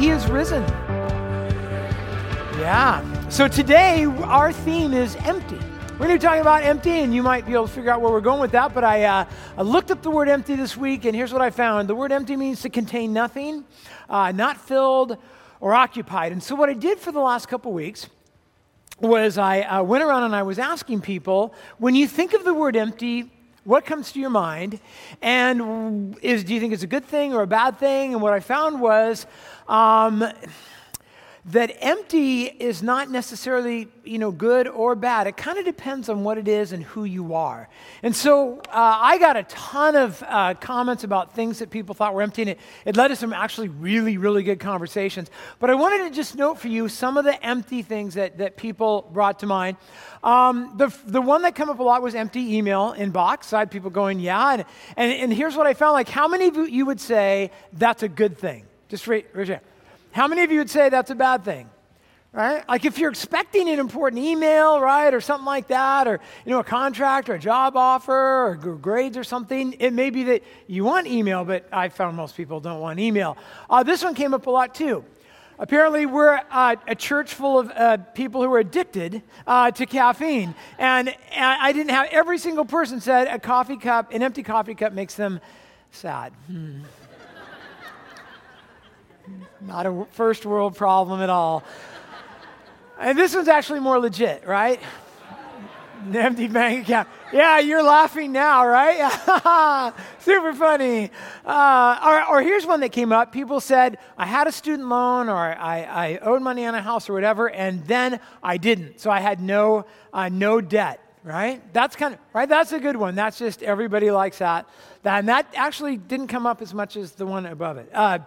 He 0.00 0.08
is 0.08 0.26
risen. 0.28 0.62
Yeah. 2.58 3.28
So 3.28 3.48
today, 3.48 4.06
our 4.06 4.50
theme 4.50 4.94
is 4.94 5.14
empty. 5.16 5.58
We're 5.90 6.06
going 6.06 6.12
to 6.12 6.14
be 6.14 6.18
talking 6.20 6.40
about 6.40 6.62
empty, 6.62 7.00
and 7.00 7.14
you 7.14 7.22
might 7.22 7.44
be 7.44 7.52
able 7.52 7.66
to 7.66 7.72
figure 7.74 7.90
out 7.90 8.00
where 8.00 8.10
we're 8.10 8.22
going 8.22 8.40
with 8.40 8.52
that. 8.52 8.72
But 8.72 8.82
I, 8.82 9.04
uh, 9.04 9.26
I 9.58 9.60
looked 9.60 9.90
up 9.90 10.00
the 10.00 10.08
word 10.08 10.30
empty 10.30 10.56
this 10.56 10.74
week, 10.74 11.04
and 11.04 11.14
here's 11.14 11.34
what 11.34 11.42
I 11.42 11.50
found 11.50 11.86
the 11.86 11.94
word 11.94 12.12
empty 12.12 12.34
means 12.34 12.62
to 12.62 12.70
contain 12.70 13.12
nothing, 13.12 13.62
uh, 14.08 14.32
not 14.32 14.56
filled 14.56 15.18
or 15.60 15.74
occupied. 15.74 16.32
And 16.32 16.42
so, 16.42 16.54
what 16.54 16.70
I 16.70 16.72
did 16.72 16.98
for 16.98 17.12
the 17.12 17.20
last 17.20 17.48
couple 17.48 17.70
weeks 17.74 18.08
was 19.00 19.36
I 19.36 19.60
uh, 19.60 19.82
went 19.82 20.02
around 20.02 20.22
and 20.22 20.34
I 20.34 20.44
was 20.44 20.58
asking 20.58 21.02
people 21.02 21.54
when 21.76 21.94
you 21.94 22.08
think 22.08 22.32
of 22.32 22.44
the 22.44 22.54
word 22.54 22.74
empty, 22.74 23.30
what 23.64 23.84
comes 23.84 24.12
to 24.12 24.20
your 24.20 24.30
mind? 24.30 24.80
And 25.20 26.16
is, 26.22 26.44
do 26.44 26.54
you 26.54 26.60
think 26.60 26.72
it's 26.72 26.82
a 26.82 26.88
good 26.88 27.04
thing 27.04 27.34
or 27.34 27.42
a 27.42 27.46
bad 27.46 27.78
thing? 27.78 28.14
And 28.14 28.22
what 28.22 28.32
I 28.32 28.40
found 28.40 28.80
was, 28.80 29.26
um, 29.68 30.24
that 31.46 31.74
empty 31.80 32.44
is 32.44 32.82
not 32.82 33.10
necessarily 33.10 33.88
you 34.04 34.18
know 34.18 34.30
good 34.30 34.68
or 34.68 34.94
bad. 34.94 35.26
It 35.26 35.36
kind 35.36 35.58
of 35.58 35.64
depends 35.64 36.08
on 36.08 36.22
what 36.22 36.36
it 36.36 36.48
is 36.48 36.72
and 36.72 36.82
who 36.82 37.04
you 37.04 37.34
are. 37.34 37.68
And 38.02 38.14
so 38.14 38.58
uh, 38.68 38.98
i 39.00 39.18
got 39.18 39.36
a 39.36 39.44
ton 39.44 39.96
of 39.96 40.22
uh, 40.26 40.54
comments 40.54 41.04
about 41.04 41.34
things 41.34 41.60
that 41.60 41.70
people 41.70 41.94
thought 41.94 42.14
were 42.14 42.22
empty 42.22 42.42
and 42.42 42.50
it, 42.50 42.60
it 42.84 42.96
led 42.96 43.08
to 43.08 43.16
some 43.16 43.32
actually 43.32 43.68
really 43.68 44.18
really 44.18 44.42
good 44.42 44.60
conversations. 44.60 45.30
But 45.58 45.70
i 45.70 45.74
wanted 45.74 46.08
to 46.08 46.14
just 46.14 46.36
note 46.36 46.58
for 46.58 46.68
you 46.68 46.88
some 46.88 47.16
of 47.16 47.24
the 47.24 47.42
empty 47.44 47.82
things 47.82 48.14
that, 48.14 48.38
that 48.38 48.56
people 48.56 49.08
brought 49.12 49.38
to 49.40 49.46
mind. 49.46 49.76
Um, 50.22 50.74
the, 50.76 50.94
the 51.06 51.22
one 51.22 51.42
that 51.42 51.54
came 51.54 51.70
up 51.70 51.78
a 51.78 51.82
lot 51.82 52.02
was 52.02 52.14
empty 52.14 52.56
email 52.56 52.94
inbox. 52.94 53.52
I 53.54 53.60
had 53.60 53.70
people 53.70 53.90
going 53.90 54.20
yeah 54.20 54.52
and, 54.52 54.64
and, 54.96 55.12
and 55.12 55.32
here's 55.32 55.56
what 55.56 55.66
i 55.66 55.74
found 55.74 55.94
like 55.94 56.08
how 56.08 56.28
many 56.28 56.48
of 56.48 56.56
you 56.68 56.86
would 56.86 57.00
say 57.00 57.50
that's 57.72 58.02
a 58.02 58.08
good 58.08 58.36
thing? 58.36 58.66
Just 58.88 59.06
raise, 59.06 59.24
your 59.34 59.44
hand 59.46 59.60
how 60.12 60.28
many 60.28 60.42
of 60.42 60.50
you 60.50 60.58
would 60.58 60.70
say 60.70 60.88
that's 60.88 61.10
a 61.10 61.14
bad 61.14 61.44
thing? 61.44 61.68
Right? 62.32 62.66
Like 62.68 62.84
if 62.84 62.98
you're 62.98 63.10
expecting 63.10 63.68
an 63.68 63.80
important 63.80 64.22
email, 64.22 64.80
right, 64.80 65.12
or 65.12 65.20
something 65.20 65.46
like 65.46 65.66
that, 65.68 66.06
or 66.06 66.20
you 66.44 66.52
know, 66.52 66.60
a 66.60 66.64
contract 66.64 67.28
or 67.28 67.34
a 67.34 67.40
job 67.40 67.76
offer 67.76 68.46
or 68.46 68.54
grades 68.54 69.16
or 69.16 69.24
something, 69.24 69.74
it 69.80 69.92
may 69.92 70.10
be 70.10 70.22
that 70.24 70.44
you 70.68 70.84
want 70.84 71.08
email, 71.08 71.44
but 71.44 71.66
I 71.72 71.88
found 71.88 72.16
most 72.16 72.36
people 72.36 72.60
don't 72.60 72.80
want 72.80 73.00
email. 73.00 73.36
Uh, 73.68 73.82
this 73.82 74.04
one 74.04 74.14
came 74.14 74.32
up 74.32 74.46
a 74.46 74.50
lot 74.50 74.76
too. 74.76 75.04
Apparently, 75.60 76.06
we're 76.06 76.40
uh, 76.50 76.76
a 76.88 76.94
church 76.94 77.34
full 77.34 77.58
of 77.58 77.70
uh, 77.70 77.98
people 78.14 78.42
who 78.42 78.50
are 78.50 78.60
addicted 78.60 79.22
uh, 79.46 79.70
to 79.72 79.84
caffeine. 79.84 80.54
And, 80.78 81.14
I 81.36 81.72
didn't 81.72 81.90
have 81.90 82.08
every 82.10 82.38
single 82.38 82.64
person 82.64 83.00
said 83.00 83.28
a 83.28 83.38
coffee 83.38 83.76
cup, 83.76 84.12
an 84.12 84.22
empty 84.22 84.42
coffee 84.42 84.74
cup 84.74 84.92
makes 84.92 85.14
them 85.14 85.38
sad. 85.90 86.32
Hmm. 86.46 86.80
Not 89.60 89.86
a 89.86 90.06
first 90.12 90.46
world 90.46 90.76
problem 90.76 91.20
at 91.20 91.30
all. 91.30 91.62
And 92.98 93.18
this 93.18 93.34
one's 93.34 93.48
actually 93.48 93.80
more 93.80 93.98
legit, 93.98 94.46
right? 94.46 94.80
An 96.04 96.16
empty 96.16 96.48
bank 96.48 96.84
account. 96.84 97.08
Yeah, 97.32 97.58
you're 97.58 97.82
laughing 97.82 98.32
now, 98.32 98.66
right? 98.66 99.92
Super 100.20 100.54
funny. 100.54 101.10
Uh, 101.44 102.00
or, 102.04 102.36
or, 102.36 102.42
here's 102.42 102.64
one 102.66 102.80
that 102.80 102.90
came 102.90 103.12
up. 103.12 103.32
People 103.32 103.60
said, 103.60 103.98
I 104.16 104.24
had 104.26 104.46
a 104.46 104.52
student 104.52 104.88
loan 104.88 105.28
or 105.28 105.36
I, 105.36 105.82
I 105.82 106.18
owed 106.18 106.40
money 106.40 106.64
on 106.64 106.74
a 106.74 106.80
house 106.80 107.10
or 107.10 107.12
whatever, 107.12 107.50
and 107.50 107.86
then 107.86 108.18
I 108.42 108.56
didn't. 108.56 109.00
So 109.00 109.10
I 109.10 109.20
had 109.20 109.40
no, 109.40 109.84
uh, 110.12 110.30
no 110.30 110.62
debt, 110.62 111.00
right? 111.22 111.62
That's 111.74 111.96
kind 111.96 112.14
of, 112.14 112.20
right? 112.32 112.48
That's 112.48 112.72
a 112.72 112.80
good 112.80 112.96
one. 112.96 113.14
That's 113.14 113.38
just, 113.38 113.62
everybody 113.62 114.10
likes 114.10 114.38
that. 114.38 114.66
that 115.02 115.18
and 115.18 115.28
that 115.28 115.52
actually 115.54 115.98
didn't 115.98 116.28
come 116.28 116.46
up 116.46 116.62
as 116.62 116.72
much 116.72 116.96
as 116.96 117.12
the 117.12 117.26
one 117.26 117.44
above 117.44 117.76
it. 117.76 117.90
Uh, 117.92 118.20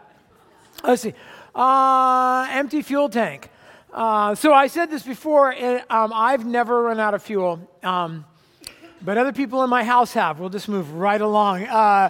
Let's 0.84 1.02
see. 1.02 1.14
Uh, 1.56 2.46
empty 2.52 2.82
fuel 2.82 3.08
tank. 3.08 3.50
Uh, 3.94 4.36
so 4.36 4.54
I 4.54 4.68
said 4.68 4.90
this 4.92 5.04
before, 5.04 5.54
and, 5.54 5.82
um, 5.90 6.12
I've 6.14 6.46
never 6.46 6.84
run 6.84 7.00
out 7.00 7.14
of 7.14 7.24
fuel, 7.24 7.60
um, 7.84 8.26
but 9.02 9.18
other 9.18 9.32
people 9.32 9.64
in 9.64 9.70
my 9.70 9.84
house 9.84 10.14
have. 10.14 10.40
We'll 10.40 10.50
just 10.50 10.68
move 10.68 10.94
right 10.96 11.22
along. 11.22 11.64
Uh, 11.64 12.10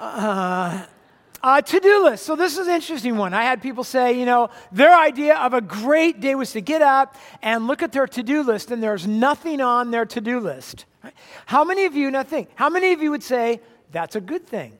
uh, 0.00 0.86
uh 1.42 1.60
to 1.60 1.80
do 1.80 2.04
list. 2.04 2.24
So, 2.24 2.34
this 2.34 2.58
is 2.58 2.66
an 2.66 2.74
interesting 2.74 3.16
one. 3.18 3.34
I 3.34 3.42
had 3.42 3.62
people 3.62 3.84
say, 3.84 4.18
you 4.18 4.24
know, 4.24 4.50
their 4.72 4.96
idea 4.98 5.36
of 5.36 5.54
a 5.54 5.60
great 5.60 6.20
day 6.20 6.34
was 6.34 6.52
to 6.52 6.60
get 6.60 6.82
up 6.82 7.14
and 7.42 7.66
look 7.68 7.82
at 7.82 7.92
their 7.92 8.06
to 8.08 8.22
do 8.22 8.42
list, 8.42 8.70
and 8.70 8.82
there's 8.82 9.06
nothing 9.06 9.60
on 9.60 9.90
their 9.90 10.06
to 10.06 10.20
do 10.20 10.40
list. 10.40 10.86
How 11.46 11.62
many 11.62 11.84
of 11.84 11.94
you, 11.94 12.10
now 12.10 12.24
think, 12.24 12.48
how 12.54 12.70
many 12.70 12.92
of 12.92 13.02
you 13.02 13.10
would 13.10 13.22
say 13.22 13.60
that's 13.92 14.16
a 14.16 14.20
good 14.20 14.46
thing? 14.46 14.78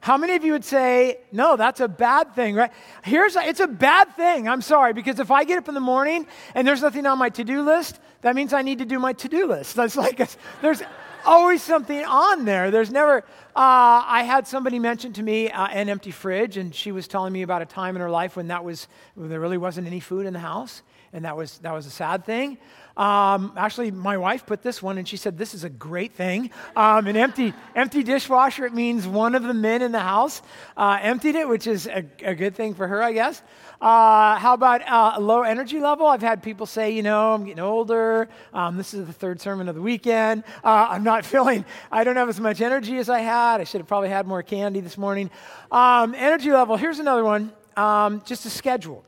How 0.00 0.16
many 0.16 0.34
of 0.34 0.44
you 0.44 0.52
would 0.52 0.64
say, 0.64 1.18
no, 1.30 1.56
that's 1.56 1.80
a 1.80 1.88
bad 1.88 2.34
thing, 2.34 2.54
right? 2.54 2.72
Here's, 3.04 3.36
a, 3.36 3.46
it's 3.46 3.60
a 3.60 3.66
bad 3.66 4.16
thing. 4.16 4.48
I'm 4.48 4.62
sorry, 4.62 4.94
because 4.94 5.20
if 5.20 5.30
I 5.30 5.44
get 5.44 5.58
up 5.58 5.68
in 5.68 5.74
the 5.74 5.80
morning 5.80 6.26
and 6.54 6.66
there's 6.66 6.80
nothing 6.80 7.04
on 7.04 7.18
my 7.18 7.28
to 7.28 7.44
do 7.44 7.62
list, 7.62 8.00
that 8.22 8.34
means 8.34 8.54
I 8.54 8.62
need 8.62 8.78
to 8.78 8.86
do 8.86 8.98
my 8.98 9.12
to 9.12 9.28
do 9.28 9.46
list. 9.46 9.76
That's 9.76 9.96
like, 9.96 10.26
there's 10.62 10.82
always 11.26 11.62
something 11.62 12.02
on 12.04 12.46
there. 12.46 12.70
There's 12.70 12.90
never, 12.90 13.18
uh, 13.18 13.22
I 13.54 14.22
had 14.22 14.46
somebody 14.46 14.78
mention 14.78 15.12
to 15.14 15.22
me 15.22 15.50
uh, 15.50 15.66
an 15.66 15.90
empty 15.90 16.12
fridge, 16.12 16.56
and 16.56 16.74
she 16.74 16.92
was 16.92 17.06
telling 17.06 17.32
me 17.32 17.42
about 17.42 17.60
a 17.60 17.66
time 17.66 17.94
in 17.94 18.00
her 18.00 18.10
life 18.10 18.36
when 18.36 18.48
that 18.48 18.64
was, 18.64 18.88
when 19.16 19.28
there 19.28 19.40
really 19.40 19.58
wasn't 19.58 19.86
any 19.86 20.00
food 20.00 20.24
in 20.24 20.32
the 20.32 20.38
house, 20.38 20.82
and 21.12 21.26
that 21.26 21.36
was, 21.36 21.58
that 21.58 21.72
was 21.72 21.84
a 21.84 21.90
sad 21.90 22.24
thing. 22.24 22.56
Um, 23.00 23.54
actually, 23.56 23.90
my 23.90 24.18
wife 24.18 24.44
put 24.44 24.60
this 24.60 24.82
one, 24.82 24.98
and 24.98 25.08
she 25.08 25.16
said, 25.16 25.38
This 25.38 25.54
is 25.54 25.64
a 25.64 25.70
great 25.70 26.12
thing. 26.12 26.50
Um, 26.76 27.06
an 27.06 27.16
empty, 27.16 27.54
empty 27.74 28.02
dishwasher, 28.02 28.66
it 28.66 28.74
means 28.74 29.06
one 29.06 29.34
of 29.34 29.42
the 29.42 29.54
men 29.54 29.80
in 29.80 29.90
the 29.90 30.00
house 30.00 30.42
uh, 30.76 30.98
emptied 31.00 31.34
it, 31.34 31.48
which 31.48 31.66
is 31.66 31.86
a, 31.86 32.04
a, 32.22 32.34
good 32.34 32.54
thing 32.54 32.74
for 32.74 32.86
her, 32.86 33.02
I 33.02 33.12
guess. 33.14 33.40
Uh, 33.80 34.36
how 34.36 34.52
about 34.52 34.86
uh, 34.86 35.14
a 35.16 35.20
low 35.20 35.44
energy 35.44 35.80
level? 35.80 36.08
I've 36.08 36.20
had 36.20 36.42
people 36.42 36.66
say, 36.66 36.90
You 36.90 37.02
know, 37.02 37.32
I'm 37.32 37.46
getting 37.46 37.60
older. 37.60 38.28
Um, 38.52 38.76
this 38.76 38.92
is 38.92 39.06
the 39.06 39.14
third 39.14 39.40
sermon 39.40 39.70
of 39.70 39.74
the 39.74 39.82
weekend. 39.82 40.44
Uh, 40.62 40.88
I'm 40.90 41.02
not 41.02 41.24
feeling, 41.32 41.64
I 41.90 42.04
don't 42.04 42.16
have 42.16 42.28
as 42.28 42.38
much 42.38 42.60
energy 42.60 42.98
as 42.98 43.08
I 43.08 43.20
had. 43.20 43.62
I 43.62 43.64
should 43.64 43.80
have 43.80 43.88
probably 43.88 44.10
had 44.10 44.26
more 44.26 44.42
candy 44.42 44.80
this 44.80 44.98
morning. 44.98 45.30
Um, 45.72 46.14
energy 46.14 46.52
level, 46.52 46.76
here's 46.76 46.98
another 46.98 47.24
one 47.24 47.50
um, 47.78 48.20
just 48.26 48.44
a 48.44 48.50
schedule. 48.50 49.02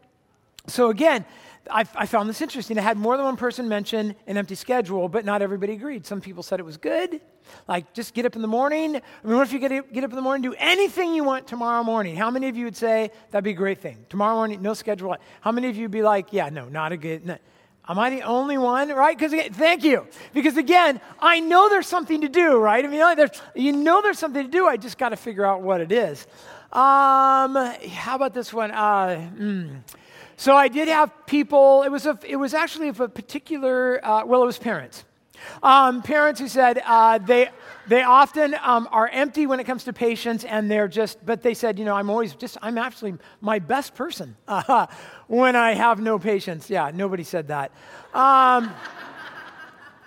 So, 0.67 0.89
again, 0.89 1.27
I, 1.71 1.81
I, 1.95 2.06
found 2.06 2.28
this 2.28 2.41
interesting. 2.41 2.78
I 2.78 2.83
had 2.83 2.97
more 2.97 3.17
than 3.17 3.25
one 3.25 3.37
person 3.37 3.69
mention 3.69 4.17
an 4.27 4.37
empty 4.37 4.55
schedule, 4.55 5.09
but 5.09 5.25
not 5.25 5.43
everybody 5.43 5.75
agreed. 5.75 6.05
Some 6.06 6.21
people 6.21 6.43
said 6.43 6.59
it 6.59 6.65
was 6.65 6.77
good, 6.77 7.21
like 7.69 7.93
just 7.93 8.15
get 8.15 8.27
up 8.27 8.34
in 8.34 8.43
the 8.43 8.49
morning. 8.49 8.97
I 8.97 9.27
mean, 9.27 9.37
what 9.37 9.47
if 9.47 9.53
you 9.53 9.59
get, 9.59 9.93
get 9.93 10.05
up 10.05 10.11
in 10.11 10.17
the 10.17 10.23
morning, 10.23 10.43
do 10.43 10.56
anything 10.59 11.15
you 11.15 11.25
want 11.25 11.47
tomorrow 11.47 11.84
morning? 11.84 12.17
How 12.17 12.31
many 12.31 12.49
of 12.49 12.56
you 12.56 12.65
would 12.65 12.77
say 12.77 13.11
that'd 13.31 13.45
be 13.45 13.50
a 13.50 13.55
great 13.55 13.78
thing? 13.78 14.05
Tomorrow 14.09 14.34
morning, 14.34 14.61
no 14.61 14.75
schedule. 14.75 15.17
How 15.41 15.53
many 15.53 15.69
of 15.69 15.77
you 15.77 15.83
would 15.83 15.93
be 15.93 16.03
like, 16.03 16.33
yeah, 16.33 16.49
no, 16.49 16.69
not 16.69 16.93
a 16.93 16.97
good. 16.97 17.25
No. 17.27 17.39
Am 17.89 17.99
I 17.99 18.11
the 18.11 18.23
only 18.23 18.59
one, 18.59 18.91
right? 18.91 19.17
Because 19.19 19.33
thank 19.56 19.83
you. 19.83 20.06
Because 20.33 20.56
again, 20.56 21.00
I 21.19 21.41
know 21.41 21.69
there's 21.69 21.89
something 21.89 22.21
to 22.21 22.29
do, 22.29 22.56
right? 22.56 22.84
I 22.84 22.89
mean, 22.89 23.00
you 23.56 23.73
know 23.73 24.03
there's 24.03 24.19
something 24.19 24.44
to 24.44 24.50
do. 24.50 24.69
I 24.69 24.77
just 24.77 24.99
got 24.99 25.09
to 25.09 25.17
figure 25.17 25.44
out 25.44 25.62
what 25.62 25.81
it 25.81 25.91
is. 25.91 26.27
Um, 26.73 27.55
how 27.55 28.15
about 28.15 28.34
this 28.34 28.53
one? 28.53 28.71
Uh, 28.71 29.29
mm. 29.37 29.81
So 30.43 30.57
I 30.57 30.67
did 30.67 30.89
have 30.89 31.13
people, 31.27 31.85
it 31.85 31.89
was, 31.89 32.05
a, 32.05 32.19
it 32.27 32.35
was 32.35 32.53
actually 32.53 32.89
of 32.89 32.99
a 32.99 33.09
particular, 33.09 34.05
uh, 34.05 34.25
well, 34.27 34.43
it 34.43 34.47
was 34.47 34.59
parents. 34.59 35.05
Um, 35.63 36.03
parents 36.03 36.41
who 36.41 36.49
said 36.49 36.83
uh, 36.85 37.19
they, 37.19 37.51
they 37.87 38.03
often 38.03 38.57
um, 38.61 38.89
are 38.91 39.07
empty 39.07 39.47
when 39.47 39.61
it 39.61 39.65
comes 39.65 39.85
to 39.85 39.93
patience 39.93 40.43
and 40.43 40.69
they're 40.69 40.89
just, 40.89 41.25
but 41.25 41.43
they 41.43 41.55
said, 41.55 41.79
you 41.79 41.85
know, 41.85 41.95
I'm 41.95 42.11
always 42.11 42.35
just, 42.35 42.59
I'm 42.61 42.77
actually 42.77 43.15
my 43.41 43.61
best 43.61 43.95
person 43.95 44.35
uh, 44.49 44.89
when 45.29 45.55
I 45.55 45.75
have 45.75 46.00
no 46.00 46.19
patience. 46.19 46.69
Yeah, 46.69 46.91
nobody 46.93 47.23
said 47.23 47.47
that. 47.47 47.71
Um, 48.12 48.75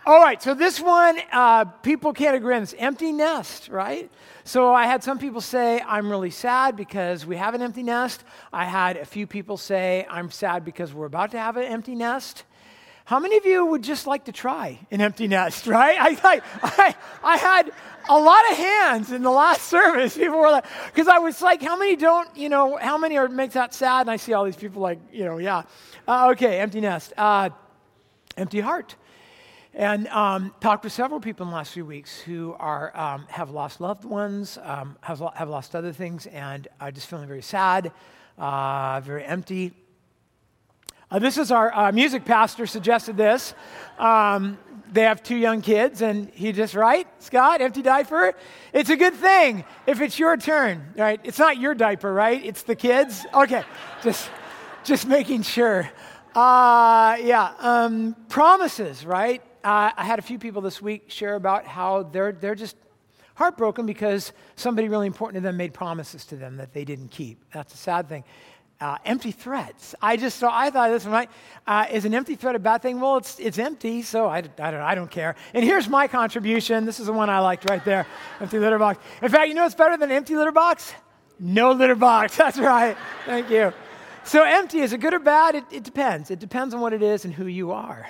all 0.07 0.22
right, 0.22 0.40
so 0.40 0.54
this 0.54 0.80
one, 0.80 1.18
uh, 1.31 1.66
people 1.66 2.13
can't 2.13 2.36
agree 2.36 2.54
on 2.54 2.62
this 2.62 2.75
empty 2.78 3.12
nest, 3.12 3.69
right? 3.69 4.12
So 4.44 4.72
I 4.72 4.86
had 4.86 5.04
some 5.04 5.18
people 5.18 5.42
say, 5.42 5.81
I'm 5.81 6.12
really 6.12 6.30
sad 6.30 6.75
because 6.75 7.25
we 7.25 7.38
have 7.38 7.56
an 7.56 7.63
empty 7.63 7.81
nest. 7.81 8.24
I 8.54 8.66
had 8.66 8.98
a 8.98 9.06
few 9.06 9.25
people 9.25 9.57
say, 9.57 10.06
I'm 10.07 10.30
sad 10.30 10.63
because 10.63 10.94
we're 10.94 11.07
about 11.07 11.31
to 11.31 11.40
have 11.40 11.57
an 11.57 11.63
empty 11.63 11.96
nest. 11.96 12.44
How 13.06 13.19
many 13.19 13.38
of 13.38 13.48
you 13.48 13.66
would 13.66 13.81
just 13.81 14.06
like 14.06 14.25
to 14.25 14.31
try 14.31 14.78
an 14.92 15.02
empty 15.02 15.28
nest, 15.28 15.66
right? 15.80 15.98
I, 16.00 16.42
I, 16.62 16.96
I, 17.24 17.38
had 17.38 17.72
a 18.07 18.19
lot 18.19 18.52
of 18.52 18.57
hands 18.57 19.12
in 19.12 19.24
the 19.24 19.31
last 19.31 19.63
service. 19.69 20.16
People 20.16 20.38
were 20.38 20.52
like, 20.52 20.66
because 20.94 21.07
I 21.07 21.18
was 21.18 21.42
like, 21.42 21.63
how 21.63 21.78
many 21.78 21.96
don't, 21.96 22.30
you 22.38 22.50
know, 22.50 22.78
how 22.78 23.00
many 23.00 23.18
are 23.18 23.28
makes 23.28 23.56
that 23.56 23.74
sad? 23.74 24.02
And 24.02 24.12
I 24.12 24.18
see 24.18 24.34
all 24.34 24.46
these 24.46 24.56
people 24.56 24.84
like, 24.84 25.00
you 25.12 25.25
know, 25.25 25.40
yeah. 25.40 25.63
Uh, 26.07 26.30
okay, 26.34 26.60
empty 26.60 26.80
nest. 26.80 27.12
Uh, 27.18 27.50
empty 28.38 28.60
heart 28.60 28.96
and 29.75 30.07
um, 30.07 30.56
talked 30.62 30.86
with 30.86 30.94
several 30.94 31.19
people 31.19 31.45
in 31.45 31.50
the 31.50 31.56
last 31.56 31.74
few 31.74 31.86
weeks 31.86 32.18
who 32.22 32.56
are, 32.60 32.95
um, 32.98 33.27
have 33.30 33.51
lost 33.51 33.81
loved 33.81 34.06
ones, 34.06 34.57
um, 34.63 34.98
have, 35.01 35.22
have 35.36 35.50
lost 35.50 35.75
other 35.75 35.92
things, 35.92 36.27
and 36.27 36.69
are 36.80 36.92
just 36.92 37.07
feeling 37.07 37.27
very 37.27 37.42
sad, 37.42 37.92
uh, 38.38 39.01
very 39.01 39.25
empty. 39.25 39.74
Uh, 41.12 41.19
this 41.19 41.38
is 41.38 41.51
our 41.51 41.75
uh, 41.75 41.92
music 41.92 42.24
pastor 42.24 42.66
suggested 42.66 43.18
this. 43.18 43.54
Um, 44.00 44.57
they 44.94 45.01
have 45.01 45.22
two 45.22 45.36
young 45.36 45.62
kids, 45.62 46.01
and 46.01 46.30
he 46.30 46.54
just, 46.54 46.74
right, 46.74 47.06
Scott, 47.21 47.60
empty 47.60 47.81
diaper? 47.81 48.33
It's 48.71 48.89
a 48.89 48.95
good 48.95 49.16
thing 49.16 49.66
if 49.86 50.00
it's 50.00 50.18
your 50.18 50.38
turn, 50.38 50.94
right? 50.95 51.19
It's 51.25 51.38
not 51.38 51.57
your 51.57 51.75
diaper, 51.75 52.13
right? 52.13 52.44
It's 52.45 52.63
the 52.63 52.75
kids. 52.78 53.25
Okay, 53.33 53.63
just, 54.01 54.30
just 54.86 55.06
making 55.06 55.42
sure. 55.42 55.89
Uh, 56.33 57.18
yeah, 57.21 57.54
um, 57.60 58.16
promises, 58.30 59.06
right? 59.06 59.42
Uh, 59.66 59.92
I 59.98 60.04
had 60.06 60.20
a 60.20 60.22
few 60.22 60.38
people 60.38 60.62
this 60.62 60.80
week 60.80 61.10
share 61.10 61.34
about 61.34 61.66
how 61.66 62.04
they're, 62.04 62.32
they're 62.32 62.54
just 62.54 62.76
heartbroken 63.34 63.88
because 63.88 64.32
somebody 64.56 64.90
really 64.90 65.08
important 65.08 65.42
to 65.42 65.48
them 65.48 65.58
made 65.58 65.74
promises 65.74 66.24
to 66.26 66.36
them 66.36 66.58
that 66.58 66.72
they 66.72 66.86
didn't 66.86 67.10
keep. 67.10 67.44
That's 67.52 67.74
a 67.74 67.78
sad 67.78 68.08
thing. 68.08 68.24
Uh, 68.80 69.00
empty 69.06 69.32
threats. 69.32 69.96
I 70.04 70.18
just 70.18 70.38
so 70.38 70.50
I 70.52 70.70
thought 70.70 70.92
this 70.92 71.06
right. 71.06 71.32
Uh, 71.66 71.88
is 71.92 72.06
an 72.06 72.14
empty 72.14 72.36
threat 72.36 72.54
a 72.54 72.60
bad 72.60 72.84
thing? 72.84 73.00
Well, 73.00 73.18
it's 73.18 73.40
it's 73.40 73.58
empty, 73.58 74.04
so 74.04 74.28
I, 74.28 74.38
I 74.38 74.42
don't 74.42 74.82
I 74.82 74.94
don't 74.94 75.10
care. 75.10 75.36
And 75.54 75.64
here's 75.64 75.88
my 75.88 76.08
contribution. 76.08 76.86
This 76.86 77.00
is 77.00 77.08
the 77.08 77.14
one 77.14 77.30
I 77.30 77.40
liked 77.40 77.68
right 77.68 77.84
there. 77.86 78.06
empty 78.42 78.60
litter 78.60 78.78
box. 78.78 79.00
In 79.24 79.30
fact, 79.30 79.48
you 79.48 79.56
know 79.56 79.64
what's 79.64 79.74
better 79.74 79.98
than 79.98 80.12
empty 80.12 80.36
litter 80.36 80.52
box? 80.52 80.94
No 81.40 81.72
litter 81.72 81.96
box. 81.96 82.38
That's 82.38 82.60
right. 82.60 82.96
Thank 83.26 83.50
you. 83.50 83.74
So 84.26 84.44
empty 84.44 84.80
is 84.82 84.94
it 84.94 85.00
good 85.00 85.14
or 85.14 85.20
bad? 85.20 85.56
It, 85.56 85.64
it 85.72 85.84
depends. 85.84 86.30
It 86.30 86.40
depends 86.40 86.76
on 86.76 86.82
what 86.82 86.94
it 86.94 87.02
is 87.02 87.26
and 87.26 87.34
who 87.34 87.48
you 87.48 87.72
are. 87.72 88.06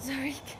Zarik. 0.00 0.56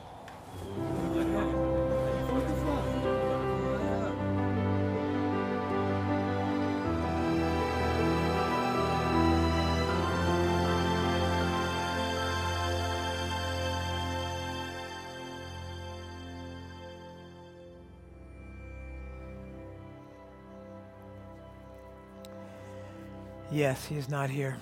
Yes, 23.49 23.85
he 23.85 23.95
is 23.95 24.09
not 24.09 24.29
here, 24.29 24.57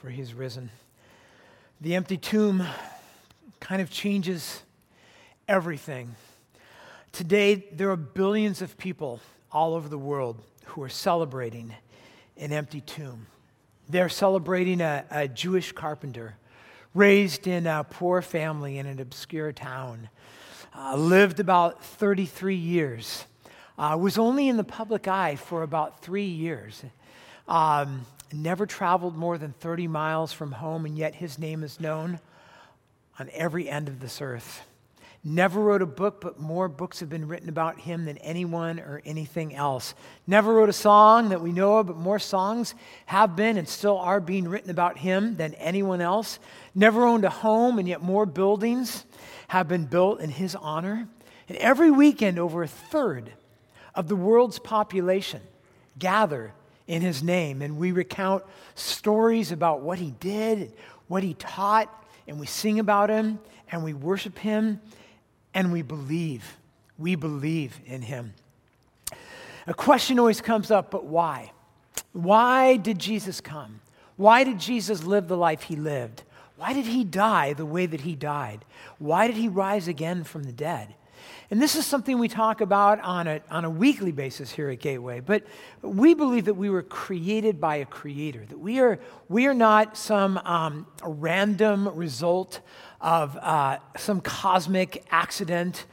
for 0.00 0.08
he 0.08 0.22
is 0.22 0.32
risen. 0.32 0.70
The 1.80 1.94
empty 1.94 2.16
tomb 2.16 2.66
kind 3.60 3.80
of 3.80 3.88
changes 3.88 4.64
everything. 5.46 6.16
Today, 7.12 7.68
there 7.70 7.88
are 7.92 7.96
billions 7.96 8.60
of 8.62 8.76
people 8.76 9.20
all 9.52 9.74
over 9.74 9.88
the 9.88 9.96
world 9.96 10.42
who 10.64 10.82
are 10.82 10.88
celebrating 10.88 11.72
an 12.36 12.52
empty 12.52 12.80
tomb. 12.80 13.28
They're 13.88 14.08
celebrating 14.08 14.80
a, 14.80 15.04
a 15.08 15.28
Jewish 15.28 15.70
carpenter 15.70 16.34
raised 16.94 17.46
in 17.46 17.68
a 17.68 17.84
poor 17.84 18.22
family 18.22 18.78
in 18.78 18.86
an 18.86 18.98
obscure 18.98 19.52
town, 19.52 20.08
uh, 20.76 20.96
lived 20.96 21.38
about 21.38 21.84
33 21.84 22.56
years, 22.56 23.24
uh, 23.78 23.96
was 23.96 24.18
only 24.18 24.48
in 24.48 24.56
the 24.56 24.64
public 24.64 25.06
eye 25.06 25.36
for 25.36 25.62
about 25.62 26.02
three 26.02 26.26
years. 26.26 26.82
Um, 27.46 28.04
never 28.32 28.66
traveled 28.66 29.16
more 29.16 29.38
than 29.38 29.52
30 29.52 29.88
miles 29.88 30.32
from 30.32 30.52
home, 30.52 30.84
and 30.84 30.96
yet 30.96 31.14
his 31.14 31.38
name 31.38 31.62
is 31.62 31.80
known 31.80 32.20
on 33.18 33.30
every 33.32 33.68
end 33.68 33.88
of 33.88 34.00
this 34.00 34.20
earth. 34.20 34.62
Never 35.24 35.60
wrote 35.60 35.82
a 35.82 35.86
book, 35.86 36.20
but 36.20 36.38
more 36.38 36.68
books 36.68 37.00
have 37.00 37.08
been 37.08 37.26
written 37.26 37.48
about 37.48 37.80
him 37.80 38.04
than 38.04 38.18
anyone 38.18 38.78
or 38.78 39.02
anything 39.04 39.54
else. 39.54 39.94
Never 40.26 40.54
wrote 40.54 40.68
a 40.68 40.72
song 40.72 41.30
that 41.30 41.40
we 41.40 41.50
know 41.50 41.78
of, 41.78 41.88
but 41.88 41.96
more 41.96 42.20
songs 42.20 42.74
have 43.06 43.34
been 43.34 43.56
and 43.56 43.68
still 43.68 43.98
are 43.98 44.20
being 44.20 44.46
written 44.46 44.70
about 44.70 44.98
him 44.98 45.36
than 45.36 45.54
anyone 45.54 46.00
else. 46.00 46.38
Never 46.74 47.04
owned 47.04 47.24
a 47.24 47.30
home, 47.30 47.78
and 47.78 47.88
yet 47.88 48.00
more 48.00 48.26
buildings 48.26 49.04
have 49.48 49.66
been 49.66 49.86
built 49.86 50.20
in 50.20 50.30
his 50.30 50.54
honor. 50.54 51.08
And 51.48 51.58
every 51.58 51.90
weekend, 51.90 52.38
over 52.38 52.62
a 52.62 52.68
third 52.68 53.32
of 53.94 54.06
the 54.06 54.16
world's 54.16 54.60
population 54.60 55.40
gather 55.98 56.52
in 56.88 57.02
his 57.02 57.22
name. 57.22 57.62
And 57.62 57.76
we 57.76 57.92
recount 57.92 58.42
stories 58.74 59.52
about 59.52 59.82
what 59.82 59.98
he 59.98 60.10
did, 60.18 60.72
what 61.06 61.22
he 61.22 61.34
taught, 61.34 61.94
and 62.26 62.40
we 62.40 62.46
sing 62.46 62.80
about 62.80 63.10
him, 63.10 63.38
and 63.70 63.84
we 63.84 63.92
worship 63.92 64.38
him, 64.38 64.80
and 65.54 65.72
we 65.72 65.82
believe. 65.82 66.56
We 66.98 67.14
believe 67.14 67.78
in 67.86 68.02
him. 68.02 68.34
A 69.66 69.74
question 69.74 70.18
always 70.18 70.40
comes 70.40 70.70
up, 70.70 70.90
but 70.90 71.04
why? 71.04 71.52
Why 72.12 72.76
did 72.76 72.98
Jesus 72.98 73.40
come? 73.40 73.80
Why 74.16 74.42
did 74.42 74.58
Jesus 74.58 75.04
live 75.04 75.28
the 75.28 75.36
life 75.36 75.62
he 75.62 75.76
lived? 75.76 76.24
Why 76.56 76.72
did 76.72 76.86
he 76.86 77.04
die 77.04 77.52
the 77.52 77.66
way 77.66 77.86
that 77.86 78.00
he 78.00 78.16
died? 78.16 78.64
Why 78.98 79.28
did 79.28 79.36
he 79.36 79.48
rise 79.48 79.86
again 79.86 80.24
from 80.24 80.42
the 80.42 80.52
dead? 80.52 80.94
And 81.50 81.62
this 81.62 81.76
is 81.76 81.86
something 81.86 82.18
we 82.18 82.28
talk 82.28 82.60
about 82.60 83.00
on 83.00 83.26
a, 83.26 83.40
on 83.50 83.64
a 83.64 83.70
weekly 83.70 84.12
basis 84.12 84.50
here 84.50 84.68
at 84.68 84.80
Gateway. 84.80 85.20
But 85.20 85.44
we 85.80 86.12
believe 86.12 86.44
that 86.44 86.54
we 86.54 86.68
were 86.68 86.82
created 86.82 87.58
by 87.58 87.76
a 87.76 87.86
creator, 87.86 88.44
that 88.50 88.58
we 88.58 88.80
are, 88.80 88.98
we 89.30 89.46
are 89.46 89.54
not 89.54 89.96
some 89.96 90.36
um, 90.44 90.86
random 91.02 91.88
result 91.88 92.60
of 93.00 93.34
uh, 93.38 93.78
some 93.96 94.20
cosmic 94.20 95.06
accident, 95.10 95.86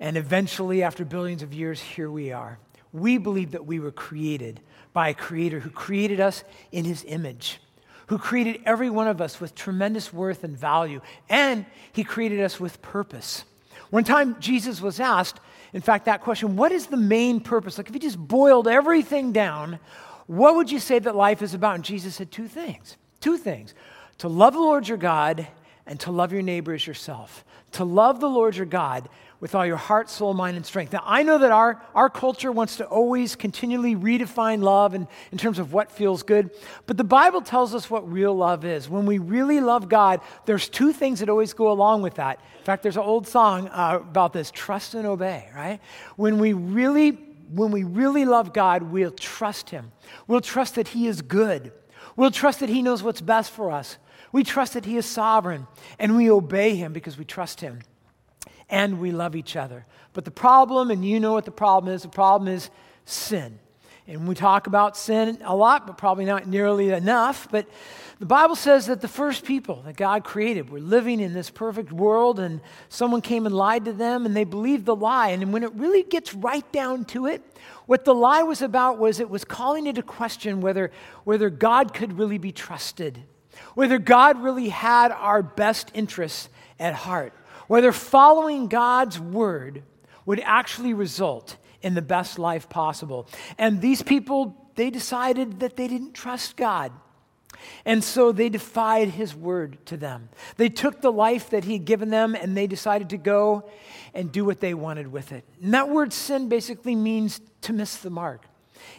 and 0.00 0.16
eventually, 0.16 0.82
after 0.82 1.04
billions 1.04 1.42
of 1.42 1.52
years, 1.52 1.80
here 1.80 2.10
we 2.10 2.32
are. 2.32 2.58
We 2.92 3.18
believe 3.18 3.50
that 3.50 3.66
we 3.66 3.80
were 3.80 3.92
created 3.92 4.60
by 4.94 5.10
a 5.10 5.14
creator 5.14 5.60
who 5.60 5.70
created 5.70 6.20
us 6.20 6.42
in 6.70 6.84
his 6.84 7.04
image 7.06 7.60
who 8.08 8.18
created 8.18 8.60
every 8.66 8.90
one 8.90 9.08
of 9.08 9.22
us 9.22 9.40
with 9.40 9.54
tremendous 9.54 10.12
worth 10.12 10.44
and 10.44 10.54
value, 10.54 11.00
and 11.30 11.64
he 11.92 12.04
created 12.04 12.40
us 12.40 12.60
with 12.60 12.82
purpose. 12.82 13.44
One 13.92 14.04
time, 14.04 14.40
Jesus 14.40 14.80
was 14.80 15.00
asked, 15.00 15.38
in 15.74 15.82
fact, 15.82 16.06
that 16.06 16.22
question 16.22 16.56
what 16.56 16.72
is 16.72 16.86
the 16.86 16.96
main 16.96 17.40
purpose? 17.40 17.76
Like, 17.76 17.88
if 17.88 17.94
you 17.94 18.00
just 18.00 18.16
boiled 18.16 18.66
everything 18.66 19.32
down, 19.32 19.78
what 20.26 20.54
would 20.54 20.70
you 20.70 20.78
say 20.78 20.98
that 20.98 21.14
life 21.14 21.42
is 21.42 21.52
about? 21.52 21.74
And 21.74 21.84
Jesus 21.84 22.14
said 22.14 22.30
two 22.30 22.48
things. 22.48 22.96
Two 23.20 23.36
things 23.36 23.74
to 24.16 24.28
love 24.28 24.54
the 24.54 24.60
Lord 24.60 24.88
your 24.88 24.96
God 24.96 25.46
and 25.86 26.00
to 26.00 26.10
love 26.10 26.32
your 26.32 26.40
neighbor 26.40 26.72
as 26.72 26.86
yourself. 26.86 27.44
To 27.72 27.84
love 27.84 28.18
the 28.18 28.30
Lord 28.30 28.56
your 28.56 28.64
God 28.64 29.10
with 29.42 29.56
all 29.56 29.66
your 29.66 29.76
heart, 29.76 30.08
soul, 30.08 30.34
mind, 30.34 30.56
and 30.56 30.64
strength. 30.64 30.92
Now, 30.92 31.02
I 31.04 31.24
know 31.24 31.36
that 31.38 31.50
our, 31.50 31.82
our 31.96 32.08
culture 32.08 32.52
wants 32.52 32.76
to 32.76 32.86
always 32.86 33.34
continually 33.34 33.96
redefine 33.96 34.62
love 34.62 34.94
in, 34.94 35.08
in 35.32 35.36
terms 35.36 35.58
of 35.58 35.72
what 35.72 35.90
feels 35.90 36.22
good, 36.22 36.50
but 36.86 36.96
the 36.96 37.02
Bible 37.02 37.40
tells 37.40 37.74
us 37.74 37.90
what 37.90 38.10
real 38.10 38.32
love 38.32 38.64
is. 38.64 38.88
When 38.88 39.04
we 39.04 39.18
really 39.18 39.58
love 39.58 39.88
God, 39.88 40.20
there's 40.46 40.68
two 40.68 40.92
things 40.92 41.18
that 41.18 41.28
always 41.28 41.54
go 41.54 41.72
along 41.72 42.02
with 42.02 42.14
that. 42.14 42.38
In 42.60 42.64
fact, 42.64 42.84
there's 42.84 42.96
an 42.96 43.02
old 43.02 43.26
song 43.26 43.66
uh, 43.66 43.98
about 44.00 44.32
this 44.32 44.52
trust 44.52 44.94
and 44.94 45.08
obey, 45.08 45.48
right? 45.56 45.80
When 46.14 46.38
we 46.38 46.52
really 46.52 47.18
when 47.50 47.70
we 47.70 47.84
really 47.84 48.24
love 48.24 48.54
God, 48.54 48.84
we'll 48.84 49.10
trust 49.10 49.68
Him. 49.68 49.92
We'll 50.26 50.40
trust 50.40 50.76
that 50.76 50.88
He 50.88 51.06
is 51.06 51.20
good. 51.20 51.72
We'll 52.16 52.30
trust 52.30 52.60
that 52.60 52.70
He 52.70 52.80
knows 52.80 53.02
what's 53.02 53.20
best 53.20 53.50
for 53.50 53.70
us. 53.72 53.98
We 54.30 54.42
trust 54.42 54.72
that 54.72 54.86
He 54.86 54.96
is 54.96 55.04
sovereign, 55.04 55.66
and 55.98 56.16
we 56.16 56.30
obey 56.30 56.76
Him 56.76 56.94
because 56.94 57.18
we 57.18 57.26
trust 57.26 57.60
Him 57.60 57.80
and 58.72 58.98
we 58.98 59.12
love 59.12 59.36
each 59.36 59.54
other. 59.54 59.84
But 60.14 60.24
the 60.24 60.30
problem, 60.32 60.90
and 60.90 61.04
you 61.04 61.20
know 61.20 61.34
what 61.34 61.44
the 61.44 61.52
problem 61.52 61.94
is, 61.94 62.02
the 62.02 62.08
problem 62.08 62.52
is 62.52 62.70
sin. 63.04 63.58
And 64.08 64.26
we 64.26 64.34
talk 64.34 64.66
about 64.66 64.96
sin 64.96 65.38
a 65.44 65.54
lot, 65.54 65.86
but 65.86 65.96
probably 65.96 66.24
not 66.24 66.48
nearly 66.48 66.90
enough. 66.90 67.46
But 67.50 67.68
the 68.18 68.26
Bible 68.26 68.56
says 68.56 68.86
that 68.86 69.00
the 69.00 69.08
first 69.08 69.44
people 69.44 69.82
that 69.82 69.96
God 69.96 70.24
created 70.24 70.70
were 70.70 70.80
living 70.80 71.20
in 71.20 71.34
this 71.34 71.50
perfect 71.50 71.92
world, 71.92 72.40
and 72.40 72.60
someone 72.88 73.20
came 73.20 73.46
and 73.46 73.54
lied 73.54 73.84
to 73.84 73.92
them, 73.92 74.24
and 74.26 74.34
they 74.34 74.44
believed 74.44 74.86
the 74.86 74.96
lie. 74.96 75.28
And 75.28 75.52
when 75.52 75.62
it 75.62 75.72
really 75.74 76.02
gets 76.02 76.34
right 76.34 76.70
down 76.72 77.04
to 77.06 77.26
it, 77.26 77.42
what 77.84 78.06
the 78.06 78.14
lie 78.14 78.42
was 78.42 78.62
about 78.62 78.98
was 78.98 79.20
it 79.20 79.28
was 79.28 79.44
calling 79.44 79.86
into 79.86 80.02
question 80.02 80.62
whether, 80.62 80.90
whether 81.24 81.50
God 81.50 81.92
could 81.92 82.18
really 82.18 82.38
be 82.38 82.52
trusted, 82.52 83.22
whether 83.74 83.98
God 83.98 84.42
really 84.42 84.70
had 84.70 85.12
our 85.12 85.42
best 85.42 85.90
interests 85.94 86.48
at 86.80 86.94
heart 86.94 87.34
whether 87.72 87.90
following 87.90 88.68
God's 88.68 89.18
word 89.18 89.82
would 90.26 90.40
actually 90.40 90.92
result 90.92 91.56
in 91.80 91.94
the 91.94 92.02
best 92.02 92.38
life 92.38 92.68
possible. 92.68 93.26
And 93.56 93.80
these 93.80 94.02
people, 94.02 94.70
they 94.74 94.90
decided 94.90 95.60
that 95.60 95.74
they 95.74 95.88
didn't 95.88 96.12
trust 96.12 96.58
God. 96.58 96.92
And 97.86 98.04
so 98.04 98.30
they 98.30 98.50
defied 98.50 99.08
his 99.08 99.34
word 99.34 99.78
to 99.86 99.96
them. 99.96 100.28
They 100.58 100.68
took 100.68 101.00
the 101.00 101.10
life 101.10 101.48
that 101.48 101.64
he 101.64 101.72
had 101.72 101.86
given 101.86 102.10
them 102.10 102.34
and 102.34 102.54
they 102.54 102.66
decided 102.66 103.08
to 103.08 103.16
go 103.16 103.70
and 104.12 104.30
do 104.30 104.44
what 104.44 104.60
they 104.60 104.74
wanted 104.74 105.10
with 105.10 105.32
it. 105.32 105.42
And 105.62 105.72
that 105.72 105.88
word 105.88 106.12
sin 106.12 106.50
basically 106.50 106.94
means 106.94 107.40
to 107.62 107.72
miss 107.72 107.96
the 107.96 108.10
mark 108.10 108.44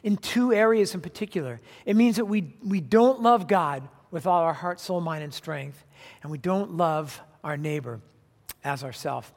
in 0.01 0.17
two 0.17 0.51
areas 0.51 0.95
in 0.95 1.01
particular. 1.01 1.61
It 1.85 1.95
means 1.95 2.15
that 2.15 2.25
we, 2.25 2.55
we 2.63 2.81
don't 2.81 3.21
love 3.21 3.47
God 3.47 3.87
with 4.09 4.25
all 4.25 4.41
our 4.41 4.53
heart, 4.53 4.79
soul, 4.79 4.99
mind, 4.99 5.23
and 5.23 5.31
strength, 5.31 5.85
and 6.23 6.31
we 6.31 6.39
don't 6.39 6.71
love 6.71 7.21
our 7.43 7.55
neighbor 7.55 8.01
as 8.63 8.83
ourselves. 8.83 9.31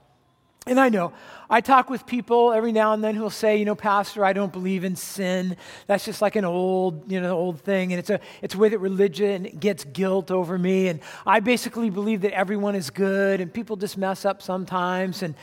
And 0.69 0.81
I 0.81 0.89
know, 0.89 1.13
I 1.49 1.61
talk 1.61 1.89
with 1.89 2.07
people 2.07 2.53
every 2.53 2.73
now 2.73 2.93
and 2.93 3.03
then 3.03 3.15
who'll 3.15 3.31
say, 3.31 3.57
you 3.57 3.65
know, 3.65 3.77
Pastor, 3.77 4.25
I 4.25 4.33
don't 4.33 4.53
believe 4.53 4.83
in 4.83 4.97
sin. 4.97 5.57
That's 5.87 6.05
just 6.05 6.21
like 6.21 6.35
an 6.35 6.45
old, 6.45 7.11
you 7.11 7.21
know, 7.21 7.39
old 7.39 7.61
thing. 7.61 7.93
And 7.93 8.01
it's 8.01 8.11
a, 8.11 8.19
it's 8.43 8.57
a 8.57 8.59
way 8.59 8.69
that 8.71 8.81
religion 8.81 9.45
gets 9.61 9.85
guilt 9.85 10.33
over 10.33 10.59
me. 10.59 10.89
And 10.89 10.99
I 11.25 11.39
basically 11.39 11.89
believe 11.89 12.23
that 12.23 12.33
everyone 12.33 12.75
is 12.75 12.91
good 12.91 13.41
and 13.41 13.55
people 13.55 13.77
just 13.77 13.97
mess 13.97 14.25
up 14.25 14.43
sometimes. 14.43 15.23
And, 15.23 15.37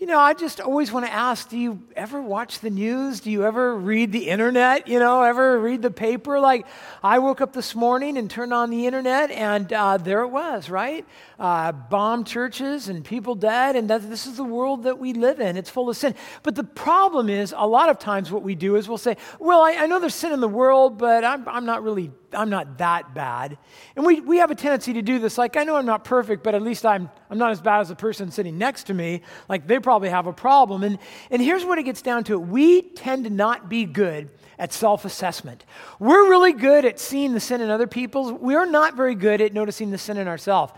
you 0.00 0.08
know, 0.08 0.18
I 0.18 0.34
just 0.34 0.60
always 0.60 0.90
want 0.90 1.06
to 1.06 1.12
ask 1.12 1.48
do 1.48 1.56
you 1.56 1.80
ever 1.94 2.20
watch 2.20 2.58
the 2.58 2.68
news? 2.68 3.20
Do 3.20 3.30
you 3.30 3.44
ever 3.44 3.76
read 3.76 4.10
the 4.10 4.28
internet? 4.28 4.88
You 4.88 4.98
know, 4.98 5.22
ever 5.22 5.58
read 5.60 5.82
the 5.82 5.90
paper? 5.90 6.40
Like, 6.40 6.66
I 7.02 7.20
woke 7.20 7.40
up 7.40 7.52
this 7.52 7.76
morning 7.76 8.18
and 8.18 8.28
turned 8.28 8.52
on 8.52 8.70
the 8.70 8.86
internet, 8.86 9.30
and 9.30 9.72
uh, 9.72 9.98
there 9.98 10.22
it 10.22 10.28
was, 10.28 10.68
right? 10.68 11.06
Uh, 11.38 11.70
bomb 11.70 12.24
churches 12.24 12.88
and 12.88 13.04
people 13.04 13.36
dead, 13.36 13.76
and 13.76 13.88
that, 13.88 14.10
this 14.10 14.26
is 14.26 14.36
the 14.36 14.44
world 14.44 14.82
that 14.82 14.98
we 14.98 15.12
live 15.12 15.38
in. 15.38 15.56
It's 15.56 15.70
full 15.70 15.88
of 15.88 15.96
sin. 15.96 16.16
But 16.42 16.56
the 16.56 16.64
problem 16.64 17.30
is, 17.30 17.54
a 17.56 17.66
lot 17.66 17.88
of 17.88 18.00
times 18.00 18.32
what 18.32 18.42
we 18.42 18.56
do 18.56 18.74
is 18.74 18.88
we'll 18.88 18.98
say, 18.98 19.16
well, 19.38 19.62
I, 19.62 19.74
I 19.74 19.86
know 19.86 20.00
there's 20.00 20.14
sin 20.14 20.32
in 20.32 20.40
the 20.40 20.48
world, 20.48 20.98
but 20.98 21.24
I'm, 21.24 21.48
I'm 21.48 21.66
not 21.66 21.84
really 21.84 22.10
I'm 22.34 22.50
not 22.50 22.78
that 22.78 23.14
bad. 23.14 23.58
And 23.96 24.04
we, 24.04 24.20
we 24.20 24.38
have 24.38 24.50
a 24.50 24.54
tendency 24.54 24.92
to 24.94 25.02
do 25.02 25.18
this. 25.18 25.38
Like, 25.38 25.56
I 25.56 25.64
know 25.64 25.76
I'm 25.76 25.86
not 25.86 26.04
perfect, 26.04 26.42
but 26.42 26.54
at 26.54 26.62
least 26.62 26.84
I'm, 26.84 27.10
I'm 27.30 27.38
not 27.38 27.50
as 27.50 27.60
bad 27.60 27.80
as 27.80 27.88
the 27.88 27.96
person 27.96 28.30
sitting 28.30 28.58
next 28.58 28.84
to 28.84 28.94
me. 28.94 29.22
Like, 29.48 29.66
they 29.66 29.78
probably 29.78 30.08
have 30.08 30.26
a 30.26 30.32
problem. 30.32 30.82
And, 30.82 30.98
and 31.30 31.40
here's 31.40 31.64
what 31.64 31.78
it 31.78 31.84
gets 31.84 32.02
down 32.02 32.24
to 32.24 32.38
we 32.38 32.82
tend 32.82 33.24
to 33.24 33.30
not 33.30 33.68
be 33.68 33.84
good 33.84 34.30
at 34.58 34.72
self 34.72 35.04
assessment. 35.04 35.64
We're 35.98 36.28
really 36.28 36.52
good 36.52 36.84
at 36.84 36.98
seeing 37.00 37.34
the 37.34 37.40
sin 37.40 37.60
in 37.60 37.70
other 37.70 37.86
people's, 37.86 38.32
we're 38.32 38.66
not 38.66 38.96
very 38.96 39.14
good 39.14 39.40
at 39.40 39.52
noticing 39.52 39.90
the 39.90 39.98
sin 39.98 40.16
in 40.16 40.28
ourselves. 40.28 40.72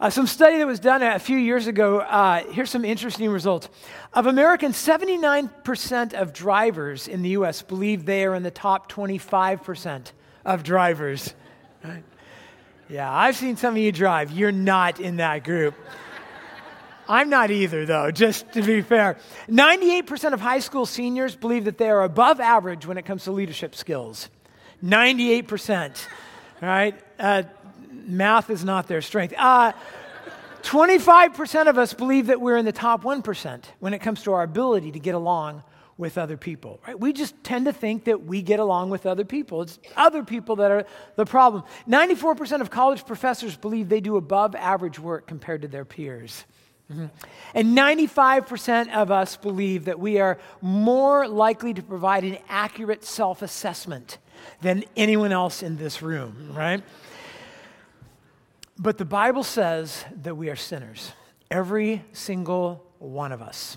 Uh, 0.00 0.08
some 0.08 0.26
study 0.26 0.56
that 0.56 0.66
was 0.66 0.80
done 0.80 1.02
a 1.02 1.18
few 1.18 1.36
years 1.36 1.66
ago, 1.66 2.00
uh, 2.00 2.42
here's 2.52 2.70
some 2.70 2.86
interesting 2.86 3.28
results. 3.28 3.68
Of 4.14 4.26
Americans, 4.26 4.76
79% 4.76 6.14
of 6.14 6.32
drivers 6.32 7.06
in 7.06 7.20
the 7.20 7.28
U.S. 7.30 7.60
believe 7.60 8.06
they 8.06 8.24
are 8.24 8.34
in 8.34 8.42
the 8.42 8.50
top 8.50 8.90
25% 8.90 10.12
of 10.44 10.62
drivers. 10.62 11.34
Right? 11.84 12.04
Yeah, 12.88 13.12
I've 13.12 13.36
seen 13.36 13.56
some 13.56 13.74
of 13.74 13.78
you 13.78 13.92
drive. 13.92 14.32
You're 14.32 14.52
not 14.52 15.00
in 15.00 15.16
that 15.16 15.44
group. 15.44 15.74
I'm 17.08 17.28
not 17.28 17.50
either, 17.50 17.86
though, 17.86 18.10
just 18.10 18.52
to 18.52 18.62
be 18.62 18.82
fair. 18.82 19.16
98% 19.48 20.32
of 20.32 20.40
high 20.40 20.60
school 20.60 20.86
seniors 20.86 21.34
believe 21.34 21.64
that 21.64 21.78
they 21.78 21.90
are 21.90 22.02
above 22.02 22.38
average 22.40 22.86
when 22.86 22.98
it 22.98 23.04
comes 23.04 23.24
to 23.24 23.32
leadership 23.32 23.74
skills. 23.74 24.28
98%. 24.84 26.06
Right? 26.60 26.94
Uh, 27.18 27.42
math 27.90 28.50
is 28.50 28.64
not 28.64 28.86
their 28.86 29.02
strength. 29.02 29.34
Uh, 29.36 29.72
25% 30.62 31.68
of 31.68 31.78
us 31.78 31.94
believe 31.94 32.26
that 32.26 32.40
we're 32.40 32.56
in 32.56 32.64
the 32.64 32.72
top 32.72 33.02
1% 33.02 33.64
when 33.78 33.94
it 33.94 34.00
comes 34.00 34.22
to 34.24 34.32
our 34.32 34.42
ability 34.42 34.92
to 34.92 34.98
get 34.98 35.14
along 35.14 35.62
with 36.00 36.16
other 36.16 36.38
people, 36.38 36.80
right? 36.86 36.98
We 36.98 37.12
just 37.12 37.34
tend 37.44 37.66
to 37.66 37.72
think 37.72 38.04
that 38.04 38.24
we 38.24 38.40
get 38.40 38.58
along 38.58 38.88
with 38.88 39.04
other 39.04 39.24
people. 39.24 39.62
It's 39.62 39.78
other 39.96 40.24
people 40.24 40.56
that 40.56 40.70
are 40.70 40.86
the 41.14 41.26
problem. 41.26 41.62
94% 41.86 42.62
of 42.62 42.70
college 42.70 43.06
professors 43.06 43.54
believe 43.54 43.90
they 43.90 44.00
do 44.00 44.16
above 44.16 44.54
average 44.54 44.98
work 44.98 45.26
compared 45.26 45.62
to 45.62 45.68
their 45.68 45.84
peers. 45.84 46.46
Mm-hmm. 46.90 47.06
And 47.54 47.76
95% 47.76 48.92
of 48.94 49.10
us 49.10 49.36
believe 49.36 49.84
that 49.84 50.00
we 50.00 50.18
are 50.18 50.38
more 50.62 51.28
likely 51.28 51.74
to 51.74 51.82
provide 51.82 52.24
an 52.24 52.38
accurate 52.48 53.04
self 53.04 53.42
assessment 53.42 54.18
than 54.62 54.84
anyone 54.96 55.32
else 55.32 55.62
in 55.62 55.76
this 55.76 56.00
room, 56.00 56.52
right? 56.54 56.82
But 58.78 58.96
the 58.96 59.04
Bible 59.04 59.44
says 59.44 60.04
that 60.22 60.34
we 60.34 60.48
are 60.48 60.56
sinners, 60.56 61.12
every 61.50 62.02
single 62.12 62.86
one 62.98 63.32
of 63.32 63.42
us. 63.42 63.76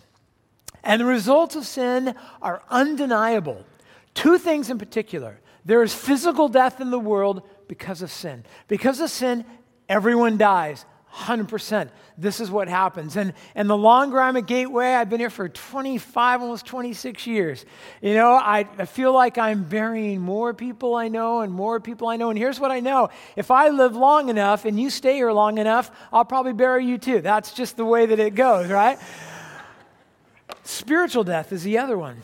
And 0.84 1.00
the 1.00 1.06
results 1.06 1.56
of 1.56 1.66
sin 1.66 2.16
are 2.42 2.62
undeniable. 2.70 3.66
Two 4.14 4.38
things 4.38 4.70
in 4.70 4.78
particular 4.78 5.40
there 5.66 5.82
is 5.82 5.94
physical 5.94 6.50
death 6.50 6.82
in 6.82 6.92
the 6.92 7.00
world 7.00 7.42
because 7.70 8.02
of 8.02 8.12
sin. 8.12 8.44
Because 8.68 9.00
of 9.00 9.10
sin, 9.10 9.46
everyone 9.88 10.38
dies. 10.38 10.86
100%. 11.14 11.90
This 12.18 12.40
is 12.40 12.50
what 12.50 12.68
happens. 12.68 13.16
And, 13.16 13.34
and 13.54 13.70
the 13.70 13.78
longer 13.78 14.20
I'm 14.20 14.36
at 14.36 14.48
Gateway, 14.48 14.94
I've 14.94 15.10
been 15.10 15.20
here 15.20 15.30
for 15.30 15.48
25, 15.48 16.42
almost 16.42 16.66
26 16.66 17.28
years. 17.28 17.66
You 18.02 18.16
know, 18.16 18.34
I, 18.34 18.68
I 18.78 18.86
feel 18.86 19.14
like 19.14 19.38
I'm 19.38 19.64
burying 19.64 20.22
more 20.22 20.54
people 20.54 20.96
I 20.96 21.08
know 21.08 21.42
and 21.42 21.54
more 21.54 21.80
people 21.80 22.08
I 22.08 22.18
know. 22.18 22.30
And 22.32 22.38
here's 22.38 22.60
what 22.60 22.72
I 22.72 22.80
know 22.80 23.10
if 23.36 23.52
I 23.52 23.70
live 23.70 23.96
long 23.96 24.30
enough 24.30 24.66
and 24.66 24.80
you 24.80 24.90
stay 24.90 25.14
here 25.14 25.32
long 25.32 25.60
enough, 25.60 25.92
I'll 26.12 26.26
probably 26.26 26.54
bury 26.54 26.86
you 26.86 26.98
too. 26.98 27.22
That's 27.22 27.52
just 27.54 27.78
the 27.78 27.86
way 27.86 28.08
that 28.08 28.20
it 28.20 28.34
goes, 28.34 28.70
right? 28.70 28.98
Spiritual 30.64 31.24
death 31.24 31.52
is 31.52 31.64
the 31.64 31.78
other 31.78 31.98
one. 31.98 32.22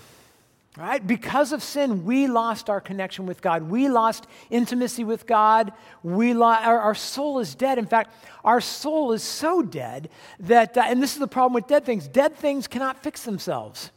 Right? 0.77 1.05
Because 1.05 1.51
of 1.51 1.61
sin, 1.61 2.05
we 2.05 2.27
lost 2.27 2.69
our 2.69 2.79
connection 2.79 3.25
with 3.25 3.41
God. 3.41 3.63
We 3.63 3.89
lost 3.89 4.27
intimacy 4.49 5.03
with 5.03 5.27
God. 5.27 5.73
We 6.03 6.33
lo- 6.33 6.47
our, 6.47 6.79
our 6.79 6.95
soul 6.95 7.39
is 7.39 7.53
dead. 7.53 7.77
In 7.77 7.85
fact, 7.85 8.13
our 8.45 8.61
soul 8.61 9.11
is 9.11 9.21
so 9.21 9.61
dead 9.61 10.09
that, 10.39 10.77
uh, 10.77 10.83
and 10.87 11.03
this 11.03 11.13
is 11.13 11.19
the 11.19 11.27
problem 11.27 11.53
with 11.53 11.67
dead 11.67 11.83
things 11.83 12.07
dead 12.07 12.35
things 12.35 12.67
cannot 12.67 13.03
fix 13.03 13.23
themselves. 13.23 13.91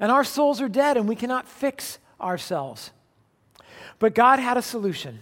And 0.00 0.10
our 0.10 0.24
souls 0.24 0.60
are 0.60 0.68
dead, 0.68 0.96
and 0.96 1.08
we 1.08 1.14
cannot 1.14 1.46
fix 1.46 1.98
ourselves. 2.20 2.90
But 3.98 4.14
God 4.14 4.40
had 4.40 4.56
a 4.56 4.62
solution. 4.62 5.20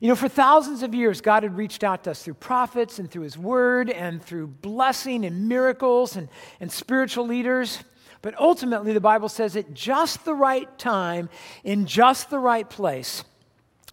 You 0.00 0.08
know, 0.08 0.16
for 0.16 0.28
thousands 0.28 0.82
of 0.82 0.94
years, 0.94 1.20
God 1.20 1.42
had 1.42 1.58
reached 1.58 1.84
out 1.84 2.04
to 2.04 2.12
us 2.12 2.22
through 2.22 2.34
prophets 2.34 2.98
and 2.98 3.10
through 3.10 3.22
His 3.22 3.36
Word 3.36 3.90
and 3.90 4.22
through 4.22 4.46
blessing 4.46 5.26
and 5.26 5.46
miracles 5.46 6.16
and, 6.16 6.30
and 6.58 6.72
spiritual 6.72 7.26
leaders. 7.26 7.84
But 8.22 8.38
ultimately, 8.40 8.94
the 8.94 9.00
Bible 9.00 9.28
says 9.28 9.56
at 9.56 9.74
just 9.74 10.24
the 10.24 10.34
right 10.34 10.78
time, 10.78 11.28
in 11.64 11.84
just 11.84 12.30
the 12.30 12.38
right 12.38 12.68
place, 12.68 13.24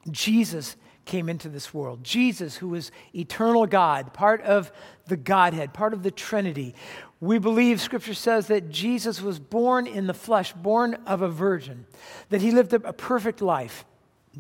Jesus 0.10 0.78
came 1.04 1.28
into 1.28 1.50
this 1.50 1.74
world. 1.74 2.06
Jesus, 2.06 2.56
who 2.56 2.74
is 2.76 2.92
eternal 3.14 3.66
God, 3.66 4.14
part 4.14 4.42
of 4.42 4.72
the 5.08 5.18
Godhead, 5.18 5.74
part 5.74 5.94
of 5.94 6.04
the 6.04 6.12
Trinity. 6.12 6.74
We 7.20 7.38
believe, 7.38 7.82
Scripture 7.82 8.14
says, 8.14 8.48
that 8.48 8.70
Jesus 8.70 9.22
was 9.22 9.40
born 9.40 9.88
in 9.88 10.08
the 10.08 10.14
flesh, 10.14 10.54
born 10.54 10.94
of 11.06 11.22
a 11.22 11.30
virgin, 11.30 11.86
that 12.30 12.42
he 12.42 12.52
lived 12.52 12.74
a 12.74 12.94
perfect 12.94 13.42
life 13.42 13.86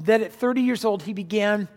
that 0.05 0.21
at 0.21 0.33
30 0.33 0.61
years 0.61 0.85
old, 0.85 1.03
he 1.03 1.13
began 1.13 1.67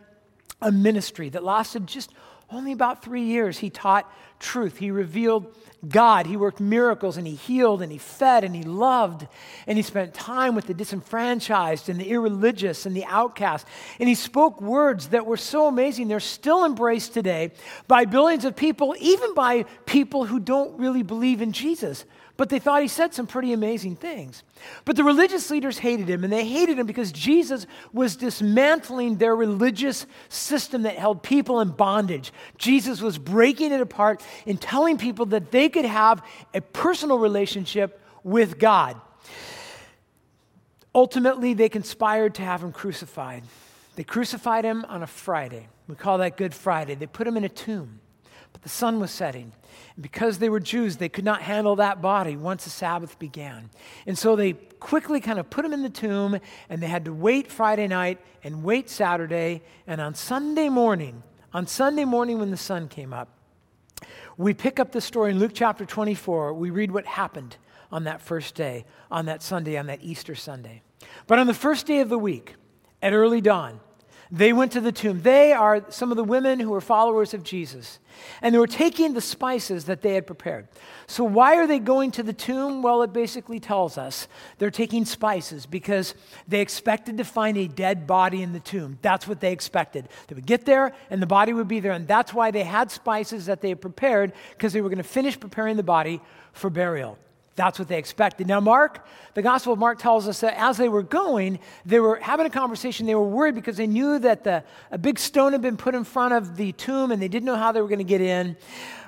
a 0.62 0.70
ministry 0.70 1.28
that 1.30 1.42
lasted 1.42 1.86
just 1.86 2.12
only 2.50 2.72
about 2.72 3.02
three 3.02 3.22
years. 3.22 3.58
He 3.58 3.70
taught 3.70 4.10
truth, 4.40 4.78
he 4.78 4.90
revealed 4.90 5.54
God, 5.88 6.26
he 6.26 6.36
worked 6.36 6.60
miracles, 6.60 7.16
and 7.16 7.26
he 7.26 7.34
healed, 7.34 7.80
and 7.80 7.92
he 7.92 7.98
fed, 7.98 8.42
and 8.42 8.54
he 8.54 8.62
loved, 8.62 9.26
and 9.66 9.78
he 9.78 9.82
spent 9.82 10.12
time 10.12 10.54
with 10.54 10.66
the 10.66 10.74
disenfranchised, 10.74 11.88
and 11.88 12.00
the 12.00 12.10
irreligious, 12.10 12.86
and 12.86 12.96
the 12.96 13.04
outcast. 13.04 13.66
And 13.98 14.08
he 14.08 14.14
spoke 14.14 14.60
words 14.60 15.08
that 15.08 15.26
were 15.26 15.36
so 15.36 15.68
amazing, 15.68 16.08
they're 16.08 16.20
still 16.20 16.64
embraced 16.64 17.14
today 17.14 17.52
by 17.86 18.04
billions 18.04 18.44
of 18.44 18.56
people, 18.56 18.94
even 18.98 19.32
by 19.34 19.64
people 19.86 20.24
who 20.24 20.40
don't 20.40 20.78
really 20.78 21.02
believe 21.02 21.40
in 21.40 21.52
Jesus 21.52 22.04
but 22.40 22.48
they 22.48 22.58
thought 22.58 22.80
he 22.80 22.88
said 22.88 23.12
some 23.12 23.26
pretty 23.26 23.52
amazing 23.52 23.94
things. 23.94 24.44
But 24.86 24.96
the 24.96 25.04
religious 25.04 25.50
leaders 25.50 25.76
hated 25.76 26.08
him, 26.08 26.24
and 26.24 26.32
they 26.32 26.46
hated 26.46 26.78
him 26.78 26.86
because 26.86 27.12
Jesus 27.12 27.66
was 27.92 28.16
dismantling 28.16 29.18
their 29.18 29.36
religious 29.36 30.06
system 30.30 30.84
that 30.84 30.96
held 30.96 31.22
people 31.22 31.60
in 31.60 31.68
bondage. 31.68 32.32
Jesus 32.56 33.02
was 33.02 33.18
breaking 33.18 33.72
it 33.72 33.82
apart 33.82 34.22
and 34.46 34.58
telling 34.58 34.96
people 34.96 35.26
that 35.26 35.50
they 35.50 35.68
could 35.68 35.84
have 35.84 36.24
a 36.54 36.62
personal 36.62 37.18
relationship 37.18 38.00
with 38.24 38.58
God. 38.58 38.98
Ultimately, 40.94 41.52
they 41.52 41.68
conspired 41.68 42.36
to 42.36 42.42
have 42.42 42.62
him 42.62 42.72
crucified. 42.72 43.42
They 43.96 44.04
crucified 44.04 44.64
him 44.64 44.86
on 44.86 45.02
a 45.02 45.06
Friday. 45.06 45.68
We 45.88 45.94
call 45.94 46.16
that 46.16 46.38
Good 46.38 46.54
Friday. 46.54 46.94
They 46.94 47.06
put 47.06 47.26
him 47.26 47.36
in 47.36 47.44
a 47.44 47.50
tomb, 47.50 48.00
but 48.60 48.64
the 48.64 48.68
sun 48.68 49.00
was 49.00 49.10
setting. 49.10 49.52
And 49.94 50.02
because 50.02 50.38
they 50.38 50.48
were 50.48 50.60
Jews, 50.60 50.98
they 50.98 51.08
could 51.08 51.24
not 51.24 51.42
handle 51.42 51.76
that 51.76 52.02
body 52.02 52.36
once 52.36 52.64
the 52.64 52.70
Sabbath 52.70 53.18
began. 53.18 53.70
And 54.06 54.18
so 54.18 54.36
they 54.36 54.52
quickly 54.52 55.20
kind 55.20 55.38
of 55.38 55.48
put 55.48 55.64
him 55.64 55.72
in 55.72 55.82
the 55.82 55.88
tomb, 55.88 56.38
and 56.68 56.82
they 56.82 56.86
had 56.86 57.06
to 57.06 57.12
wait 57.12 57.50
Friday 57.50 57.86
night 57.86 58.18
and 58.44 58.62
wait 58.62 58.90
Saturday. 58.90 59.62
And 59.86 60.00
on 60.00 60.14
Sunday 60.14 60.68
morning, 60.68 61.22
on 61.54 61.66
Sunday 61.66 62.04
morning 62.04 62.38
when 62.38 62.50
the 62.50 62.56
sun 62.56 62.88
came 62.88 63.12
up, 63.12 63.28
we 64.36 64.54
pick 64.54 64.78
up 64.78 64.92
the 64.92 65.00
story 65.00 65.30
in 65.30 65.38
Luke 65.38 65.52
chapter 65.54 65.84
24. 65.84 66.54
We 66.54 66.70
read 66.70 66.90
what 66.90 67.06
happened 67.06 67.56
on 67.92 68.04
that 68.04 68.20
first 68.20 68.54
day, 68.54 68.84
on 69.10 69.26
that 69.26 69.42
Sunday, 69.42 69.76
on 69.76 69.86
that 69.86 70.02
Easter 70.02 70.34
Sunday. 70.34 70.82
But 71.26 71.38
on 71.38 71.46
the 71.46 71.54
first 71.54 71.86
day 71.86 72.00
of 72.00 72.08
the 72.08 72.18
week, 72.18 72.54
at 73.02 73.12
early 73.12 73.40
dawn, 73.40 73.80
they 74.32 74.52
went 74.52 74.72
to 74.72 74.80
the 74.80 74.92
tomb. 74.92 75.22
They 75.22 75.52
are 75.52 75.84
some 75.90 76.12
of 76.12 76.16
the 76.16 76.24
women 76.24 76.60
who 76.60 76.70
were 76.70 76.80
followers 76.80 77.34
of 77.34 77.42
Jesus. 77.42 77.98
And 78.42 78.54
they 78.54 78.58
were 78.58 78.66
taking 78.66 79.14
the 79.14 79.20
spices 79.20 79.86
that 79.86 80.02
they 80.02 80.14
had 80.14 80.26
prepared. 80.26 80.68
So, 81.06 81.24
why 81.24 81.56
are 81.56 81.66
they 81.66 81.78
going 81.78 82.10
to 82.12 82.22
the 82.22 82.32
tomb? 82.32 82.82
Well, 82.82 83.02
it 83.02 83.12
basically 83.12 83.58
tells 83.58 83.98
us 83.98 84.28
they're 84.58 84.70
taking 84.70 85.04
spices 85.04 85.66
because 85.66 86.14
they 86.46 86.60
expected 86.60 87.18
to 87.18 87.24
find 87.24 87.56
a 87.56 87.66
dead 87.66 88.06
body 88.06 88.42
in 88.42 88.52
the 88.52 88.60
tomb. 88.60 88.98
That's 89.02 89.26
what 89.26 89.40
they 89.40 89.52
expected. 89.52 90.08
They 90.28 90.34
would 90.34 90.46
get 90.46 90.64
there 90.64 90.92
and 91.08 91.20
the 91.20 91.26
body 91.26 91.52
would 91.52 91.68
be 91.68 91.80
there. 91.80 91.92
And 91.92 92.06
that's 92.06 92.32
why 92.34 92.50
they 92.50 92.64
had 92.64 92.90
spices 92.90 93.46
that 93.46 93.60
they 93.60 93.70
had 93.70 93.80
prepared 93.80 94.32
because 94.50 94.72
they 94.72 94.80
were 94.80 94.90
going 94.90 94.98
to 94.98 95.04
finish 95.04 95.38
preparing 95.38 95.76
the 95.76 95.82
body 95.82 96.20
for 96.52 96.70
burial. 96.70 97.18
That's 97.60 97.78
what 97.78 97.88
they 97.88 97.98
expected. 97.98 98.46
Now, 98.46 98.58
Mark, 98.58 99.06
the 99.34 99.42
Gospel 99.42 99.74
of 99.74 99.78
Mark 99.78 99.98
tells 99.98 100.26
us 100.26 100.40
that 100.40 100.58
as 100.58 100.78
they 100.78 100.88
were 100.88 101.02
going, 101.02 101.58
they 101.84 102.00
were 102.00 102.16
having 102.16 102.46
a 102.46 102.50
conversation. 102.50 103.04
They 103.04 103.14
were 103.14 103.28
worried 103.28 103.54
because 103.54 103.76
they 103.76 103.86
knew 103.86 104.18
that 104.20 104.44
the, 104.44 104.64
a 104.90 104.96
big 104.96 105.18
stone 105.18 105.52
had 105.52 105.60
been 105.60 105.76
put 105.76 105.94
in 105.94 106.04
front 106.04 106.32
of 106.32 106.56
the 106.56 106.72
tomb 106.72 107.12
and 107.12 107.20
they 107.20 107.28
didn't 107.28 107.44
know 107.44 107.56
how 107.56 107.70
they 107.70 107.82
were 107.82 107.86
going 107.86 107.98
to 107.98 108.04
get 108.04 108.22
in. 108.22 108.56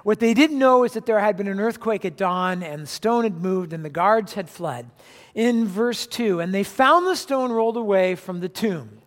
What 0.03 0.21
they 0.21 0.35
didn't 0.35 0.59
know 0.59 0.85
is 0.85 0.93
that 0.93 1.07
there 1.07 1.19
had 1.19 1.39
been 1.39 1.49
an 1.49 1.61
earthquake 1.61 2.05
at 2.05 2.19
dawn 2.19 2.63
and 2.63 2.83
the 2.83 2.87
stone 2.87 3.25
had 3.25 3.41
moved 3.41 3.73
and 3.73 3.83
the 3.83 3.89
guards 3.89 4.35
had 4.35 4.51
fled. 4.51 4.91
In 5.35 5.65
verse 5.65 6.07
2, 6.07 6.41
and 6.41 6.53
they 6.53 6.63
found 6.63 7.07
the 7.07 7.17
stone 7.17 7.53
rolled 7.53 7.79
away 7.79 8.17
from 8.17 8.41
the 8.41 8.51
tomb. 8.51 8.99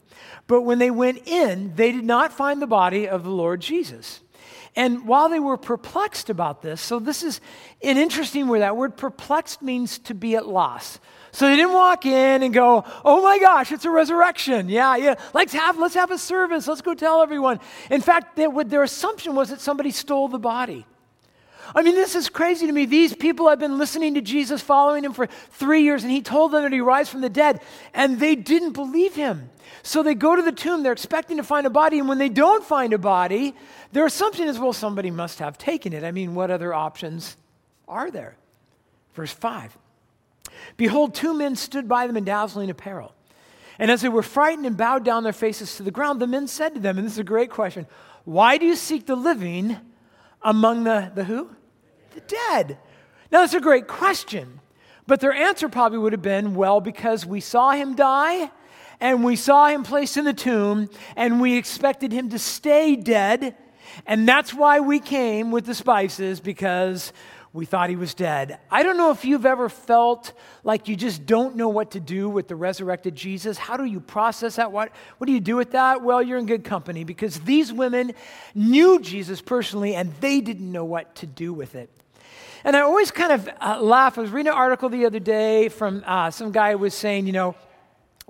But 0.48 0.64
when 0.64 0.80
they 0.80 0.90
went 0.90 1.28
in, 1.28 1.76
they 1.76 1.92
did 1.92 2.04
not 2.04 2.34
find 2.34 2.64
the 2.64 2.66
body 2.66 3.08
of 3.08 3.24
the 3.24 3.30
Lord 3.30 3.62
Jesus. 3.62 4.22
And 4.76 5.08
while 5.08 5.30
they 5.30 5.40
were 5.40 5.58
perplexed 5.58 6.30
about 6.30 6.62
this, 6.62 6.82
so 6.82 7.00
this 7.00 7.24
is 7.24 7.40
an 7.82 7.98
interesting 7.98 8.48
word. 8.48 8.60
That 8.60 8.76
word 8.76 8.98
perplexed 8.98 9.62
means 9.62 10.00
to 10.00 10.14
be 10.14 10.36
at 10.36 10.48
loss. 10.48 11.00
So 11.32 11.48
they 11.48 11.56
didn't 11.56 11.74
walk 11.74 12.06
in 12.06 12.44
and 12.44 12.54
go, 12.54 12.84
"Oh 13.04 13.22
my 13.22 13.40
gosh, 13.40 13.72
it's 13.72 13.86
a 13.86 13.90
resurrection!" 13.90 14.68
Yeah, 14.70 14.96
yeah. 14.98 15.16
Let's 15.34 15.54
have 15.54 15.78
let's 15.78 15.96
have 15.96 16.12
a 16.12 16.18
service. 16.18 16.68
Let's 16.68 16.82
go 16.82 16.94
tell 16.94 17.22
everyone. 17.22 17.60
In 17.90 18.02
fact, 18.02 18.36
they, 18.36 18.48
their 18.66 18.84
assumption 18.84 19.36
was 19.36 19.50
that 19.50 19.62
somebody 19.62 19.92
stole 19.92 20.28
the 20.28 20.40
body. 20.40 20.86
I 21.74 21.82
mean, 21.82 21.96
this 21.96 22.16
is 22.16 22.30
crazy 22.30 22.68
to 22.68 22.74
me. 22.74 22.86
These 22.86 23.16
people 23.16 23.50
have 23.50 23.60
been 23.60 23.78
listening 23.78 24.14
to 24.16 24.22
Jesus, 24.22 24.62
following 24.62 25.04
him 25.04 25.14
for 25.14 25.28
three 25.52 25.84
years, 25.84 26.04
and 26.04 26.12
he 26.12 26.22
told 26.22 26.52
them 26.52 26.64
that 26.64 26.72
he 26.72 26.82
rise 26.82 27.10
from 27.10 27.22
the 27.22 27.30
dead, 27.30 27.62
and 27.94 28.20
they 28.20 28.36
didn't 28.36 28.74
believe 28.74 29.16
him. 29.16 29.50
So 29.82 30.04
they 30.04 30.16
go 30.16 30.36
to 30.36 30.42
the 30.42 30.52
tomb, 30.52 30.84
they're 30.84 30.92
expecting 30.92 31.38
to 31.38 31.44
find 31.44 31.66
a 31.66 31.70
body, 31.70 32.00
and 32.00 32.08
when 32.08 32.18
they 32.18 32.30
don't 32.30 32.64
find 32.64 32.94
a 32.94 32.98
body, 32.98 33.56
their 33.92 34.06
assumption 34.06 34.48
is, 34.48 34.60
well, 34.60 34.74
somebody 34.74 35.12
must 35.12 35.40
have 35.40 35.58
taken 35.58 35.94
it. 35.94 36.04
I 36.04 36.12
mean, 36.12 36.36
what 36.36 36.52
other 36.52 36.74
options 36.74 37.38
are 37.88 38.12
there? 38.12 38.36
Verse 39.14 39.32
5 39.32 39.78
Behold, 40.78 41.14
two 41.16 41.34
men 41.34 41.56
stood 41.56 41.88
by 41.88 42.08
them 42.08 42.18
in 42.18 42.26
dazzling 42.26 42.70
apparel. 42.70 43.14
And 43.78 43.92
as 43.92 44.02
they 44.02 44.10
were 44.10 44.24
frightened 44.24 44.66
and 44.66 44.78
bowed 44.78 45.04
down 45.04 45.24
their 45.24 45.34
faces 45.34 45.76
to 45.78 45.84
the 45.84 45.92
ground, 45.92 46.22
the 46.22 46.28
men 46.28 46.48
said 46.48 46.76
to 46.76 46.80
them, 46.80 46.98
and 46.98 47.06
this 47.06 47.14
is 47.14 47.20
a 47.20 47.24
great 47.24 47.50
question, 47.50 47.88
why 48.24 48.58
do 48.58 48.66
you 48.66 48.76
seek 48.76 49.06
the 49.06 49.16
living 49.16 49.78
among 50.46 50.86
the, 50.86 51.12
the 51.14 51.26
who? 51.26 51.50
The 52.14 52.22
dead. 52.22 52.78
Now, 53.32 53.42
that's 53.42 53.54
a 53.54 53.60
great 53.60 53.88
question. 53.88 54.62
But 55.08 55.20
their 55.20 55.34
answer 55.34 55.68
probably 55.68 55.98
would 55.98 56.14
have 56.14 56.22
been, 56.22 56.56
well, 56.56 56.80
because 56.80 57.26
we 57.26 57.42
saw 57.42 57.72
him 57.72 57.96
die 57.96 58.50
and 59.02 59.26
we 59.26 59.36
saw 59.36 59.68
him 59.68 59.84
placed 59.84 60.16
in 60.16 60.24
the 60.24 60.34
tomb 60.34 60.90
and 61.18 61.42
we 61.42 61.58
expected 61.58 62.14
him 62.14 62.30
to 62.30 62.40
stay 62.40 62.96
dead 62.96 63.56
and 64.06 64.28
that's 64.28 64.54
why 64.54 64.80
we 64.80 65.00
came 65.00 65.52
with 65.52 65.66
the 65.66 65.76
spices 65.76 66.40
because 66.40 67.14
we 67.56 67.66
thought 67.66 67.90
he 67.90 67.96
was 67.96 68.14
dead. 68.14 68.60
I 68.70 68.84
don't 68.84 68.98
know 68.98 69.12
if 69.12 69.24
you've 69.24 69.46
ever 69.46 69.70
felt 69.70 70.34
like 70.66 70.90
you 70.90 70.98
just 70.98 71.26
don't 71.26 71.56
know 71.56 71.70
what 71.70 71.92
to 71.92 72.02
do 72.02 72.28
with 72.28 72.50
the 72.50 72.56
resurrected 72.56 73.16
Jesus. 73.16 73.58
How 73.58 73.78
do 73.78 73.86
you 73.86 74.02
process 74.02 74.58
that? 74.58 74.74
What, 74.74 74.92
what 75.20 75.28
do 75.28 75.32
you 75.32 75.40
do 75.40 75.56
with 75.56 75.72
that? 75.72 76.02
Well, 76.02 76.22
you're 76.22 76.38
in 76.38 76.48
good 76.48 76.66
company 76.66 77.06
because 77.06 77.40
these 77.40 77.72
women 77.72 78.12
knew 78.54 79.00
Jesus 79.00 79.42
personally 79.42 79.96
and 79.96 80.14
they 80.20 80.42
didn't 80.42 80.70
know 80.70 80.84
what 80.84 81.16
to 81.16 81.26
do 81.28 81.54
with 81.54 81.76
it. 81.76 81.90
And 82.66 82.76
I 82.76 82.82
always 82.82 83.10
kind 83.10 83.32
of 83.32 83.50
uh, 83.62 83.80
laugh. 83.82 84.18
I 84.18 84.22
was 84.22 84.32
reading 84.32 84.52
an 84.52 84.58
article 84.58 84.90
the 84.90 85.06
other 85.06 85.20
day 85.20 85.70
from 85.70 86.04
uh, 86.06 86.32
some 86.32 86.52
guy 86.52 86.74
who 86.74 86.80
was 86.80 86.94
saying, 86.94 87.26
you 87.26 87.32
know, 87.32 87.56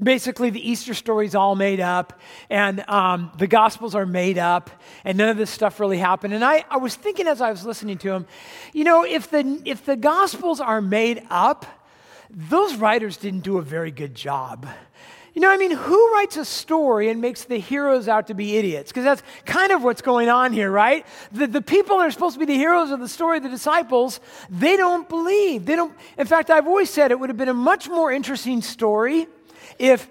basically 0.01 0.49
the 0.49 0.69
easter 0.69 0.93
story 0.93 1.25
is 1.25 1.35
all 1.35 1.55
made 1.55 1.79
up 1.79 2.19
and 2.49 2.81
um, 2.89 3.31
the 3.37 3.47
gospels 3.47 3.95
are 3.95 4.05
made 4.05 4.37
up 4.37 4.69
and 5.05 5.17
none 5.17 5.29
of 5.29 5.37
this 5.37 5.49
stuff 5.49 5.79
really 5.79 5.97
happened 5.97 6.33
and 6.33 6.43
I, 6.43 6.65
I 6.69 6.77
was 6.77 6.95
thinking 6.95 7.27
as 7.27 7.39
i 7.39 7.49
was 7.49 7.65
listening 7.65 7.97
to 7.99 8.11
him 8.11 8.25
you 8.73 8.83
know 8.83 9.05
if 9.05 9.29
the 9.29 9.61
if 9.63 9.85
the 9.85 9.95
gospels 9.95 10.59
are 10.59 10.81
made 10.81 11.23
up 11.29 11.65
those 12.29 12.75
writers 12.75 13.15
didn't 13.15 13.41
do 13.41 13.57
a 13.57 13.61
very 13.61 13.91
good 13.91 14.15
job 14.15 14.67
you 15.33 15.41
know, 15.41 15.51
I 15.51 15.57
mean, 15.57 15.71
who 15.71 16.13
writes 16.13 16.37
a 16.37 16.45
story 16.45 17.09
and 17.09 17.19
makes 17.19 17.43
the 17.43 17.57
heroes 17.57 18.07
out 18.07 18.27
to 18.27 18.33
be 18.33 18.55
idiots? 18.55 18.89
Because 18.89 19.03
that's 19.03 19.21
kind 19.43 19.73
of 19.73 19.83
what's 19.83 20.01
going 20.01 20.29
on 20.29 20.53
here, 20.53 20.71
right? 20.71 21.05
The, 21.33 21.45
the 21.45 21.61
people 21.61 21.97
that 21.97 22.05
are 22.05 22.11
supposed 22.11 22.35
to 22.35 22.39
be 22.39 22.45
the 22.45 22.55
heroes 22.55 22.89
of 22.89 23.01
the 23.01 23.09
story, 23.09 23.41
the 23.41 23.49
disciples, 23.49 24.21
they 24.49 24.77
don't 24.77 25.09
believe. 25.09 25.65
They 25.65 25.75
don't. 25.75 25.93
In 26.17 26.25
fact, 26.25 26.49
I've 26.49 26.67
always 26.67 26.89
said 26.89 27.11
it 27.11 27.19
would 27.19 27.29
have 27.29 27.35
been 27.35 27.49
a 27.49 27.53
much 27.53 27.89
more 27.89 28.13
interesting 28.13 28.61
story 28.61 29.27
if 29.77 30.07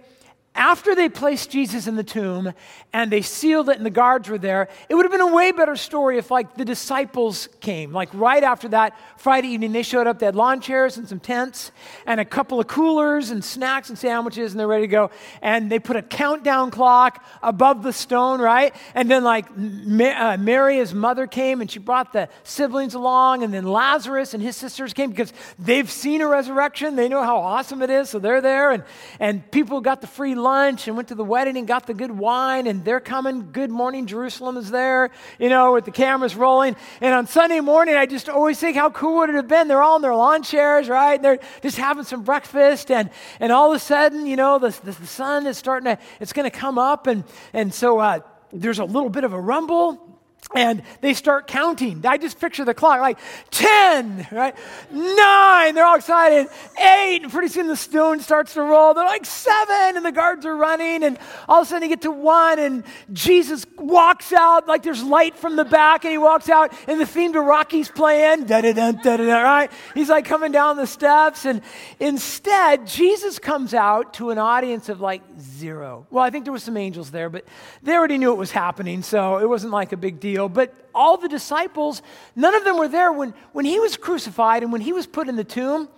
after 0.54 0.94
they 0.94 1.08
placed 1.08 1.50
Jesus 1.50 1.88
in 1.88 1.96
the 1.96 2.04
tomb 2.04 2.52
and 2.92 3.10
they 3.10 3.22
sealed 3.22 3.68
it 3.68 3.76
and 3.76 3.84
the 3.84 3.90
guards 3.90 4.28
were 4.28 4.38
there, 4.38 4.68
it 4.88 4.94
would 4.94 5.04
have 5.04 5.10
been 5.10 5.20
a 5.20 5.34
way 5.34 5.50
better 5.50 5.74
story 5.74 6.16
if, 6.16 6.30
like, 6.30 6.54
the 6.54 6.64
disciples 6.64 7.48
came. 7.60 7.92
Like, 7.92 8.08
right 8.12 8.42
after 8.42 8.68
that 8.68 8.96
Friday 9.16 9.48
evening, 9.48 9.72
they 9.72 9.82
showed 9.82 10.06
up. 10.06 10.20
They 10.20 10.26
had 10.26 10.36
lawn 10.36 10.60
chairs 10.60 10.96
and 10.96 11.08
some 11.08 11.18
tents 11.18 11.72
and 12.06 12.20
a 12.20 12.24
couple 12.24 12.60
of 12.60 12.68
coolers 12.68 13.30
and 13.30 13.44
snacks 13.44 13.88
and 13.88 13.98
sandwiches, 13.98 14.52
and 14.52 14.60
they're 14.60 14.68
ready 14.68 14.84
to 14.84 14.88
go. 14.88 15.10
And 15.42 15.72
they 15.72 15.80
put 15.80 15.96
a 15.96 16.02
countdown 16.02 16.70
clock 16.70 17.24
above 17.42 17.82
the 17.82 17.92
stone, 17.92 18.40
right? 18.40 18.74
And 18.94 19.10
then, 19.10 19.24
like, 19.24 19.46
uh, 19.50 20.36
Mary, 20.38 20.76
his 20.76 20.94
mother, 20.94 21.26
came 21.26 21.62
and 21.62 21.70
she 21.70 21.80
brought 21.80 22.12
the 22.12 22.28
siblings 22.44 22.94
along. 22.94 23.42
And 23.42 23.52
then 23.52 23.64
Lazarus 23.64 24.34
and 24.34 24.42
his 24.42 24.56
sisters 24.56 24.92
came 24.92 25.10
because 25.10 25.32
they've 25.58 25.90
seen 25.90 26.20
a 26.20 26.28
resurrection. 26.28 26.94
They 26.94 27.08
know 27.08 27.24
how 27.24 27.38
awesome 27.38 27.82
it 27.82 27.90
is. 27.90 28.08
So 28.10 28.20
they're 28.20 28.40
there. 28.40 28.70
And, 28.70 28.84
and 29.18 29.50
people 29.50 29.80
got 29.80 30.00
the 30.00 30.06
free 30.06 30.36
lunch 30.44 30.86
and 30.86 30.96
went 30.96 31.08
to 31.08 31.14
the 31.16 31.24
wedding 31.24 31.56
and 31.56 31.66
got 31.66 31.86
the 31.86 31.94
good 31.94 32.10
wine, 32.10 32.66
and 32.68 32.84
they're 32.84 33.00
coming. 33.00 33.50
Good 33.50 33.70
morning, 33.70 34.06
Jerusalem 34.06 34.56
is 34.56 34.70
there, 34.70 35.10
you 35.38 35.48
know, 35.48 35.72
with 35.72 35.86
the 35.86 35.90
cameras 35.90 36.36
rolling. 36.36 36.76
And 37.00 37.14
on 37.14 37.26
Sunday 37.26 37.60
morning, 37.60 37.96
I 37.96 38.06
just 38.06 38.28
always 38.28 38.60
think, 38.60 38.76
how 38.76 38.90
cool 38.90 39.16
would 39.18 39.30
it 39.30 39.36
have 39.36 39.48
been? 39.48 39.66
They're 39.66 39.82
all 39.82 39.96
in 39.96 40.02
their 40.02 40.14
lawn 40.14 40.42
chairs, 40.42 40.88
right? 40.88 41.14
And 41.14 41.24
they're 41.24 41.40
just 41.62 41.78
having 41.78 42.04
some 42.04 42.22
breakfast, 42.22 42.90
and, 42.90 43.10
and 43.40 43.50
all 43.50 43.72
of 43.72 43.76
a 43.76 43.80
sudden, 43.80 44.26
you 44.26 44.36
know, 44.36 44.58
the, 44.58 44.70
the, 44.84 44.92
the 44.92 45.06
sun 45.06 45.46
is 45.46 45.56
starting 45.56 45.96
to, 45.96 46.02
it's 46.20 46.32
going 46.32 46.48
to 46.48 46.56
come 46.56 46.78
up, 46.78 47.06
and, 47.06 47.24
and 47.52 47.72
so 47.72 47.98
uh, 47.98 48.20
there's 48.52 48.78
a 48.78 48.84
little 48.84 49.10
bit 49.10 49.24
of 49.24 49.32
a 49.32 49.40
rumble 49.40 50.13
and 50.54 50.82
they 51.00 51.14
start 51.14 51.46
counting. 51.46 52.04
I 52.06 52.16
just 52.16 52.40
picture 52.40 52.64
the 52.64 52.74
clock 52.74 53.00
like 53.00 53.18
10, 53.50 54.28
right? 54.30 54.54
Nine, 54.90 55.74
they're 55.74 55.84
all 55.84 55.96
excited. 55.96 56.46
Eight, 56.78 57.22
and 57.22 57.32
pretty 57.32 57.48
soon 57.48 57.66
the 57.66 57.76
stone 57.76 58.20
starts 58.20 58.54
to 58.54 58.62
roll. 58.62 58.94
They're 58.94 59.04
like 59.04 59.24
seven, 59.24 59.96
and 59.96 60.04
the 60.04 60.12
guards 60.12 60.46
are 60.46 60.56
running. 60.56 61.02
And 61.02 61.18
all 61.48 61.62
of 61.62 61.66
a 61.66 61.68
sudden 61.68 61.82
you 61.82 61.88
get 61.88 62.02
to 62.02 62.10
one, 62.10 62.58
and 62.58 62.84
Jesus 63.12 63.66
walks 63.76 64.32
out 64.32 64.68
like 64.68 64.82
there's 64.82 65.02
light 65.02 65.36
from 65.36 65.56
the 65.56 65.64
back, 65.64 66.04
and 66.04 66.12
he 66.12 66.18
walks 66.18 66.48
out, 66.48 66.72
and 66.86 67.00
the 67.00 67.06
theme 67.06 67.32
to 67.32 67.40
Rocky's 67.40 67.88
playing. 67.88 68.44
Da 68.44 68.60
da 68.60 68.72
da 68.72 68.92
da 68.92 69.16
da, 69.16 69.42
right? 69.42 69.70
He's 69.94 70.08
like 70.08 70.24
coming 70.24 70.52
down 70.52 70.76
the 70.76 70.86
steps, 70.86 71.44
and 71.44 71.62
instead, 71.98 72.86
Jesus 72.86 73.38
comes 73.38 73.74
out 73.74 74.14
to 74.14 74.30
an 74.30 74.38
audience 74.38 74.88
of 74.88 75.00
like 75.00 75.22
zero. 75.40 76.06
Well, 76.10 76.22
I 76.22 76.30
think 76.30 76.44
there 76.44 76.52
was 76.52 76.62
some 76.62 76.76
angels 76.76 77.10
there, 77.10 77.28
but 77.28 77.44
they 77.82 77.94
already 77.94 78.18
knew 78.18 78.32
it 78.32 78.36
was 78.36 78.52
happening, 78.52 79.02
so 79.02 79.38
it 79.38 79.48
wasn't 79.48 79.72
like 79.72 79.92
a 79.92 79.96
big 79.96 80.20
deal 80.20 80.43
deal. 80.48 80.54
But 80.54 80.74
all 80.94 81.16
the 81.16 81.28
disciples, 81.28 82.02
none 82.36 82.54
of 82.54 82.64
them 82.64 82.78
were 82.78 82.88
there 82.88 83.12
when, 83.12 83.34
when 83.52 83.64
he 83.64 83.80
was 83.80 83.96
crucified 83.96 84.62
and 84.62 84.72
when 84.72 84.80
he 84.80 84.92
was 84.92 85.06
put 85.06 85.28
in 85.28 85.36
the 85.36 85.44
tomb. 85.44 85.88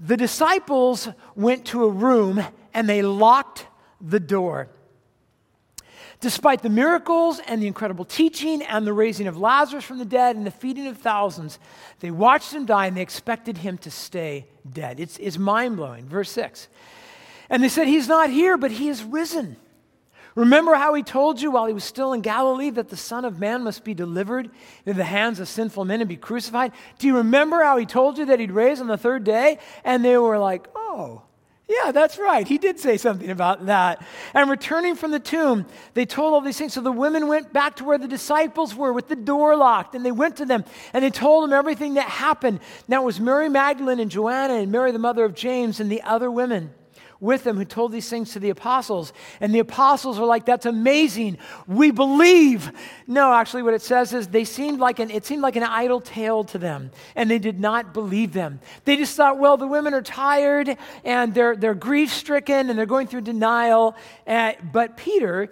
The 0.00 0.16
disciples 0.16 1.08
went 1.34 1.66
to 1.66 1.84
a 1.84 1.88
room 1.88 2.42
and 2.74 2.88
they 2.88 3.02
locked 3.02 3.66
the 4.00 4.20
door. 4.20 4.68
Despite 6.20 6.62
the 6.62 6.70
miracles 6.70 7.40
and 7.48 7.60
the 7.60 7.66
incredible 7.66 8.04
teaching 8.04 8.62
and 8.62 8.86
the 8.86 8.92
raising 8.92 9.26
of 9.26 9.36
Lazarus 9.36 9.84
from 9.84 9.98
the 9.98 10.04
dead 10.04 10.36
and 10.36 10.46
the 10.46 10.52
feeding 10.52 10.86
of 10.86 10.98
thousands, 10.98 11.58
they 11.98 12.12
watched 12.12 12.52
him 12.52 12.64
die 12.64 12.86
and 12.86 12.96
they 12.96 13.02
expected 13.02 13.58
him 13.58 13.76
to 13.78 13.90
stay 13.90 14.46
dead. 14.70 15.00
It's, 15.00 15.18
it's 15.18 15.36
mind 15.36 15.76
blowing. 15.76 16.06
Verse 16.06 16.30
6. 16.30 16.68
And 17.50 17.62
they 17.62 17.68
said, 17.68 17.88
He's 17.88 18.06
not 18.06 18.30
here, 18.30 18.56
but 18.56 18.70
he 18.70 18.88
is 18.88 19.02
risen. 19.02 19.56
Remember 20.34 20.74
how 20.74 20.94
he 20.94 21.02
told 21.02 21.40
you 21.42 21.50
while 21.50 21.66
he 21.66 21.74
was 21.74 21.84
still 21.84 22.12
in 22.14 22.22
Galilee 22.22 22.70
that 22.70 22.88
the 22.88 22.96
Son 22.96 23.24
of 23.24 23.38
Man 23.38 23.64
must 23.64 23.84
be 23.84 23.92
delivered 23.92 24.50
into 24.86 24.96
the 24.96 25.04
hands 25.04 25.40
of 25.40 25.48
sinful 25.48 25.84
men 25.84 26.00
and 26.00 26.08
be 26.08 26.16
crucified? 26.16 26.72
Do 26.98 27.06
you 27.06 27.18
remember 27.18 27.62
how 27.62 27.76
he 27.76 27.84
told 27.84 28.16
you 28.16 28.26
that 28.26 28.40
he'd 28.40 28.50
raise 28.50 28.80
on 28.80 28.86
the 28.86 28.96
third 28.96 29.24
day? 29.24 29.58
And 29.84 30.02
they 30.02 30.16
were 30.16 30.38
like, 30.38 30.68
oh, 30.74 31.22
yeah, 31.68 31.92
that's 31.92 32.18
right. 32.18 32.46
He 32.46 32.58
did 32.58 32.80
say 32.80 32.96
something 32.96 33.30
about 33.30 33.66
that. 33.66 34.04
And 34.34 34.50
returning 34.50 34.94
from 34.94 35.10
the 35.10 35.20
tomb, 35.20 35.66
they 35.94 36.06
told 36.06 36.34
all 36.34 36.40
these 36.40 36.58
things. 36.58 36.72
So 36.72 36.80
the 36.80 36.92
women 36.92 37.28
went 37.28 37.52
back 37.52 37.76
to 37.76 37.84
where 37.84 37.98
the 37.98 38.08
disciples 38.08 38.74
were 38.74 38.92
with 38.92 39.08
the 39.08 39.16
door 39.16 39.56
locked, 39.56 39.94
and 39.94 40.04
they 40.04 40.12
went 40.12 40.36
to 40.36 40.46
them 40.46 40.64
and 40.92 41.04
they 41.04 41.10
told 41.10 41.44
them 41.44 41.52
everything 41.52 41.94
that 41.94 42.08
happened. 42.08 42.60
Now 42.88 43.02
it 43.02 43.06
was 43.06 43.20
Mary 43.20 43.48
Magdalene 43.48 44.00
and 44.00 44.10
Joanna 44.10 44.54
and 44.54 44.72
Mary, 44.72 44.92
the 44.92 44.98
mother 44.98 45.24
of 45.24 45.34
James, 45.34 45.78
and 45.78 45.90
the 45.90 46.02
other 46.02 46.30
women 46.30 46.72
with 47.22 47.44
them 47.44 47.56
who 47.56 47.64
told 47.64 47.92
these 47.92 48.08
things 48.10 48.32
to 48.32 48.40
the 48.40 48.50
apostles. 48.50 49.12
And 49.40 49.54
the 49.54 49.60
apostles 49.60 50.18
were 50.18 50.26
like, 50.26 50.44
That's 50.44 50.66
amazing. 50.66 51.38
We 51.66 51.92
believe. 51.92 52.70
No, 53.06 53.32
actually, 53.32 53.62
what 53.62 53.74
it 53.74 53.80
says 53.80 54.12
is 54.12 54.28
they 54.28 54.44
seemed 54.44 54.80
like 54.80 54.98
an, 54.98 55.10
it 55.10 55.24
seemed 55.24 55.40
like 55.40 55.56
an 55.56 55.62
idle 55.62 56.00
tale 56.00 56.42
to 56.44 56.58
them, 56.58 56.90
and 57.14 57.30
they 57.30 57.38
did 57.38 57.60
not 57.60 57.94
believe 57.94 58.32
them. 58.32 58.60
They 58.84 58.96
just 58.96 59.16
thought, 59.16 59.38
Well, 59.38 59.56
the 59.56 59.68
women 59.68 59.94
are 59.94 60.02
tired 60.02 60.76
and 61.04 61.32
they're, 61.32 61.54
they're 61.54 61.74
grief 61.74 62.12
stricken 62.12 62.68
and 62.68 62.78
they're 62.78 62.86
going 62.86 63.06
through 63.06 63.22
denial. 63.22 63.96
Uh, 64.26 64.52
but 64.72 64.96
Peter, 64.96 65.48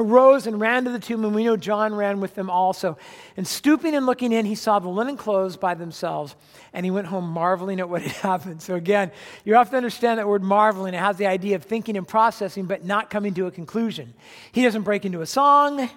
arose 0.00 0.46
and 0.46 0.58
ran 0.60 0.84
to 0.84 0.90
the 0.90 0.98
tomb, 0.98 1.24
and 1.24 1.34
we 1.34 1.44
know 1.44 1.56
John 1.56 1.94
ran 1.94 2.20
with 2.20 2.34
them 2.34 2.48
also. 2.50 2.96
And 3.36 3.46
stooping 3.46 3.94
and 3.94 4.06
looking 4.06 4.32
in, 4.32 4.46
he 4.46 4.54
saw 4.54 4.78
the 4.78 4.88
linen 4.88 5.16
clothes 5.16 5.56
by 5.56 5.74
themselves, 5.74 6.34
and 6.72 6.84
he 6.84 6.90
went 6.90 7.06
home 7.06 7.28
marveling 7.28 7.78
at 7.78 7.88
what 7.88 8.02
had 8.02 8.12
happened. 8.22 8.62
So, 8.62 8.74
again, 8.74 9.12
you 9.44 9.54
have 9.54 9.70
to 9.70 9.76
understand 9.76 10.18
that 10.18 10.26
word 10.26 10.42
marveling. 10.42 10.94
It 10.94 10.98
has 10.98 11.16
the 11.16 11.26
idea 11.26 11.56
of 11.56 11.62
thinking 11.62 11.96
and 11.96 12.08
processing, 12.08 12.64
but 12.64 12.84
not 12.84 13.10
coming 13.10 13.34
to 13.34 13.46
a 13.46 13.50
conclusion. 13.50 14.14
He 14.52 14.62
doesn't 14.64 14.82
break 14.82 15.04
into 15.04 15.20
a 15.20 15.26
song, 15.26 15.90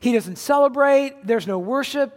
he 0.00 0.12
doesn't 0.12 0.36
celebrate, 0.36 1.26
there's 1.26 1.46
no 1.46 1.58
worship. 1.58 2.16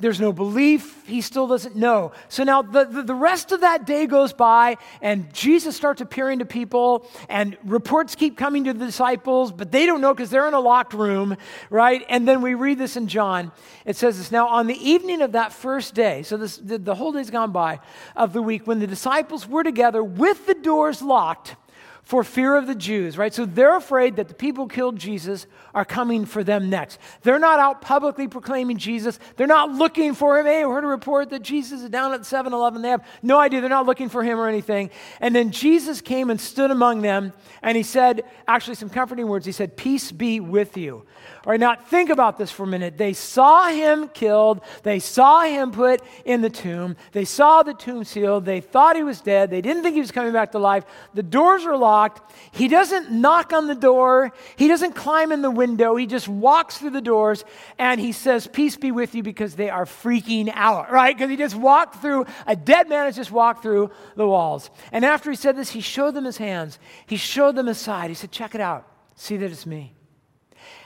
There's 0.00 0.20
no 0.20 0.32
belief. 0.32 1.06
He 1.06 1.20
still 1.20 1.46
doesn't 1.46 1.76
know. 1.76 2.12
So 2.28 2.44
now 2.44 2.62
the, 2.62 2.84
the, 2.84 3.02
the, 3.02 3.14
rest 3.14 3.52
of 3.52 3.60
that 3.60 3.86
day 3.86 4.06
goes 4.06 4.32
by, 4.32 4.76
and 5.00 5.32
Jesus 5.32 5.76
starts 5.76 6.00
appearing 6.00 6.40
to 6.40 6.44
people, 6.44 7.08
and 7.28 7.56
reports 7.64 8.14
keep 8.14 8.36
coming 8.36 8.64
to 8.64 8.72
the 8.72 8.84
disciples, 8.84 9.52
but 9.52 9.72
they 9.72 9.86
don't 9.86 10.00
know 10.00 10.12
because 10.12 10.30
they're 10.30 10.48
in 10.48 10.54
a 10.54 10.60
locked 10.60 10.94
room, 10.94 11.36
right? 11.70 12.04
And 12.08 12.26
then 12.26 12.42
we 12.42 12.54
read 12.54 12.78
this 12.78 12.96
in 12.96 13.06
John. 13.06 13.52
It 13.84 13.96
says 13.96 14.18
this 14.18 14.30
Now, 14.30 14.48
on 14.48 14.66
the 14.66 14.88
evening 14.88 15.22
of 15.22 15.32
that 15.32 15.52
first 15.52 15.94
day, 15.94 16.22
so 16.22 16.36
this, 16.36 16.56
the, 16.56 16.78
the 16.78 16.94
whole 16.94 17.12
day's 17.12 17.30
gone 17.30 17.52
by 17.52 17.80
of 18.16 18.32
the 18.32 18.42
week, 18.42 18.66
when 18.66 18.78
the 18.78 18.86
disciples 18.86 19.48
were 19.48 19.62
together 19.62 20.02
with 20.02 20.46
the 20.46 20.54
doors 20.54 21.02
locked, 21.02 21.56
for 22.04 22.22
fear 22.22 22.54
of 22.54 22.66
the 22.66 22.74
Jews, 22.74 23.16
right? 23.16 23.32
So 23.32 23.46
they're 23.46 23.76
afraid 23.76 24.16
that 24.16 24.28
the 24.28 24.34
people 24.34 24.68
killed 24.68 24.98
Jesus 24.98 25.46
are 25.74 25.84
coming 25.84 26.24
for 26.24 26.44
them 26.44 26.70
next. 26.70 26.98
They're 27.22 27.38
not 27.38 27.58
out 27.58 27.80
publicly 27.80 28.28
proclaiming 28.28 28.78
Jesus. 28.78 29.18
They're 29.36 29.46
not 29.46 29.72
looking 29.72 30.14
for 30.14 30.38
him. 30.38 30.46
Hey, 30.46 30.62
I 30.62 30.68
heard 30.68 30.84
a 30.84 30.88
report 30.88 31.30
that 31.30 31.42
Jesus 31.42 31.82
is 31.82 31.90
down 31.90 32.12
at 32.12 32.24
7 32.24 32.52
Eleven. 32.52 32.82
They 32.82 32.90
have 32.90 33.04
no 33.22 33.38
idea. 33.38 33.60
They're 33.60 33.70
not 33.70 33.86
looking 33.86 34.08
for 34.08 34.22
him 34.22 34.38
or 34.38 34.48
anything. 34.48 34.90
And 35.20 35.34
then 35.34 35.50
Jesus 35.50 36.00
came 36.00 36.30
and 36.30 36.40
stood 36.40 36.70
among 36.70 37.02
them, 37.02 37.32
and 37.62 37.76
he 37.76 37.82
said, 37.82 38.24
actually, 38.46 38.76
some 38.76 38.90
comforting 38.90 39.26
words. 39.26 39.46
He 39.46 39.52
said, 39.52 39.76
Peace 39.76 40.12
be 40.12 40.40
with 40.40 40.76
you. 40.76 41.04
All 41.46 41.50
right, 41.50 41.60
now 41.60 41.74
think 41.74 42.08
about 42.08 42.38
this 42.38 42.50
for 42.50 42.62
a 42.62 42.66
minute. 42.66 42.96
They 42.96 43.12
saw 43.12 43.68
him 43.68 44.08
killed, 44.08 44.62
they 44.82 44.98
saw 44.98 45.42
him 45.42 45.72
put 45.72 46.00
in 46.24 46.40
the 46.40 46.48
tomb, 46.48 46.96
they 47.12 47.26
saw 47.26 47.62
the 47.62 47.74
tomb 47.74 48.04
sealed, 48.04 48.46
they 48.46 48.60
thought 48.60 48.96
he 48.96 49.02
was 49.02 49.20
dead, 49.20 49.50
they 49.50 49.60
didn't 49.60 49.82
think 49.82 49.94
he 49.94 50.00
was 50.00 50.10
coming 50.10 50.32
back 50.32 50.52
to 50.52 50.58
life. 50.58 50.84
The 51.12 51.22
doors 51.22 51.64
are 51.64 51.76
locked. 51.76 52.32
He 52.52 52.68
doesn't 52.68 53.10
knock 53.10 53.52
on 53.52 53.66
the 53.66 53.74
door, 53.74 54.32
he 54.56 54.68
doesn't 54.68 54.94
climb 54.94 55.32
in 55.32 55.42
the 55.42 55.50
window, 55.50 55.63
he 55.96 56.06
just 56.06 56.28
walks 56.28 56.78
through 56.78 56.90
the 56.90 57.00
doors 57.00 57.44
and 57.78 58.00
he 58.00 58.12
says, 58.12 58.46
Peace 58.46 58.76
be 58.76 58.92
with 58.92 59.14
you, 59.14 59.22
because 59.22 59.56
they 59.56 59.70
are 59.70 59.84
freaking 59.84 60.50
out, 60.54 60.90
right? 60.90 61.16
Because 61.16 61.30
he 61.30 61.36
just 61.36 61.56
walked 61.56 61.96
through, 61.96 62.26
a 62.46 62.56
dead 62.56 62.88
man 62.88 63.06
has 63.06 63.16
just 63.16 63.30
walked 63.30 63.62
through 63.62 63.90
the 64.16 64.26
walls. 64.26 64.70
And 64.92 65.04
after 65.04 65.30
he 65.30 65.36
said 65.36 65.56
this, 65.56 65.70
he 65.70 65.80
showed 65.80 66.14
them 66.14 66.24
his 66.24 66.36
hands, 66.36 66.78
he 67.06 67.16
showed 67.16 67.56
them 67.56 67.66
his 67.66 67.78
side. 67.78 68.10
He 68.10 68.14
said, 68.14 68.30
Check 68.30 68.54
it 68.54 68.60
out, 68.60 68.88
see 69.14 69.36
that 69.36 69.50
it's 69.50 69.66
me. 69.66 69.94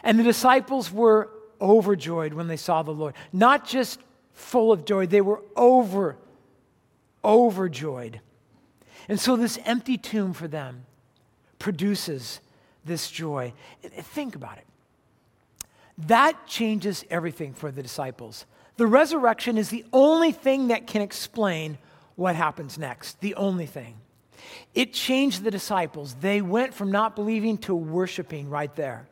And 0.03 0.19
the 0.19 0.25
disciples 0.25 0.93
were 0.93 1.31
overjoyed 1.61 2.35
when 2.35 2.47
they 2.47 2.57
saw 2.57 2.83
the 2.83 2.93
Lord. 2.93 3.15
Not 3.33 3.67
just 3.67 4.01
full 4.33 4.71
of 4.73 4.85
joy, 4.85 5.07
they 5.07 5.21
were 5.21 5.43
over, 5.57 6.17
overjoyed. 7.25 8.21
And 9.09 9.19
so 9.19 9.37
this 9.37 9.59
empty 9.65 9.97
tomb 9.97 10.33
for 10.33 10.47
them 10.47 10.87
produces 11.59 12.41
this 12.85 13.11
joy. 13.11 13.53
Think 13.83 14.37
about 14.37 14.59
it. 14.59 14.68
That 16.07 16.47
changes 16.47 17.05
everything 17.11 17.55
for 17.55 17.71
the 17.71 17.83
disciples. 17.83 18.47
The 18.77 18.87
resurrection 18.87 19.59
is 19.59 19.71
the 19.71 19.85
only 19.93 20.31
thing 20.31 20.69
that 20.69 20.87
can 20.87 21.03
explain 21.03 21.79
what 22.15 22.37
happens 22.37 22.79
next, 22.79 23.21
the 23.21 23.35
only 23.35 23.67
thing. 23.67 23.97
It 24.75 24.93
changed 24.93 25.43
the 25.43 25.51
disciples. 25.51 26.15
They 26.21 26.41
went 26.41 26.75
from 26.75 26.93
not 26.93 27.17
believing 27.17 27.59
to 27.59 27.75
worshiping 27.75 28.49
right 28.49 28.75
there. 28.77 29.09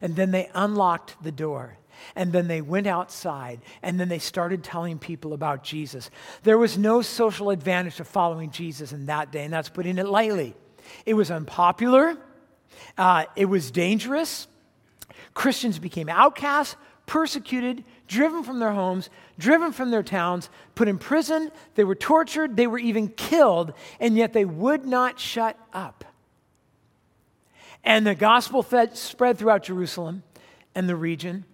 And 0.00 0.14
then 0.14 0.30
they 0.30 0.48
unlocked 0.54 1.16
the 1.22 1.32
door. 1.32 1.76
And 2.14 2.32
then 2.32 2.48
they 2.48 2.60
went 2.60 2.86
outside 2.86 3.60
and 3.82 4.00
then 4.00 4.08
they 4.08 4.18
started 4.18 4.64
telling 4.64 4.98
people 4.98 5.32
about 5.32 5.62
Jesus. 5.62 6.10
There 6.44 6.56
was 6.56 6.78
no 6.78 7.02
social 7.02 7.50
advantage 7.50 7.96
to 7.96 8.04
following 8.04 8.50
Jesus 8.50 8.92
in 8.92 9.06
that 9.06 9.30
day, 9.30 9.44
and 9.44 9.52
that's 9.52 9.68
putting 9.68 9.98
it 9.98 10.06
lightly. 10.06 10.54
It 11.04 11.14
was 11.14 11.30
unpopular, 11.30 12.16
uh, 12.96 13.24
it 13.36 13.44
was 13.46 13.70
dangerous. 13.70 14.46
Christians 15.34 15.78
became 15.78 16.08
outcasts, 16.08 16.76
persecuted, 17.06 17.84
driven 18.06 18.42
from 18.42 18.60
their 18.60 18.72
homes, 18.72 19.10
driven 19.38 19.72
from 19.72 19.90
their 19.90 20.02
towns, 20.02 20.48
put 20.74 20.88
in 20.88 20.98
prison. 20.98 21.50
They 21.74 21.84
were 21.84 21.94
tortured, 21.94 22.56
they 22.56 22.66
were 22.66 22.78
even 22.78 23.08
killed, 23.08 23.72
and 23.98 24.16
yet 24.16 24.32
they 24.32 24.44
would 24.44 24.84
not 24.84 25.18
shut 25.18 25.58
up. 25.72 26.04
And 27.82 28.06
the 28.06 28.14
gospel 28.14 28.62
fed, 28.62 28.96
spread 28.96 29.38
throughout 29.38 29.64
Jerusalem 29.64 30.22
and 30.74 30.88
the 30.88 30.96
region 30.96 31.44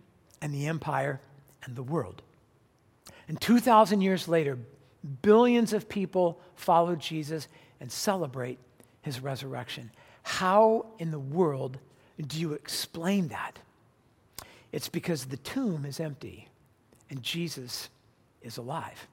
and 0.43 0.53
the 0.53 0.67
empire 0.67 1.21
and 1.65 1.77
the 1.77 1.83
world. 1.83 2.23
And 3.29 3.41
2,000 3.41 4.01
years 4.01 4.29
later, 4.29 4.59
billions 5.23 5.73
of 5.73 5.89
people 5.89 6.41
follow 6.55 6.97
Jesus 6.97 7.49
and 7.81 7.91
celebrate 7.91 8.59
his 9.03 9.21
resurrection. 9.21 9.91
How 10.23 10.87
in 10.99 11.11
the 11.11 11.19
world 11.19 11.79
do 12.25 12.41
you 12.41 12.53
explain 12.53 13.29
that? 13.29 13.59
It's 14.77 14.91
because 14.91 15.25
the 15.25 15.39
tomb 15.39 15.87
is 15.87 16.01
empty 16.01 16.49
and 17.09 17.23
Jesus 17.23 17.89
is 18.43 18.59
alive. 18.59 19.09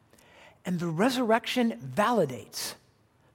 And 0.66 0.78
the 0.78 0.88
resurrection 0.88 1.80
validates 1.96 2.74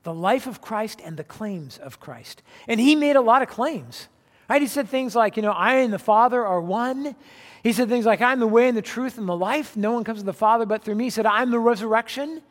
the 0.03 0.12
life 0.12 0.47
of 0.47 0.61
Christ 0.61 1.01
and 1.03 1.17
the 1.17 1.25
claims 1.25 1.79
of 1.79 2.01
Christ. 2.01 2.43
And 2.67 2.79
he 2.79 2.97
made 2.97 3.17
a 3.17 3.23
lot 3.23 3.41
of 3.41 3.49
claims. 3.49 4.09
Right? 4.47 4.61
He 4.61 4.69
said 4.69 4.91
things 4.91 5.17
like, 5.17 5.38
you 5.38 5.43
know, 5.43 5.53
I 5.53 5.77
and 5.77 5.91
the 5.91 5.99
Father 5.99 6.45
are 6.45 6.61
one. 6.61 7.17
He 7.62 7.73
said 7.73 7.88
things 7.88 8.05
like, 8.05 8.21
I'm 8.21 8.41
the 8.41 8.47
way 8.47 8.69
and 8.69 8.77
the 8.77 8.83
truth 8.83 9.17
and 9.17 9.27
the 9.27 9.35
life. 9.35 9.75
No 9.75 9.93
one 9.93 10.05
comes 10.05 10.19
to 10.19 10.27
the 10.27 10.35
Father 10.35 10.67
but 10.67 10.85
through 10.85 10.97
me. 10.97 11.05
He 11.05 11.11
said, 11.11 11.25
I'm 11.25 11.51
the 11.51 11.59
resurrection 11.59 12.43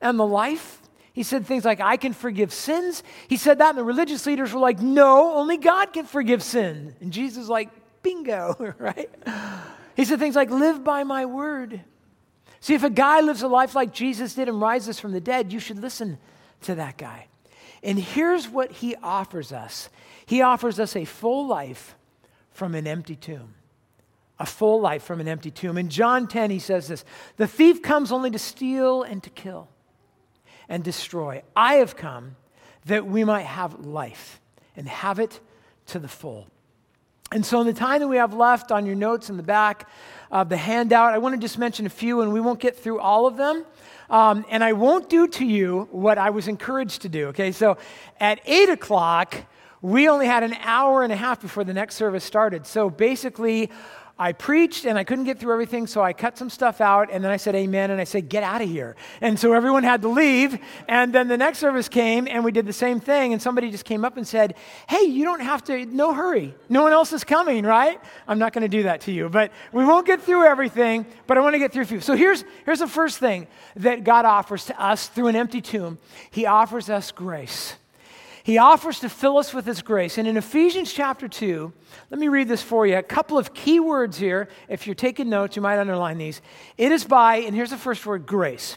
and 0.00 0.18
the 0.18 0.26
life. 0.26 0.82
He 1.12 1.22
said 1.22 1.46
things 1.46 1.64
like, 1.64 1.80
I 1.80 1.96
can 1.96 2.12
forgive 2.12 2.52
sins. 2.52 3.04
He 3.28 3.36
said 3.36 3.58
that, 3.58 3.68
and 3.68 3.78
the 3.78 3.84
religious 3.84 4.26
leaders 4.26 4.52
were 4.52 4.58
like, 4.58 4.80
No, 4.80 5.36
only 5.36 5.58
God 5.58 5.92
can 5.92 6.06
forgive 6.06 6.42
sin. 6.42 6.96
And 7.00 7.12
Jesus 7.12 7.48
like, 7.48 7.70
Bingo, 8.06 8.74
right? 8.78 9.10
He 9.96 10.04
said 10.04 10.20
things 10.20 10.36
like, 10.36 10.50
Live 10.50 10.84
by 10.84 11.02
my 11.02 11.26
word. 11.26 11.80
See, 12.60 12.74
if 12.74 12.84
a 12.84 12.90
guy 12.90 13.20
lives 13.20 13.42
a 13.42 13.48
life 13.48 13.74
like 13.74 13.92
Jesus 13.92 14.34
did 14.34 14.48
and 14.48 14.60
rises 14.60 15.00
from 15.00 15.10
the 15.10 15.20
dead, 15.20 15.52
you 15.52 15.58
should 15.58 15.80
listen 15.80 16.18
to 16.62 16.76
that 16.76 16.96
guy. 16.96 17.26
And 17.82 17.98
here's 17.98 18.48
what 18.48 18.70
he 18.70 18.94
offers 19.02 19.50
us 19.50 19.88
He 20.24 20.40
offers 20.40 20.78
us 20.78 20.94
a 20.94 21.04
full 21.04 21.48
life 21.48 21.96
from 22.52 22.76
an 22.76 22.86
empty 22.86 23.16
tomb. 23.16 23.54
A 24.38 24.46
full 24.46 24.80
life 24.80 25.02
from 25.02 25.20
an 25.20 25.26
empty 25.26 25.50
tomb. 25.50 25.76
In 25.76 25.88
John 25.88 26.28
10, 26.28 26.50
he 26.50 26.60
says 26.60 26.86
this 26.86 27.04
The 27.38 27.48
thief 27.48 27.82
comes 27.82 28.12
only 28.12 28.30
to 28.30 28.38
steal 28.38 29.02
and 29.02 29.20
to 29.24 29.30
kill 29.30 29.68
and 30.68 30.84
destroy. 30.84 31.42
I 31.56 31.74
have 31.76 31.96
come 31.96 32.36
that 32.84 33.04
we 33.04 33.24
might 33.24 33.46
have 33.46 33.84
life 33.84 34.40
and 34.76 34.86
have 34.86 35.18
it 35.18 35.40
to 35.86 35.98
the 35.98 36.08
full. 36.08 36.46
And 37.32 37.44
so, 37.44 37.60
in 37.60 37.66
the 37.66 37.72
time 37.72 38.00
that 38.00 38.08
we 38.08 38.18
have 38.18 38.34
left 38.34 38.70
on 38.70 38.86
your 38.86 38.94
notes 38.94 39.30
in 39.30 39.36
the 39.36 39.42
back 39.42 39.88
of 40.30 40.48
the 40.48 40.56
handout, 40.56 41.12
I 41.12 41.18
want 41.18 41.34
to 41.34 41.40
just 41.40 41.58
mention 41.58 41.84
a 41.84 41.90
few, 41.90 42.20
and 42.20 42.32
we 42.32 42.40
won't 42.40 42.60
get 42.60 42.78
through 42.78 43.00
all 43.00 43.26
of 43.26 43.36
them. 43.36 43.64
Um, 44.08 44.44
and 44.48 44.62
I 44.62 44.72
won't 44.72 45.08
do 45.08 45.26
to 45.26 45.44
you 45.44 45.88
what 45.90 46.18
I 46.18 46.30
was 46.30 46.46
encouraged 46.46 47.02
to 47.02 47.08
do. 47.08 47.26
Okay, 47.28 47.50
so 47.50 47.78
at 48.20 48.40
8 48.46 48.68
o'clock, 48.68 49.34
we 49.82 50.08
only 50.08 50.26
had 50.26 50.44
an 50.44 50.54
hour 50.62 51.02
and 51.02 51.12
a 51.12 51.16
half 51.16 51.40
before 51.40 51.64
the 51.64 51.74
next 51.74 51.96
service 51.96 52.22
started. 52.22 52.64
So 52.64 52.88
basically, 52.88 53.70
I 54.18 54.32
preached 54.32 54.86
and 54.86 54.96
I 54.96 55.04
couldn't 55.04 55.24
get 55.24 55.38
through 55.38 55.52
everything, 55.52 55.86
so 55.86 56.02
I 56.02 56.14
cut 56.14 56.38
some 56.38 56.48
stuff 56.48 56.80
out 56.80 57.10
and 57.12 57.22
then 57.22 57.30
I 57.30 57.36
said 57.36 57.54
amen 57.54 57.90
and 57.90 58.00
I 58.00 58.04
said, 58.04 58.30
get 58.30 58.42
out 58.42 58.62
of 58.62 58.68
here. 58.68 58.96
And 59.20 59.38
so 59.38 59.52
everyone 59.52 59.82
had 59.82 60.00
to 60.02 60.08
leave. 60.08 60.58
And 60.88 61.14
then 61.14 61.28
the 61.28 61.36
next 61.36 61.58
service 61.58 61.86
came 61.86 62.26
and 62.26 62.42
we 62.42 62.50
did 62.50 62.64
the 62.64 62.72
same 62.72 62.98
thing. 62.98 63.34
And 63.34 63.42
somebody 63.42 63.70
just 63.70 63.84
came 63.84 64.06
up 64.06 64.16
and 64.16 64.26
said, 64.26 64.54
hey, 64.88 65.02
you 65.02 65.24
don't 65.24 65.42
have 65.42 65.62
to, 65.64 65.84
no 65.84 66.14
hurry. 66.14 66.54
No 66.70 66.82
one 66.82 66.92
else 66.92 67.12
is 67.12 67.24
coming, 67.24 67.64
right? 67.64 68.00
I'm 68.26 68.38
not 68.38 68.54
going 68.54 68.62
to 68.62 68.68
do 68.68 68.84
that 68.84 69.02
to 69.02 69.12
you, 69.12 69.28
but 69.28 69.52
we 69.70 69.84
won't 69.84 70.06
get 70.06 70.22
through 70.22 70.44
everything, 70.44 71.04
but 71.26 71.36
I 71.36 71.42
want 71.42 71.54
to 71.54 71.58
get 71.58 71.72
through 71.72 71.82
a 71.82 71.86
few. 71.86 72.00
So 72.00 72.16
here's, 72.16 72.42
here's 72.64 72.78
the 72.78 72.86
first 72.86 73.18
thing 73.18 73.46
that 73.76 74.02
God 74.02 74.24
offers 74.24 74.64
to 74.66 74.82
us 74.82 75.08
through 75.08 75.26
an 75.26 75.36
empty 75.36 75.60
tomb 75.60 75.98
He 76.30 76.46
offers 76.46 76.88
us 76.88 77.12
grace. 77.12 77.74
He 78.46 78.58
offers 78.58 79.00
to 79.00 79.08
fill 79.08 79.38
us 79.38 79.52
with 79.52 79.66
His 79.66 79.82
grace. 79.82 80.18
And 80.18 80.28
in 80.28 80.36
Ephesians 80.36 80.92
chapter 80.92 81.26
2, 81.26 81.72
let 82.10 82.20
me 82.20 82.28
read 82.28 82.46
this 82.46 82.62
for 82.62 82.86
you. 82.86 82.96
A 82.96 83.02
couple 83.02 83.38
of 83.38 83.52
key 83.52 83.80
words 83.80 84.18
here. 84.18 84.46
If 84.68 84.86
you're 84.86 84.94
taking 84.94 85.28
notes, 85.28 85.56
you 85.56 85.62
might 85.62 85.80
underline 85.80 86.16
these. 86.16 86.40
It 86.78 86.92
is 86.92 87.02
by, 87.02 87.38
and 87.38 87.56
here's 87.56 87.70
the 87.70 87.76
first 87.76 88.06
word 88.06 88.24
grace. 88.24 88.76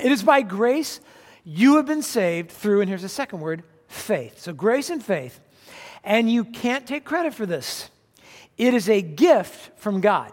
It 0.00 0.10
is 0.10 0.24
by 0.24 0.42
grace 0.42 0.98
you 1.44 1.76
have 1.76 1.86
been 1.86 2.02
saved 2.02 2.50
through, 2.50 2.80
and 2.80 2.88
here's 2.88 3.02
the 3.02 3.08
second 3.08 3.38
word, 3.38 3.62
faith. 3.86 4.40
So, 4.40 4.52
grace 4.52 4.90
and 4.90 5.00
faith. 5.00 5.38
And 6.02 6.28
you 6.28 6.44
can't 6.44 6.84
take 6.84 7.04
credit 7.04 7.34
for 7.34 7.46
this, 7.46 7.90
it 8.56 8.74
is 8.74 8.88
a 8.88 9.00
gift 9.00 9.78
from 9.78 10.00
God. 10.00 10.32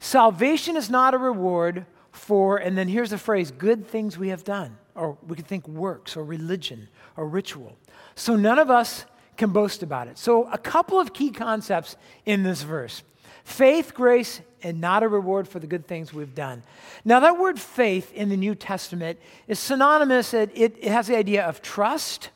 Salvation 0.00 0.76
is 0.76 0.90
not 0.90 1.14
a 1.14 1.18
reward 1.18 1.86
for, 2.12 2.58
and 2.58 2.76
then 2.76 2.88
here's 2.88 3.08
the 3.08 3.16
phrase, 3.16 3.50
good 3.50 3.88
things 3.88 4.18
we 4.18 4.28
have 4.28 4.44
done. 4.44 4.76
Or 4.94 5.16
we 5.26 5.36
could 5.36 5.46
think 5.46 5.66
works 5.68 6.16
or 6.16 6.24
religion 6.24 6.88
or 7.16 7.28
ritual. 7.28 7.76
So 8.16 8.34
none 8.34 8.58
of 8.58 8.70
us 8.70 9.04
can 9.36 9.50
boast 9.50 9.82
about 9.82 10.08
it. 10.08 10.18
So, 10.18 10.50
a 10.50 10.58
couple 10.58 10.98
of 10.98 11.12
key 11.12 11.30
concepts 11.30 11.96
in 12.24 12.42
this 12.42 12.62
verse 12.62 13.02
faith, 13.44 13.94
grace, 13.94 14.40
and 14.62 14.80
not 14.80 15.04
a 15.04 15.08
reward 15.08 15.46
for 15.46 15.60
the 15.60 15.66
good 15.68 15.86
things 15.86 16.12
we've 16.12 16.34
done. 16.34 16.64
Now, 17.04 17.20
that 17.20 17.38
word 17.38 17.60
faith 17.60 18.12
in 18.12 18.28
the 18.28 18.36
New 18.36 18.56
Testament 18.56 19.20
is 19.46 19.60
synonymous, 19.60 20.34
it, 20.34 20.50
it, 20.54 20.82
has 20.84 21.06
the 21.06 21.16
idea 21.16 21.46
of 21.46 21.62
trust, 21.62 22.30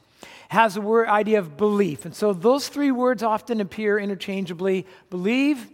has 0.50 0.74
the 0.74 0.80
word 0.80 1.08
idea 1.08 1.40
of 1.40 1.56
belief. 1.56 2.04
And 2.04 2.14
so 2.14 2.32
those 2.32 2.68
three 2.68 2.92
words 2.92 3.24
often 3.24 3.60
appear 3.60 3.98
interchangeably 3.98 4.86
believe, 5.08 5.66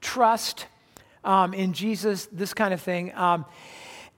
trust 0.00 0.66
um, 1.22 1.54
in 1.54 1.72
Jesus, 1.74 2.26
this 2.32 2.52
kind 2.52 2.74
of 2.74 2.80
thing. 2.80 3.14
Um, 3.14 3.44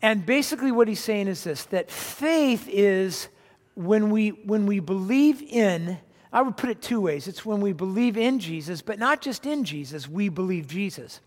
and 0.01 0.25
basically, 0.25 0.73
what 0.73 0.89
he's 0.89 1.01
saying 1.01 1.29
is 1.29 1.45
this 1.45 1.65
that 1.67 1.91
faith 1.91 2.69
is 2.71 3.29
when 3.75 4.11
we, 4.11 4.31
when 4.31 4.67
we 4.67 4.81
believe 4.81 5.43
in, 5.43 5.99
I 6.33 6.43
would 6.43 6.57
put 6.57 6.71
it 6.71 6.83
two 6.83 7.01
ways. 7.01 7.29
It's 7.29 7.47
when 7.47 7.61
we 7.61 7.73
believe 7.73 8.17
in 8.17 8.39
Jesus, 8.39 8.83
but 8.83 8.99
not 8.99 9.21
just 9.21 9.47
in 9.47 9.65
Jesus, 9.65 10.09
we 10.09 10.29
believe 10.29 10.67
Jesus. 10.67 11.21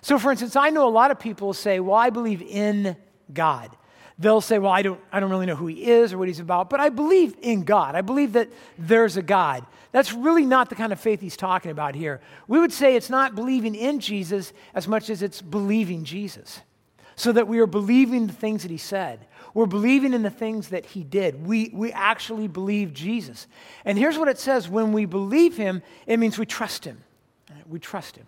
So, 0.00 0.18
for 0.18 0.30
instance, 0.30 0.56
I 0.56 0.70
know 0.70 0.86
a 0.86 0.90
lot 0.90 1.10
of 1.10 1.18
people 1.18 1.52
say, 1.52 1.80
Well, 1.80 1.96
I 1.96 2.10
believe 2.10 2.42
in 2.42 2.96
God. 3.32 3.70
They'll 4.18 4.40
say, 4.40 4.58
Well, 4.58 4.70
I 4.70 4.82
don't, 4.82 5.00
I 5.12 5.18
don't 5.18 5.30
really 5.30 5.46
know 5.46 5.56
who 5.56 5.66
he 5.66 5.84
is 5.84 6.12
or 6.12 6.18
what 6.18 6.28
he's 6.28 6.40
about, 6.40 6.70
but 6.70 6.78
I 6.78 6.88
believe 6.88 7.34
in 7.42 7.64
God. 7.64 7.96
I 7.96 8.00
believe 8.00 8.34
that 8.34 8.48
there's 8.78 9.16
a 9.16 9.22
God. 9.22 9.66
That's 9.90 10.12
really 10.12 10.44
not 10.46 10.68
the 10.70 10.76
kind 10.76 10.92
of 10.92 11.00
faith 11.00 11.20
he's 11.20 11.36
talking 11.36 11.70
about 11.70 11.94
here. 11.94 12.20
We 12.48 12.60
would 12.60 12.72
say 12.72 12.96
it's 12.96 13.10
not 13.10 13.34
believing 13.34 13.74
in 13.74 14.00
Jesus 14.00 14.52
as 14.74 14.86
much 14.86 15.10
as 15.10 15.22
it's 15.22 15.40
believing 15.42 16.04
Jesus, 16.04 16.60
so 17.16 17.32
that 17.32 17.48
we 17.48 17.58
are 17.58 17.66
believing 17.66 18.26
the 18.26 18.32
things 18.32 18.62
that 18.62 18.70
he 18.70 18.78
said. 18.78 19.26
We're 19.52 19.66
believing 19.66 20.14
in 20.14 20.22
the 20.22 20.30
things 20.30 20.70
that 20.70 20.84
he 20.84 21.04
did. 21.04 21.46
We, 21.46 21.70
we 21.72 21.92
actually 21.92 22.48
believe 22.48 22.92
Jesus. 22.92 23.46
And 23.84 23.96
here's 23.96 24.18
what 24.18 24.28
it 24.28 24.38
says 24.38 24.68
when 24.68 24.92
we 24.92 25.04
believe 25.04 25.56
him, 25.56 25.82
it 26.06 26.18
means 26.18 26.38
we 26.38 26.46
trust 26.46 26.84
him. 26.84 27.02
We 27.68 27.78
trust 27.78 28.16
him. 28.16 28.26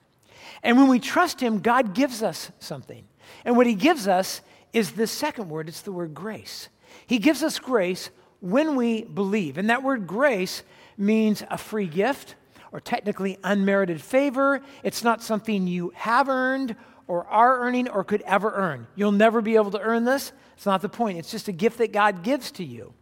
And 0.62 0.78
when 0.78 0.88
we 0.88 1.00
trust 1.00 1.40
him, 1.40 1.60
God 1.60 1.94
gives 1.94 2.22
us 2.22 2.50
something. 2.60 3.04
And 3.44 3.56
what 3.56 3.66
he 3.66 3.74
gives 3.74 4.06
us 4.06 4.40
is 4.72 4.92
this 4.92 5.10
second 5.10 5.48
word 5.48 5.68
it's 5.68 5.82
the 5.82 5.92
word 5.92 6.14
grace. 6.14 6.68
He 7.06 7.18
gives 7.18 7.42
us 7.42 7.58
grace 7.58 8.10
when 8.40 8.76
we 8.76 9.04
believe. 9.04 9.58
And 9.58 9.70
that 9.70 9.82
word 9.82 10.06
grace 10.06 10.62
means 10.96 11.42
a 11.50 11.58
free 11.58 11.86
gift 11.86 12.36
or 12.72 12.80
technically 12.80 13.38
unmerited 13.42 14.00
favor. 14.00 14.60
It's 14.82 15.02
not 15.02 15.22
something 15.22 15.66
you 15.66 15.92
have 15.94 16.28
earned 16.28 16.76
or 17.08 17.26
are 17.26 17.60
earning 17.60 17.88
or 17.88 18.04
could 18.04 18.22
ever 18.22 18.52
earn. 18.52 18.86
You'll 18.94 19.12
never 19.12 19.40
be 19.40 19.56
able 19.56 19.70
to 19.72 19.80
earn 19.80 20.04
this. 20.04 20.32
It's 20.56 20.66
not 20.66 20.82
the 20.82 20.88
point. 20.88 21.18
It's 21.18 21.30
just 21.30 21.48
a 21.48 21.52
gift 21.52 21.78
that 21.78 21.92
God 21.92 22.22
gives 22.22 22.50
to 22.52 22.64
you. 22.64 22.92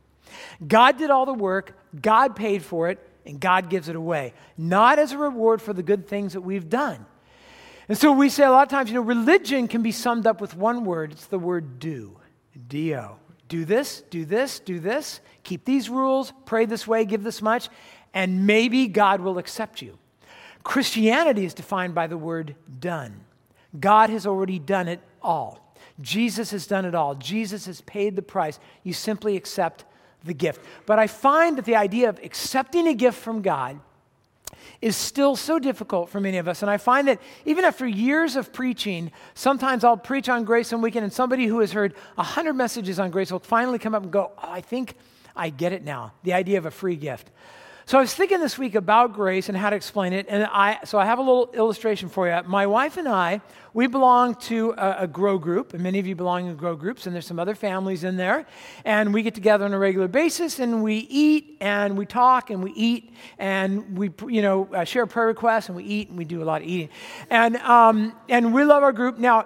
God 0.67 0.99
did 0.99 1.11
all 1.11 1.27
the 1.27 1.35
work, 1.35 1.79
God 2.01 2.35
paid 2.35 2.63
for 2.63 2.89
it, 2.89 2.99
and 3.25 3.41
God 3.41 3.71
gives 3.71 3.89
it 3.89 3.97
away, 3.97 4.35
not 4.59 4.99
as 4.99 5.13
a 5.13 5.19
reward 5.19 5.63
for 5.63 5.73
the 5.73 5.83
good 5.83 6.09
things 6.09 6.35
that 6.35 6.41
we've 6.41 6.69
done. 6.69 7.07
And 7.89 7.97
so 7.97 8.13
we 8.13 8.29
say 8.29 8.45
a 8.45 8.51
lot 8.51 8.63
of 8.63 8.69
times, 8.69 8.91
you 8.91 8.95
know, 8.95 9.03
religion 9.03 9.69
can 9.69 9.83
be 9.83 9.93
summed 9.93 10.27
up 10.27 10.41
with 10.41 10.57
one 10.57 10.85
word 10.85 11.13
it's 11.13 11.27
the 11.27 11.39
word 11.39 11.79
do. 11.79 12.17
D-O. 12.69 13.17
Do 13.49 13.65
this, 13.65 14.03
do 14.11 14.25
this, 14.25 14.59
do 14.59 14.81
this, 14.81 15.21
keep 15.43 15.65
these 15.65 15.91
rules, 15.91 16.33
pray 16.47 16.65
this 16.65 16.87
way, 16.87 17.05
give 17.05 17.23
this 17.23 17.43
much, 17.43 17.69
and 18.15 18.47
maybe 18.47 18.87
God 18.87 19.21
will 19.21 19.39
accept 19.39 19.83
you. 19.83 19.99
Christianity 20.63 21.45
is 21.45 21.53
defined 21.53 21.95
by 21.95 22.07
the 22.07 22.17
word 22.17 22.57
done. 22.81 23.21
God 23.79 24.11
has 24.11 24.27
already 24.27 24.59
done 24.59 24.89
it 24.89 25.01
all. 25.23 25.75
Jesus 26.01 26.51
has 26.51 26.67
done 26.67 26.85
it 26.85 26.95
all. 26.95 27.15
Jesus 27.15 27.67
has 27.67 27.81
paid 27.83 28.17
the 28.17 28.23
price. 28.23 28.59
You 28.83 28.93
simply 28.93 29.37
accept 29.37 29.85
the 30.25 30.35
gift. 30.35 30.61
But 30.87 30.99
I 30.99 31.07
find 31.07 31.59
that 31.59 31.65
the 31.65 31.77
idea 31.77 32.09
of 32.09 32.19
accepting 32.23 32.89
a 32.89 32.95
gift 32.95 33.19
from 33.19 33.43
God 33.43 33.79
is 34.81 34.97
still 34.97 35.37
so 35.37 35.59
difficult 35.59 36.11
for 36.11 36.21
many 36.21 36.39
of 36.39 36.49
us. 36.49 36.63
And 36.63 36.71
I 36.71 36.77
find 36.77 37.09
that 37.09 37.21
even 37.45 37.65
after 37.65 37.87
years 37.87 38.37
of 38.37 38.53
preaching, 38.53 39.13
sometimes 39.35 39.85
I'll 39.85 39.97
preach 39.97 40.29
on 40.29 40.45
grace 40.45 40.73
on 40.73 40.81
weekend, 40.81 41.05
and 41.05 41.13
somebody 41.13 41.47
who 41.47 41.61
has 41.61 41.73
heard 41.73 41.95
a 42.19 42.23
hundred 42.23 42.55
messages 42.55 42.99
on 42.99 43.11
grace 43.11 43.31
will 43.31 43.39
finally 43.39 43.79
come 43.79 43.95
up 43.95 44.03
and 44.03 44.13
go, 44.13 44.33
Oh, 44.37 44.51
I 44.51 44.61
think 44.61 44.95
I 45.37 45.51
get 45.51 45.73
it 45.73 45.85
now. 45.85 46.13
The 46.23 46.33
idea 46.33 46.59
of 46.59 46.67
a 46.67 46.71
free 46.71 46.97
gift. 46.97 47.31
So 47.87 47.99
I 47.99 48.01
was 48.01 48.15
thinking 48.15 48.41
this 48.41 48.57
week 48.57 48.77
about 48.77 49.13
grace 49.13 49.51
and 49.51 49.59
how 49.59 49.69
to 49.69 49.77
explain 49.77 50.15
it, 50.15 50.25
and 50.31 50.45
I 50.45 50.79
so 50.85 50.99
I 50.99 51.05
have 51.05 51.19
a 51.19 51.23
little 51.23 51.51
illustration 51.53 52.09
for 52.09 52.27
you. 52.27 52.41
My 52.47 52.67
wife 52.67 52.97
and 52.97 53.07
I, 53.07 53.43
we 53.75 53.89
belong 53.89 54.37
to 54.37 54.71
a, 54.79 54.97
a, 55.01 55.07
grow 55.07 55.37
group, 55.37 55.75
and 55.75 55.83
many 55.83 55.99
of 55.99 56.07
you 56.07 56.15
belong 56.15 56.49
to 56.49 56.55
grow 56.55 56.77
groups, 56.77 57.05
and 57.05 57.15
there's 57.15 57.27
some 57.27 57.39
other 57.39 57.55
families 57.55 58.03
in 58.03 58.17
there, 58.17 58.47
and 58.87 59.13
we 59.13 59.23
get 59.23 59.35
together 59.35 59.67
on 59.67 59.75
a 59.75 59.79
regular 59.79 60.09
basis, 60.09 60.61
and 60.61 60.83
we 60.83 61.07
eat, 61.11 61.59
and 61.61 61.99
we 61.99 62.07
talk, 62.07 62.49
and 62.49 62.65
we 62.65 62.73
eat, 62.73 63.13
and 63.39 63.99
we 63.99 64.11
you 64.29 64.41
know 64.41 64.67
uh, 64.73 64.85
share 64.85 65.05
prayer 65.05 65.27
requests, 65.27 65.69
and 65.69 65.77
we 65.77 65.85
eat, 65.85 66.09
and 66.09 66.17
we 66.17 66.25
do 66.25 66.43
a 66.43 66.47
lot 66.47 66.63
of 66.63 66.69
eating, 66.69 66.89
and 67.29 67.57
um, 67.59 68.15
and 68.31 68.55
we 68.55 68.65
love 68.65 68.83
our 68.83 68.93
group. 68.93 69.19
Now, 69.19 69.45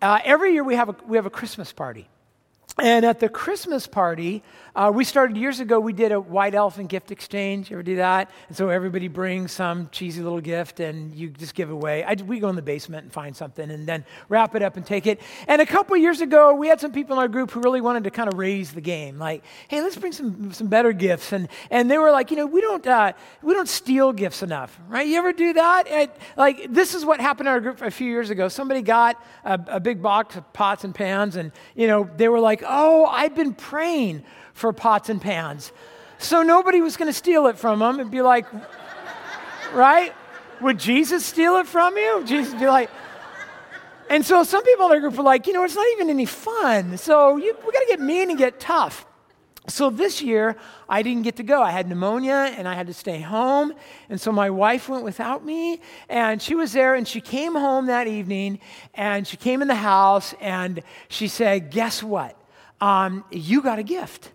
uh, 0.00 0.20
every 0.24 0.54
year 0.54 0.64
we 0.64 0.76
have 0.76 0.88
a 0.88 0.96
we 1.06 1.18
have 1.18 1.26
a 1.26 1.30
Christmas 1.30 1.70
party. 1.70 2.08
And 2.78 3.04
at 3.04 3.20
the 3.20 3.28
Christmas 3.28 3.86
party, 3.86 4.42
uh, 4.74 4.90
we 4.92 5.04
started 5.04 5.36
years 5.36 5.60
ago, 5.60 5.78
we 5.78 5.92
did 5.92 6.10
a 6.10 6.18
white 6.18 6.56
elephant 6.56 6.88
gift 6.88 7.12
exchange. 7.12 7.70
You 7.70 7.76
ever 7.76 7.84
do 7.84 7.96
that? 7.96 8.32
And 8.48 8.56
so 8.56 8.68
everybody 8.68 9.06
brings 9.06 9.52
some 9.52 9.88
cheesy 9.92 10.20
little 10.20 10.40
gift 10.40 10.80
and 10.80 11.14
you 11.14 11.28
just 11.28 11.54
give 11.54 11.70
away. 11.70 12.02
I, 12.02 12.14
we 12.14 12.40
go 12.40 12.48
in 12.48 12.56
the 12.56 12.62
basement 12.62 13.04
and 13.04 13.12
find 13.12 13.36
something 13.36 13.70
and 13.70 13.86
then 13.86 14.04
wrap 14.28 14.56
it 14.56 14.62
up 14.62 14.76
and 14.76 14.84
take 14.84 15.06
it. 15.06 15.20
And 15.46 15.62
a 15.62 15.66
couple 15.66 15.96
years 15.96 16.20
ago, 16.20 16.52
we 16.52 16.66
had 16.66 16.80
some 16.80 16.90
people 16.90 17.12
in 17.12 17.20
our 17.20 17.28
group 17.28 17.52
who 17.52 17.60
really 17.60 17.80
wanted 17.80 18.02
to 18.04 18.10
kind 18.10 18.26
of 18.26 18.36
raise 18.36 18.72
the 18.72 18.80
game. 18.80 19.20
Like, 19.20 19.44
hey, 19.68 19.80
let's 19.80 19.94
bring 19.94 20.10
some, 20.10 20.52
some 20.52 20.66
better 20.66 20.92
gifts. 20.92 21.32
And, 21.32 21.48
and 21.70 21.88
they 21.88 21.98
were 21.98 22.10
like, 22.10 22.32
you 22.32 22.36
know, 22.36 22.46
we 22.46 22.60
don't, 22.60 22.84
uh, 22.84 23.12
we 23.40 23.54
don't 23.54 23.68
steal 23.68 24.12
gifts 24.12 24.42
enough, 24.42 24.80
right? 24.88 25.06
You 25.06 25.18
ever 25.18 25.32
do 25.32 25.52
that? 25.52 25.86
And, 25.86 26.10
like, 26.36 26.74
this 26.74 26.96
is 26.96 27.04
what 27.04 27.20
happened 27.20 27.46
in 27.46 27.52
our 27.52 27.60
group 27.60 27.80
a 27.80 27.92
few 27.92 28.08
years 28.08 28.30
ago. 28.30 28.48
Somebody 28.48 28.82
got 28.82 29.22
a, 29.44 29.60
a 29.68 29.78
big 29.78 30.02
box 30.02 30.34
of 30.34 30.52
pots 30.52 30.82
and 30.82 30.92
pans 30.92 31.36
and, 31.36 31.52
you 31.76 31.86
know, 31.86 32.10
they 32.16 32.26
were 32.26 32.40
like, 32.40 32.63
oh, 32.66 33.06
I've 33.06 33.34
been 33.34 33.54
praying 33.54 34.24
for 34.52 34.72
pots 34.72 35.08
and 35.08 35.20
pans. 35.20 35.72
So 36.18 36.42
nobody 36.42 36.80
was 36.80 36.96
going 36.96 37.08
to 37.08 37.16
steal 37.16 37.46
it 37.48 37.58
from 37.58 37.80
them 37.80 38.00
and 38.00 38.10
be 38.10 38.22
like, 38.22 38.46
right? 39.72 40.14
Would 40.60 40.78
Jesus 40.78 41.24
steal 41.24 41.56
it 41.56 41.66
from 41.66 41.96
you? 41.96 42.24
Jesus 42.24 42.52
would 42.52 42.60
be 42.60 42.66
like, 42.66 42.90
and 44.08 44.24
so 44.24 44.42
some 44.44 44.62
people 44.64 44.86
in 44.86 44.92
our 44.92 45.00
group 45.00 45.16
were 45.16 45.22
like, 45.22 45.46
you 45.46 45.52
know, 45.52 45.64
it's 45.64 45.74
not 45.74 45.86
even 45.92 46.10
any 46.10 46.26
fun. 46.26 46.98
So 46.98 47.36
you, 47.36 47.56
we 47.66 47.72
got 47.72 47.80
to 47.80 47.86
get 47.88 48.00
mean 48.00 48.30
and 48.30 48.38
get 48.38 48.60
tough. 48.60 49.06
So 49.66 49.88
this 49.88 50.20
year, 50.20 50.56
I 50.90 51.02
didn't 51.02 51.22
get 51.22 51.36
to 51.36 51.42
go. 51.42 51.62
I 51.62 51.70
had 51.70 51.88
pneumonia 51.88 52.54
and 52.56 52.68
I 52.68 52.74
had 52.74 52.86
to 52.88 52.92
stay 52.92 53.20
home. 53.20 53.72
And 54.10 54.20
so 54.20 54.30
my 54.30 54.50
wife 54.50 54.90
went 54.90 55.04
without 55.04 55.42
me. 55.44 55.80
And 56.10 56.40
she 56.40 56.54
was 56.54 56.72
there 56.74 56.94
and 56.94 57.08
she 57.08 57.22
came 57.22 57.54
home 57.54 57.86
that 57.86 58.06
evening 58.06 58.60
and 58.92 59.26
she 59.26 59.38
came 59.38 59.62
in 59.62 59.68
the 59.68 59.74
house 59.74 60.34
and 60.40 60.82
she 61.08 61.28
said, 61.28 61.70
Guess 61.70 62.02
what? 62.02 62.38
Um, 62.84 63.24
you 63.30 63.62
got 63.62 63.78
a 63.78 63.82
gift. 63.82 64.30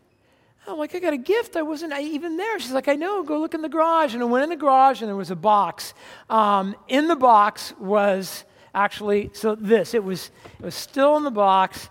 I'm 0.68 0.80
like, 0.80 0.96
I 0.96 1.00
got 1.00 1.14
a 1.14 1.18
gift. 1.18 1.56
I 1.56 1.62
wasn't 1.62 1.94
even 1.94 2.36
there. 2.36 2.60
She's 2.60 2.72
like, 2.72 2.88
I 2.88 2.96
know. 2.96 3.22
Go 3.22 3.40
look 3.40 3.54
in 3.54 3.62
the 3.62 3.70
garage. 3.70 4.16
And 4.16 4.24
I 4.24 4.26
went 4.26 4.44
in 4.44 4.50
the 4.50 4.56
garage, 4.56 5.02
and 5.02 5.08
there 5.08 5.16
was 5.16 5.30
a 5.30 5.36
box. 5.36 5.94
Um, 6.32 6.76
in 6.88 7.08
the 7.08 7.16
box 7.16 7.76
was 7.80 8.46
actually 8.74 9.30
so 9.34 9.54
this. 9.54 9.94
It 9.94 10.04
was 10.04 10.32
it 10.60 10.66
was 10.66 10.74
still 10.74 11.16
in 11.18 11.24
the 11.24 11.32
box. 11.32 11.90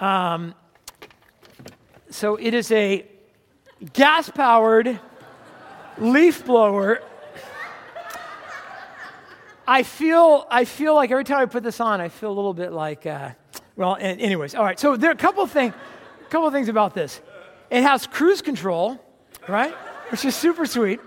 Um, 0.00 0.54
so 2.08 2.36
it 2.36 2.54
is 2.54 2.72
a 2.72 3.06
gas-powered 3.92 4.98
leaf 5.98 6.46
blower. 6.46 7.02
I 9.66 9.82
feel 9.82 10.46
I 10.50 10.64
feel 10.64 10.94
like 10.94 11.10
every 11.10 11.24
time 11.24 11.40
I 11.40 11.44
put 11.44 11.62
this 11.62 11.80
on, 11.80 12.00
I 12.00 12.08
feel 12.08 12.30
a 12.30 12.38
little 12.40 12.54
bit 12.54 12.72
like. 12.72 13.04
Uh, 13.04 13.32
well, 13.76 13.96
anyways, 14.00 14.54
all 14.54 14.64
right. 14.64 14.80
So 14.80 14.96
there 14.96 15.10
are 15.10 15.12
a 15.12 15.16
couple 15.16 15.42
of 15.42 15.52
couple 16.28 16.50
things 16.50 16.68
about 16.68 16.94
this. 16.94 17.20
It 17.70 17.82
has 17.82 18.06
cruise 18.06 18.42
control, 18.42 19.02
right? 19.46 19.72
Which 20.10 20.24
is 20.24 20.34
super 20.34 20.66
sweet. 20.66 20.98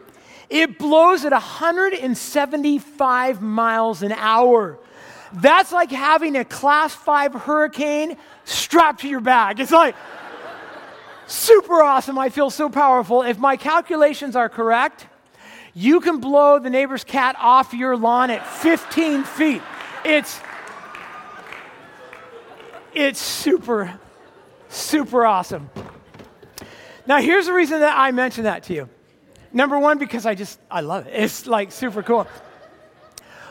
It 0.50 0.78
blows 0.78 1.26
at 1.26 1.32
175 1.32 3.42
miles 3.42 4.04
an 4.04 4.12
hour. 4.12 4.78
That's 5.34 5.72
like 5.72 5.92
having 5.92 6.36
a 6.36 6.44
class 6.44 6.94
five 6.94 7.34
hurricane 7.34 8.18
strapped 8.44 9.00
to 9.02 9.08
your 9.08 9.22
back. 9.22 9.60
It's 9.60 9.72
like 9.72 9.96
super 11.26 11.82
awesome. 11.82 12.20
I 12.20 12.28
feel 12.30 12.50
so 12.50 12.70
powerful. 12.70 13.24
If 13.24 13.40
my 13.40 13.56
calculations 13.56 14.36
are 14.36 14.50
correct, 14.50 15.08
you 15.74 16.02
can 16.02 16.20
blow 16.20 16.60
the 16.60 16.70
neighbor's 16.70 17.06
cat 17.06 17.38
off 17.40 17.74
your 17.74 17.96
lawn 17.96 18.30
at 18.30 18.46
15 18.46 19.24
feet. 19.24 19.62
It's 20.04 20.42
it's 22.94 23.22
super 23.22 24.01
super 24.72 25.26
awesome. 25.26 25.70
Now, 27.06 27.20
here's 27.20 27.48
the 27.48 27.54
reason 27.54 27.80
that 27.82 27.98
I 27.98 28.12
mention 28.12 28.46
that 28.46 28.64
to 28.64 28.74
you. 28.74 28.90
Number 29.54 29.78
one, 29.78 29.98
because 29.98 30.26
I 30.26 30.36
just, 30.36 30.60
I 30.70 30.82
love 30.82 31.08
it. 31.08 31.14
It's 31.14 31.46
like 31.46 31.72
super 31.72 32.04
cool. 32.04 32.28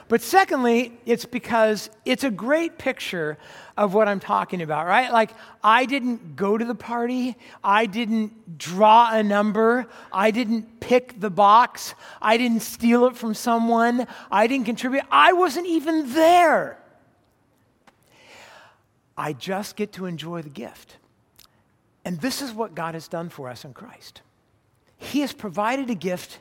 But 0.08 0.22
secondly, 0.22 0.98
it's 1.06 1.24
because 1.24 1.88
it's 2.04 2.24
a 2.24 2.32
great 2.32 2.78
picture 2.78 3.38
of 3.76 3.94
what 3.94 4.08
I'm 4.08 4.18
talking 4.18 4.60
about, 4.60 4.86
right? 4.86 5.12
Like, 5.12 5.30
I 5.62 5.86
didn't 5.86 6.34
go 6.34 6.58
to 6.58 6.64
the 6.64 6.74
party. 6.74 7.36
I 7.62 7.86
didn't 7.86 8.58
draw 8.58 9.10
a 9.12 9.22
number. 9.22 9.86
I 10.12 10.32
didn't 10.32 10.80
pick 10.80 11.20
the 11.20 11.30
box. 11.30 11.94
I 12.20 12.38
didn't 12.38 12.60
steal 12.60 13.06
it 13.06 13.16
from 13.16 13.34
someone. 13.34 14.08
I 14.32 14.48
didn't 14.48 14.66
contribute. 14.66 15.04
I 15.12 15.32
wasn't 15.32 15.68
even 15.68 16.12
there. 16.12 16.76
I 19.16 19.32
just 19.32 19.76
get 19.76 19.92
to 19.92 20.06
enjoy 20.06 20.42
the 20.42 20.50
gift. 20.50 20.96
And 22.04 22.20
this 22.20 22.42
is 22.42 22.52
what 22.52 22.74
God 22.74 22.94
has 22.94 23.08
done 23.08 23.28
for 23.28 23.48
us 23.48 23.64
in 23.64 23.74
Christ. 23.74 24.22
He 24.96 25.20
has 25.20 25.32
provided 25.32 25.90
a 25.90 25.94
gift 25.94 26.40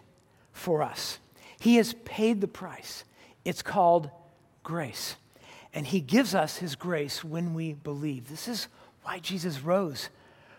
for 0.51 0.81
us, 0.81 1.19
He 1.59 1.75
has 1.77 1.93
paid 2.05 2.41
the 2.41 2.47
price. 2.47 3.03
It's 3.45 3.61
called 3.61 4.09
grace. 4.63 5.15
And 5.73 5.87
He 5.87 6.01
gives 6.01 6.35
us 6.35 6.57
His 6.57 6.75
grace 6.75 7.23
when 7.23 7.53
we 7.53 7.73
believe. 7.73 8.27
This 8.27 8.47
is 8.47 8.67
why 9.03 9.19
Jesus 9.19 9.61
rose 9.61 10.09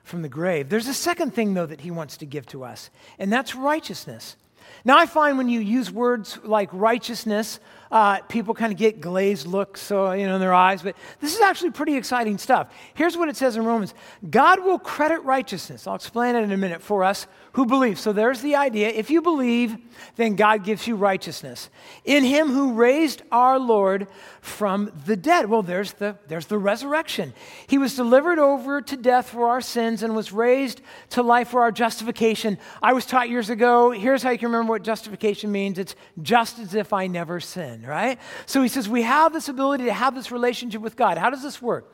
from 0.05 0.23
the 0.23 0.29
grave. 0.29 0.69
There's 0.69 0.89
a 0.89 0.95
second 0.95 1.35
thing, 1.35 1.55
though, 1.55 1.67
that 1.67 1.83
He 1.83 1.91
wants 1.91 2.17
to 2.19 2.27
give 2.27 2.47
to 2.47 2.65
us, 2.65 2.91
and 3.19 3.33
that's 3.33 3.55
righteousness. 3.55 4.37
Now, 4.85 4.99
I 4.99 5.07
find 5.07 5.37
when 5.37 5.49
you 5.49 5.61
use 5.61 5.91
words 5.91 6.39
like 6.43 6.69
righteousness, 6.73 7.61
uh, 7.91 8.21
people 8.23 8.55
kind 8.55 8.73
of 8.73 8.79
get 8.79 9.01
glazed 9.01 9.47
looks 9.47 9.91
you 9.91 9.97
know, 9.97 10.35
in 10.35 10.41
their 10.41 10.55
eyes, 10.55 10.83
but 10.83 10.97
this 11.21 11.35
is 11.35 11.41
actually 11.41 11.71
pretty 11.71 11.97
exciting 11.97 12.39
stuff. 12.39 12.73
Here's 12.95 13.17
what 13.17 13.29
it 13.29 13.37
says 13.37 13.57
in 13.57 13.65
Romans 13.65 13.95
God 14.29 14.63
will 14.63 14.79
credit 14.79 15.21
righteousness. 15.21 15.87
I'll 15.87 15.95
explain 15.95 16.37
it 16.37 16.43
in 16.43 16.53
a 16.53 16.57
minute 16.57 16.83
for 16.83 17.05
us 17.05 17.27
who 17.53 17.67
believe. 17.67 17.99
So 17.99 18.13
there's 18.13 18.43
the 18.43 18.55
idea. 18.55 18.89
If 18.91 19.11
you 19.11 19.23
believe, 19.23 19.77
then 20.17 20.37
God 20.37 20.65
gives 20.65 20.87
you 20.87 20.95
righteousness. 20.95 21.69
In 22.05 22.25
him 22.25 22.49
who 22.49 22.75
raised 22.75 23.23
our 23.33 23.59
Lord 23.59 24.07
from 24.41 24.93
the 25.07 25.17
dead. 25.17 25.47
Well, 25.47 25.63
there's 25.63 25.93
the, 25.95 26.17
there's 26.29 26.47
the 26.47 26.59
resurrection. 26.59 27.35
He 27.67 27.79
was 27.79 27.97
delivered 27.97 28.39
over 28.39 28.81
to 28.81 28.97
death 28.97 29.31
for 29.31 29.49
our 29.49 29.61
sins 29.61 30.03
and 30.03 30.15
was 30.15 30.33
raised 30.33 30.81
to 31.11 31.23
life 31.23 31.49
for 31.49 31.63
our 31.63 31.73
justification. 31.73 32.59
I 32.83 32.93
was 32.93 33.05
taught 33.05 33.29
years 33.29 33.51
ago, 33.51 33.91
here's 33.91 34.23
how 34.23 34.31
you 34.31 34.39
can 34.39 34.49
remember 34.49 34.71
what 34.71 34.83
justification 34.83 35.51
means 35.51 35.79
it's 35.79 35.97
just 36.23 36.59
as 36.59 36.75
if 36.75 36.93
I 36.93 37.07
never 37.07 37.41
sinned, 37.41 37.80
right? 37.87 38.19
So 38.47 38.63
he 38.63 38.69
says 38.69 38.89
we 38.89 39.03
have 39.03 39.33
this 39.33 39.49
ability 39.49 39.85
to 39.85 39.93
have 39.93 40.15
this 40.15 40.31
relationship 40.31 40.81
with 40.83 40.97
God. 40.97 41.19
How 41.19 41.31
does 41.31 41.43
this 41.43 41.61
work? 41.61 41.93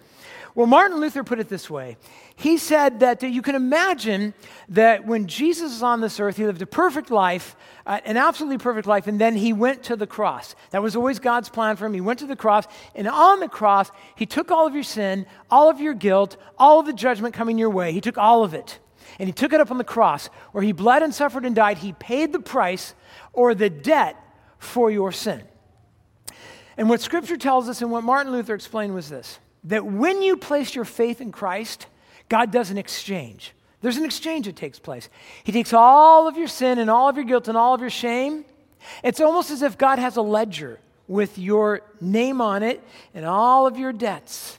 Well, 0.57 0.67
Martin 0.67 1.01
Luther 1.01 1.23
put 1.23 1.39
it 1.39 1.51
this 1.51 1.69
way. 1.69 1.99
He 2.35 2.57
said 2.57 3.01
that 3.01 3.23
you 3.23 3.43
can 3.43 3.55
imagine 3.55 4.33
that 4.71 5.07
when 5.07 5.27
Jesus 5.27 5.73
was 5.73 5.83
on 5.83 6.01
this 6.01 6.19
earth, 6.19 6.39
he 6.39 6.47
lived 6.47 6.63
a 6.63 6.67
perfect 6.67 7.11
life, 7.11 7.55
uh, 7.85 8.01
an 8.07 8.17
absolutely 8.17 8.57
perfect 8.57 8.87
life, 8.87 9.07
and 9.07 9.21
then 9.21 9.37
he 9.37 9.53
went 9.53 9.83
to 9.85 9.97
the 9.97 10.07
cross. 10.07 10.55
That 10.71 10.83
was 10.83 10.97
always 10.97 11.19
God's 11.19 11.51
plan 11.51 11.77
for 11.77 11.85
him. 11.85 11.93
He 11.93 12.01
went 12.01 12.21
to 12.21 12.27
the 12.27 12.37
cross, 12.37 12.65
and 12.95 13.07
on 13.07 13.41
the 13.41 13.49
cross, 13.49 13.91
he 14.15 14.25
took 14.25 14.51
all 14.51 14.67
of 14.67 14.73
your 14.73 14.83
sin, 14.83 15.27
all 15.51 15.69
of 15.69 15.79
your 15.79 15.93
guilt, 15.93 16.39
all 16.57 16.81
of 16.81 16.87
the 16.87 16.95
judgment 16.95 17.35
coming 17.35 17.59
your 17.59 17.69
way. 17.71 17.93
He 17.93 18.01
took 18.01 18.17
all 18.17 18.43
of 18.43 18.55
it. 18.55 18.79
And 19.19 19.29
he 19.29 19.35
took 19.35 19.53
it 19.53 19.61
up 19.61 19.71
on 19.71 19.77
the 19.77 19.85
cross 19.85 20.29
where 20.53 20.65
he 20.65 20.73
bled 20.73 21.03
and 21.03 21.15
suffered 21.15 21.45
and 21.45 21.55
died. 21.55 21.79
He 21.79 21.93
paid 21.93 22.33
the 22.33 22.41
price 22.41 22.95
or 23.35 23.55
the 23.55 23.69
debt 23.69 24.17
for 24.59 24.91
your 24.91 25.13
sin. 25.13 25.43
And 26.77 26.89
what 26.89 27.01
scripture 27.01 27.37
tells 27.37 27.69
us 27.69 27.81
and 27.83 27.91
what 27.91 28.05
Martin 28.05 28.33
Luther 28.33 28.55
explained 28.55 28.95
was 28.95 29.09
this 29.09 29.39
that 29.65 29.85
when 29.85 30.23
you 30.23 30.37
place 30.37 30.75
your 30.75 30.85
faith 30.85 31.21
in 31.21 31.33
Christ, 31.33 31.87
God 32.29 32.51
does 32.51 32.71
an 32.71 32.79
exchange. 32.79 33.53
There's 33.81 33.97
an 33.97 34.05
exchange 34.05 34.47
that 34.47 34.57
takes 34.57 34.79
place. 34.79 35.09
He 35.45 35.53
takes 35.53 35.73
all 35.73 36.29
of 36.29 36.37
your 36.37 36.49
sin 36.49 36.79
and 36.79 36.89
all 36.89 37.09
of 37.09 37.17
your 37.17 37.25
guilt 37.25 37.49
and 37.49 37.57
all 37.57 37.75
of 37.75 37.81
your 37.81 37.91
shame. 37.91 38.45
It's 39.03 39.21
almost 39.21 39.51
as 39.51 39.63
if 39.63 39.77
God 39.77 39.99
has 39.99 40.17
a 40.17 40.23
ledger 40.23 40.79
with 41.09 41.39
your 41.39 41.83
name 42.01 42.41
on 42.41 42.63
it 42.63 42.83
and 43.15 43.25
all 43.25 43.67
of 43.67 43.77
your 43.77 43.93
debts. 43.93 44.59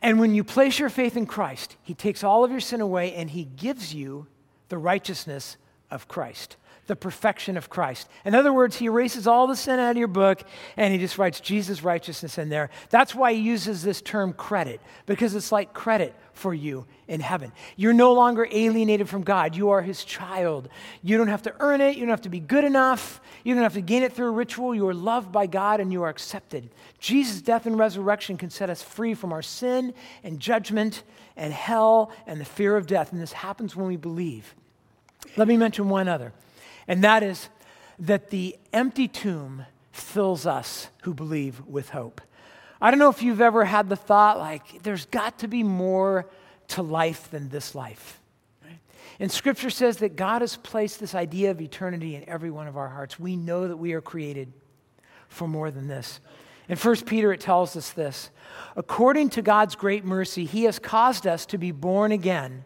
And 0.00 0.18
when 0.18 0.34
you 0.34 0.42
place 0.42 0.78
your 0.78 0.90
faith 0.90 1.16
in 1.16 1.26
Christ, 1.26 1.76
He 1.82 1.94
takes 1.94 2.24
all 2.24 2.44
of 2.44 2.50
your 2.50 2.60
sin 2.60 2.80
away 2.80 3.14
and 3.14 3.30
He 3.30 3.44
gives 3.44 3.94
you 3.94 4.26
the 4.68 4.78
righteousness 4.78 5.56
of 5.90 6.08
Christ 6.08 6.56
the 6.92 6.96
perfection 6.96 7.56
of 7.56 7.70
Christ. 7.70 8.06
In 8.22 8.34
other 8.34 8.52
words, 8.52 8.76
he 8.76 8.84
erases 8.84 9.26
all 9.26 9.46
the 9.46 9.56
sin 9.56 9.80
out 9.80 9.92
of 9.92 9.96
your 9.96 10.08
book 10.08 10.42
and 10.76 10.92
he 10.92 11.00
just 11.00 11.16
writes 11.16 11.40
Jesus' 11.40 11.82
righteousness 11.82 12.36
in 12.36 12.50
there. 12.50 12.68
That's 12.90 13.14
why 13.14 13.32
he 13.32 13.40
uses 13.40 13.82
this 13.82 14.02
term 14.02 14.34
credit, 14.34 14.78
because 15.06 15.34
it's 15.34 15.50
like 15.50 15.72
credit 15.72 16.14
for 16.34 16.52
you 16.52 16.84
in 17.08 17.20
heaven. 17.20 17.50
You're 17.76 17.94
no 17.94 18.12
longer 18.12 18.46
alienated 18.50 19.08
from 19.08 19.22
God. 19.22 19.56
You 19.56 19.70
are 19.70 19.80
his 19.80 20.04
child. 20.04 20.68
You 21.02 21.16
don't 21.16 21.28
have 21.28 21.40
to 21.44 21.54
earn 21.60 21.80
it. 21.80 21.96
You 21.96 22.02
don't 22.02 22.10
have 22.10 22.20
to 22.22 22.28
be 22.28 22.40
good 22.40 22.64
enough. 22.64 23.22
You 23.42 23.54
don't 23.54 23.62
have 23.62 23.72
to 23.72 23.80
gain 23.80 24.02
it 24.02 24.12
through 24.12 24.26
a 24.26 24.32
ritual. 24.32 24.74
You 24.74 24.86
are 24.88 24.94
loved 24.94 25.32
by 25.32 25.46
God 25.46 25.80
and 25.80 25.90
you 25.90 26.02
are 26.02 26.10
accepted. 26.10 26.68
Jesus' 26.98 27.40
death 27.40 27.64
and 27.64 27.78
resurrection 27.78 28.36
can 28.36 28.50
set 28.50 28.68
us 28.68 28.82
free 28.82 29.14
from 29.14 29.32
our 29.32 29.40
sin 29.40 29.94
and 30.22 30.38
judgment 30.38 31.04
and 31.38 31.54
hell 31.54 32.12
and 32.26 32.38
the 32.38 32.44
fear 32.44 32.76
of 32.76 32.86
death. 32.86 33.12
And 33.12 33.20
this 33.22 33.32
happens 33.32 33.74
when 33.74 33.86
we 33.86 33.96
believe. 33.96 34.54
Let 35.38 35.48
me 35.48 35.56
mention 35.56 35.88
one 35.88 36.06
other 36.06 36.34
and 36.86 37.04
that 37.04 37.22
is 37.22 37.48
that 37.98 38.30
the 38.30 38.56
empty 38.72 39.08
tomb 39.08 39.66
fills 39.92 40.46
us 40.46 40.88
who 41.02 41.14
believe 41.14 41.60
with 41.66 41.90
hope. 41.90 42.20
I 42.80 42.90
don't 42.90 42.98
know 42.98 43.10
if 43.10 43.22
you've 43.22 43.40
ever 43.40 43.64
had 43.64 43.88
the 43.88 43.96
thought, 43.96 44.38
like, 44.38 44.82
there's 44.82 45.06
got 45.06 45.38
to 45.40 45.48
be 45.48 45.62
more 45.62 46.28
to 46.68 46.82
life 46.82 47.30
than 47.30 47.48
this 47.48 47.74
life. 47.74 48.20
And 49.20 49.30
scripture 49.30 49.70
says 49.70 49.98
that 49.98 50.16
God 50.16 50.40
has 50.40 50.56
placed 50.56 50.98
this 50.98 51.14
idea 51.14 51.50
of 51.50 51.60
eternity 51.60 52.16
in 52.16 52.28
every 52.28 52.50
one 52.50 52.66
of 52.66 52.76
our 52.76 52.88
hearts. 52.88 53.20
We 53.20 53.36
know 53.36 53.68
that 53.68 53.76
we 53.76 53.92
are 53.92 54.00
created 54.00 54.52
for 55.28 55.46
more 55.46 55.70
than 55.70 55.86
this. 55.86 56.18
In 56.68 56.76
1 56.76 56.96
Peter, 57.02 57.32
it 57.32 57.40
tells 57.40 57.76
us 57.76 57.90
this 57.90 58.30
According 58.74 59.30
to 59.30 59.42
God's 59.42 59.76
great 59.76 60.04
mercy, 60.04 60.44
He 60.44 60.64
has 60.64 60.78
caused 60.78 61.26
us 61.26 61.46
to 61.46 61.58
be 61.58 61.70
born 61.70 62.10
again 62.10 62.64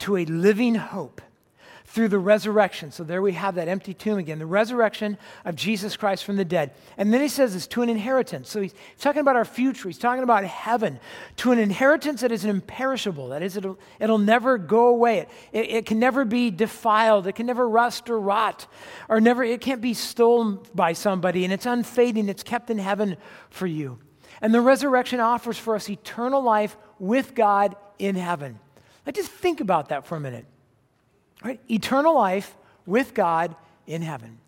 to 0.00 0.16
a 0.16 0.24
living 0.26 0.74
hope 0.76 1.20
through 1.90 2.08
the 2.08 2.18
resurrection. 2.18 2.92
So 2.92 3.02
there 3.02 3.22
we 3.22 3.32
have 3.32 3.54
that 3.54 3.66
empty 3.66 3.94
tomb 3.94 4.18
again, 4.18 4.38
the 4.38 4.46
resurrection 4.46 5.16
of 5.46 5.56
Jesus 5.56 5.96
Christ 5.96 6.22
from 6.22 6.36
the 6.36 6.44
dead. 6.44 6.72
And 6.98 7.14
then 7.14 7.22
he 7.22 7.28
says 7.28 7.56
it's 7.56 7.66
to 7.68 7.80
an 7.80 7.88
inheritance. 7.88 8.50
So 8.50 8.60
he's 8.60 8.74
talking 8.98 9.20
about 9.20 9.36
our 9.36 9.46
future. 9.46 9.88
He's 9.88 9.96
talking 9.96 10.22
about 10.22 10.44
heaven, 10.44 11.00
to 11.36 11.50
an 11.50 11.58
inheritance 11.58 12.20
that 12.20 12.30
is 12.30 12.44
imperishable. 12.44 13.28
That 13.28 13.42
is, 13.42 13.56
it'll, 13.56 13.78
it'll 13.98 14.18
never 14.18 14.58
go 14.58 14.88
away. 14.88 15.20
It, 15.20 15.28
it, 15.52 15.70
it 15.70 15.86
can 15.86 15.98
never 15.98 16.26
be 16.26 16.50
defiled. 16.50 17.26
It 17.26 17.36
can 17.36 17.46
never 17.46 17.66
rust 17.66 18.10
or 18.10 18.20
rot, 18.20 18.66
or 19.08 19.18
never, 19.18 19.42
it 19.42 19.62
can't 19.62 19.80
be 19.80 19.94
stolen 19.94 20.58
by 20.74 20.92
somebody. 20.92 21.44
And 21.44 21.54
it's 21.54 21.66
unfading. 21.66 22.28
It's 22.28 22.42
kept 22.42 22.68
in 22.68 22.76
heaven 22.76 23.16
for 23.48 23.66
you. 23.66 23.98
And 24.42 24.52
the 24.52 24.60
resurrection 24.60 25.20
offers 25.20 25.56
for 25.56 25.74
us 25.74 25.88
eternal 25.88 26.42
life 26.42 26.76
with 26.98 27.34
God 27.34 27.76
in 27.98 28.14
heaven. 28.14 28.60
Like, 29.06 29.14
just 29.14 29.30
think 29.30 29.62
about 29.62 29.88
that 29.88 30.06
for 30.06 30.16
a 30.16 30.20
minute. 30.20 30.44
Right? 31.42 31.60
Eternal 31.70 32.14
life 32.14 32.56
with 32.86 33.14
God 33.14 33.54
in 33.86 34.02
heaven. 34.02 34.38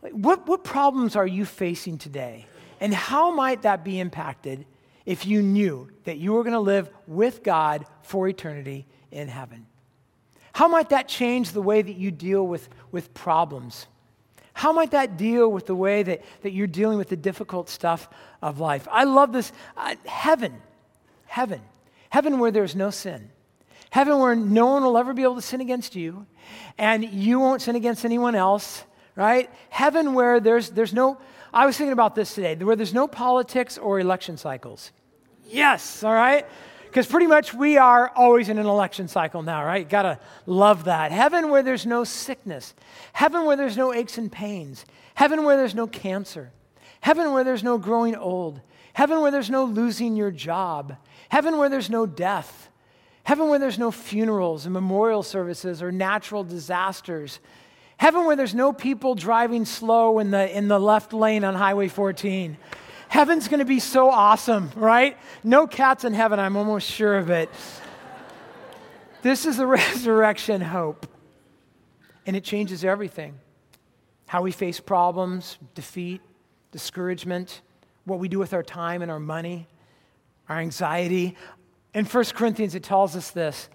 What, 0.00 0.46
what 0.46 0.64
problems 0.64 1.16
are 1.16 1.26
you 1.26 1.44
facing 1.44 1.98
today? 1.98 2.46
And 2.80 2.94
how 2.94 3.30
might 3.30 3.62
that 3.62 3.84
be 3.84 3.98
impacted 3.98 4.64
if 5.04 5.26
you 5.26 5.42
knew 5.42 5.90
that 6.04 6.18
you 6.18 6.32
were 6.32 6.44
going 6.44 6.54
to 6.54 6.60
live 6.60 6.88
with 7.06 7.42
God 7.42 7.84
for 8.02 8.28
eternity 8.28 8.86
in 9.10 9.28
heaven? 9.28 9.66
How 10.52 10.68
might 10.68 10.90
that 10.90 11.08
change 11.08 11.52
the 11.52 11.62
way 11.62 11.82
that 11.82 11.96
you 11.96 12.10
deal 12.10 12.46
with, 12.46 12.68
with 12.90 13.12
problems? 13.14 13.86
How 14.54 14.72
might 14.72 14.92
that 14.92 15.16
deal 15.16 15.50
with 15.50 15.66
the 15.66 15.74
way 15.74 16.02
that, 16.02 16.22
that 16.42 16.52
you're 16.52 16.66
dealing 16.66 16.98
with 16.98 17.08
the 17.08 17.16
difficult 17.16 17.68
stuff 17.68 18.08
of 18.42 18.60
life? 18.60 18.88
I 18.90 19.04
love 19.04 19.32
this. 19.32 19.52
Uh, 19.76 19.94
heaven, 20.04 20.60
heaven, 21.26 21.60
heaven 22.10 22.38
where 22.38 22.50
there's 22.50 22.74
no 22.74 22.90
sin 22.90 23.30
Heaven 23.90 24.18
where 24.18 24.34
no 24.34 24.66
one 24.66 24.84
will 24.84 24.98
ever 24.98 25.14
be 25.14 25.22
able 25.22 25.36
to 25.36 25.42
sin 25.42 25.60
against 25.60 25.96
you, 25.96 26.26
and 26.76 27.04
you 27.04 27.40
won't 27.40 27.62
sin 27.62 27.76
against 27.76 28.04
anyone 28.04 28.34
else, 28.34 28.84
right? 29.16 29.50
Heaven 29.70 30.14
where 30.14 30.40
there's, 30.40 30.70
there's 30.70 30.92
no, 30.92 31.18
I 31.52 31.66
was 31.66 31.76
thinking 31.76 31.92
about 31.92 32.14
this 32.14 32.34
today, 32.34 32.54
where 32.56 32.76
there's 32.76 32.94
no 32.94 33.08
politics 33.08 33.78
or 33.78 33.98
election 33.98 34.36
cycles. 34.36 34.92
Yes, 35.46 36.04
all 36.04 36.12
right? 36.12 36.46
Because 36.84 37.06
pretty 37.06 37.26
much 37.26 37.52
we 37.52 37.76
are 37.76 38.10
always 38.14 38.48
in 38.48 38.58
an 38.58 38.66
election 38.66 39.08
cycle 39.08 39.42
now, 39.42 39.64
right? 39.64 39.88
Gotta 39.88 40.18
love 40.46 40.84
that. 40.84 41.12
Heaven 41.12 41.50
where 41.50 41.62
there's 41.62 41.84
no 41.84 42.04
sickness. 42.04 42.74
Heaven 43.12 43.44
where 43.44 43.56
there's 43.56 43.76
no 43.76 43.92
aches 43.92 44.16
and 44.18 44.32
pains. 44.32 44.86
Heaven 45.14 45.44
where 45.44 45.56
there's 45.56 45.74
no 45.74 45.86
cancer. 45.86 46.50
Heaven 47.00 47.32
where 47.32 47.44
there's 47.44 47.62
no 47.62 47.78
growing 47.78 48.16
old. 48.16 48.60
Heaven 48.94 49.20
where 49.20 49.30
there's 49.30 49.50
no 49.50 49.64
losing 49.64 50.16
your 50.16 50.30
job. 50.30 50.96
Heaven 51.28 51.58
where 51.58 51.68
there's 51.68 51.90
no 51.90 52.06
death. 52.06 52.67
Heaven 53.24 53.48
where 53.48 53.58
there's 53.58 53.78
no 53.78 53.90
funerals 53.90 54.64
and 54.64 54.72
memorial 54.72 55.22
services 55.22 55.82
or 55.82 55.92
natural 55.92 56.44
disasters. 56.44 57.40
Heaven 57.98 58.24
where 58.24 58.36
there's 58.36 58.54
no 58.54 58.72
people 58.72 59.14
driving 59.14 59.64
slow 59.64 60.18
in 60.18 60.30
the, 60.30 60.56
in 60.56 60.68
the 60.68 60.78
left 60.78 61.12
lane 61.12 61.44
on 61.44 61.54
Highway 61.54 61.88
14. 61.88 62.56
Heaven's 63.08 63.48
going 63.48 63.60
to 63.60 63.66
be 63.66 63.80
so 63.80 64.10
awesome, 64.10 64.70
right? 64.76 65.16
No 65.42 65.66
cats 65.66 66.04
in 66.04 66.14
heaven, 66.14 66.38
I'm 66.38 66.56
almost 66.56 66.90
sure 66.90 67.16
of 67.16 67.30
it. 67.30 67.50
this 69.22 69.46
is 69.46 69.56
the 69.56 69.66
resurrection 69.66 70.60
hope. 70.60 71.06
and 72.26 72.36
it 72.36 72.44
changes 72.44 72.84
everything 72.84 73.38
how 74.28 74.42
we 74.42 74.52
face 74.52 74.78
problems, 74.78 75.58
defeat, 75.74 76.20
discouragement, 76.70 77.62
what 78.04 78.18
we 78.18 78.28
do 78.28 78.38
with 78.38 78.52
our 78.52 78.62
time 78.62 79.00
and 79.02 79.10
our 79.10 79.18
money, 79.18 79.66
our 80.48 80.58
anxiety. 80.58 81.34
In 81.98 82.04
1 82.04 82.24
Corinthians, 82.26 82.76
it 82.76 82.84
tells 82.84 83.16
us 83.16 83.32
this 83.32 83.68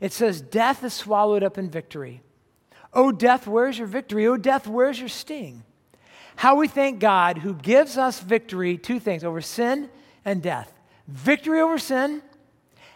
it 0.00 0.12
says, 0.12 0.42
Death 0.42 0.84
is 0.84 0.92
swallowed 0.92 1.42
up 1.42 1.56
in 1.56 1.70
victory. 1.70 2.20
Oh, 2.92 3.10
death, 3.10 3.46
where's 3.46 3.78
your 3.78 3.86
victory? 3.86 4.26
Oh, 4.26 4.36
death, 4.36 4.66
where's 4.66 5.00
your 5.00 5.08
sting? 5.08 5.62
How 6.36 6.56
we 6.56 6.68
thank 6.68 7.00
God 7.00 7.38
who 7.38 7.54
gives 7.54 7.96
us 7.96 8.20
victory, 8.20 8.76
two 8.76 9.00
things, 9.00 9.24
over 9.24 9.40
sin 9.40 9.88
and 10.26 10.42
death 10.42 10.70
victory 11.08 11.60
over 11.60 11.78
sin 11.78 12.20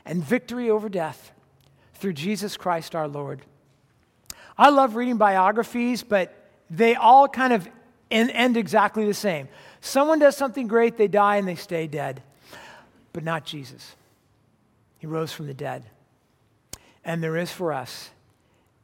and 0.05 0.23
victory 0.23 0.69
over 0.69 0.91
death 0.91 1.33
through 1.95 2.13
Jesus 2.13 2.59
Christ 2.59 2.95
our 2.95 3.09
Lord. 3.09 3.41
I 4.59 4.69
love 4.69 4.97
reading 4.97 5.17
biographies, 5.17 6.03
but 6.03 6.51
they 6.69 6.95
all 6.95 7.27
kind 7.27 7.55
of 7.55 7.67
end 8.11 8.59
exactly 8.59 9.07
the 9.07 9.15
same. 9.15 9.49
Someone 9.81 10.19
does 10.19 10.37
something 10.37 10.69
great, 10.69 10.99
they 10.99 11.09
die, 11.09 11.37
and 11.37 11.49
they 11.49 11.55
stay 11.55 11.87
dead. 11.87 12.23
But 13.15 13.25
not 13.25 13.47
Jesus. 13.47 13.97
He 15.05 15.07
rose 15.07 15.33
from 15.33 15.47
the 15.47 15.53
dead. 15.53 15.85
And 17.05 17.23
there 17.23 17.37
is 17.37 17.53
for 17.53 17.75
us 17.75 18.09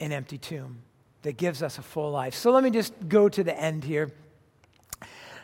an 0.01 0.12
empty 0.12 0.37
tomb 0.37 0.83
that 1.23 1.39
gives 1.39 1.62
us 1.62 1.79
a 1.79 1.83
full 1.83 2.11
life. 2.11 2.35
So 2.35 2.51
let 2.51 2.62
me 2.62 2.68
just 2.68 2.93
go 3.09 3.31
to 3.31 3.43
the 3.43 3.59
end 3.59 3.85
here. 3.85 4.11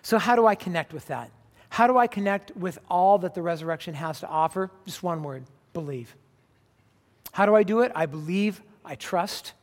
So, 0.03 0.19
how 0.19 0.37
do 0.37 0.47
I 0.47 0.55
connect 0.55 0.93
with 0.93 1.07
that? 1.07 1.31
How 1.71 1.87
do 1.87 1.97
I 1.97 2.07
connect 2.09 2.55
with 2.55 2.79
all 2.91 3.17
that 3.21 3.33
the 3.33 3.41
resurrection 3.41 3.95
has 3.95 4.21
to 4.21 4.29
offer? 4.29 4.71
Just 4.85 5.03
one 5.03 5.23
word 5.23 5.45
believe. 5.73 6.15
How 7.33 7.47
do 7.47 7.55
I 7.55 7.63
do 7.63 7.81
it? 7.81 7.91
I 7.95 8.05
believe, 8.05 8.61
I 8.85 8.97
trust, 8.97 9.55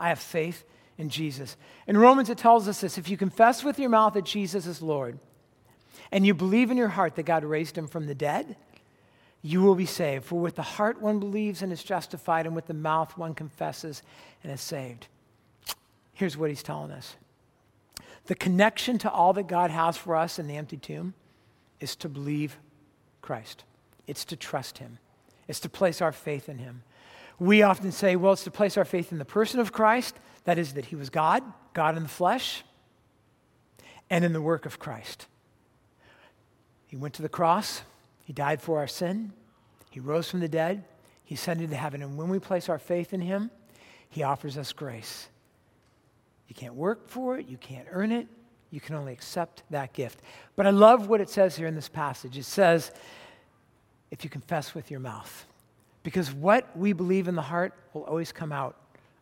I 0.00 0.08
have 0.08 0.20
faith 0.20 0.64
in 0.96 1.10
Jesus. 1.10 1.58
In 1.86 1.98
Romans, 1.98 2.30
it 2.30 2.38
tells 2.38 2.66
us 2.66 2.80
this 2.80 2.96
if 2.96 3.10
you 3.10 3.18
confess 3.18 3.62
with 3.62 3.78
your 3.78 3.90
mouth 3.90 4.14
that 4.14 4.24
Jesus 4.24 4.66
is 4.66 4.80
Lord, 4.80 5.18
and 6.10 6.24
you 6.26 6.32
believe 6.32 6.70
in 6.70 6.78
your 6.78 6.88
heart 6.88 7.16
that 7.16 7.24
God 7.24 7.44
raised 7.44 7.76
him 7.76 7.86
from 7.86 8.06
the 8.06 8.14
dead, 8.14 8.56
you 9.42 9.60
will 9.60 9.74
be 9.74 9.86
saved. 9.86 10.24
For 10.24 10.40
with 10.40 10.54
the 10.54 10.62
heart 10.62 11.02
one 11.02 11.18
believes 11.18 11.62
and 11.62 11.72
is 11.72 11.82
justified, 11.82 12.46
and 12.46 12.54
with 12.54 12.66
the 12.66 12.74
mouth 12.74 13.18
one 13.18 13.34
confesses 13.34 14.02
and 14.42 14.52
is 14.52 14.60
saved. 14.60 15.08
Here's 16.14 16.36
what 16.36 16.50
he's 16.50 16.62
telling 16.62 16.92
us 16.92 17.16
the 18.26 18.34
connection 18.36 18.98
to 18.98 19.10
all 19.10 19.32
that 19.32 19.48
God 19.48 19.70
has 19.70 19.96
for 19.96 20.14
us 20.14 20.38
in 20.38 20.46
the 20.46 20.56
empty 20.56 20.76
tomb 20.76 21.14
is 21.80 21.96
to 21.96 22.08
believe 22.08 22.56
Christ, 23.20 23.64
it's 24.06 24.24
to 24.26 24.36
trust 24.36 24.78
him, 24.78 24.98
it's 25.48 25.60
to 25.60 25.68
place 25.68 26.00
our 26.00 26.12
faith 26.12 26.48
in 26.48 26.58
him. 26.58 26.82
We 27.40 27.62
often 27.62 27.90
say, 27.90 28.14
well, 28.14 28.34
it's 28.34 28.44
to 28.44 28.52
place 28.52 28.76
our 28.76 28.84
faith 28.84 29.10
in 29.10 29.18
the 29.18 29.24
person 29.24 29.58
of 29.58 29.72
Christ, 29.72 30.14
that 30.44 30.58
is, 30.58 30.74
that 30.74 30.86
he 30.86 30.96
was 30.96 31.10
God, 31.10 31.42
God 31.72 31.96
in 31.96 32.04
the 32.04 32.08
flesh, 32.08 32.62
and 34.08 34.24
in 34.24 34.32
the 34.32 34.42
work 34.42 34.66
of 34.66 34.78
Christ. 34.78 35.26
He 36.86 36.96
went 36.96 37.14
to 37.14 37.22
the 37.22 37.28
cross, 37.28 37.82
he 38.32 38.34
died 38.34 38.62
for 38.62 38.78
our 38.78 38.86
sin, 38.86 39.30
he 39.90 40.00
rose 40.00 40.30
from 40.30 40.40
the 40.40 40.48
dead, 40.48 40.84
he 41.22 41.34
ascended 41.34 41.68
to 41.68 41.76
heaven, 41.76 42.00
and 42.00 42.16
when 42.16 42.30
we 42.30 42.38
place 42.38 42.70
our 42.70 42.78
faith 42.78 43.12
in 43.12 43.20
him, 43.20 43.50
he 44.08 44.22
offers 44.22 44.56
us 44.56 44.72
grace. 44.72 45.28
You 46.48 46.54
can't 46.54 46.72
work 46.72 47.10
for 47.10 47.36
it, 47.36 47.46
you 47.46 47.58
can't 47.58 47.86
earn 47.90 48.10
it, 48.10 48.26
you 48.70 48.80
can 48.80 48.94
only 48.94 49.12
accept 49.12 49.64
that 49.68 49.92
gift. 49.92 50.20
But 50.56 50.66
I 50.66 50.70
love 50.70 51.10
what 51.10 51.20
it 51.20 51.28
says 51.28 51.56
here 51.56 51.66
in 51.66 51.74
this 51.74 51.90
passage. 51.90 52.38
It 52.38 52.46
says, 52.46 52.90
if 54.10 54.24
you 54.24 54.30
confess 54.30 54.74
with 54.74 54.90
your 54.90 55.00
mouth, 55.00 55.44
because 56.02 56.32
what 56.32 56.74
we 56.74 56.94
believe 56.94 57.28
in 57.28 57.34
the 57.34 57.42
heart 57.42 57.74
will 57.92 58.04
always 58.04 58.32
come 58.32 58.50
out 58.50 58.78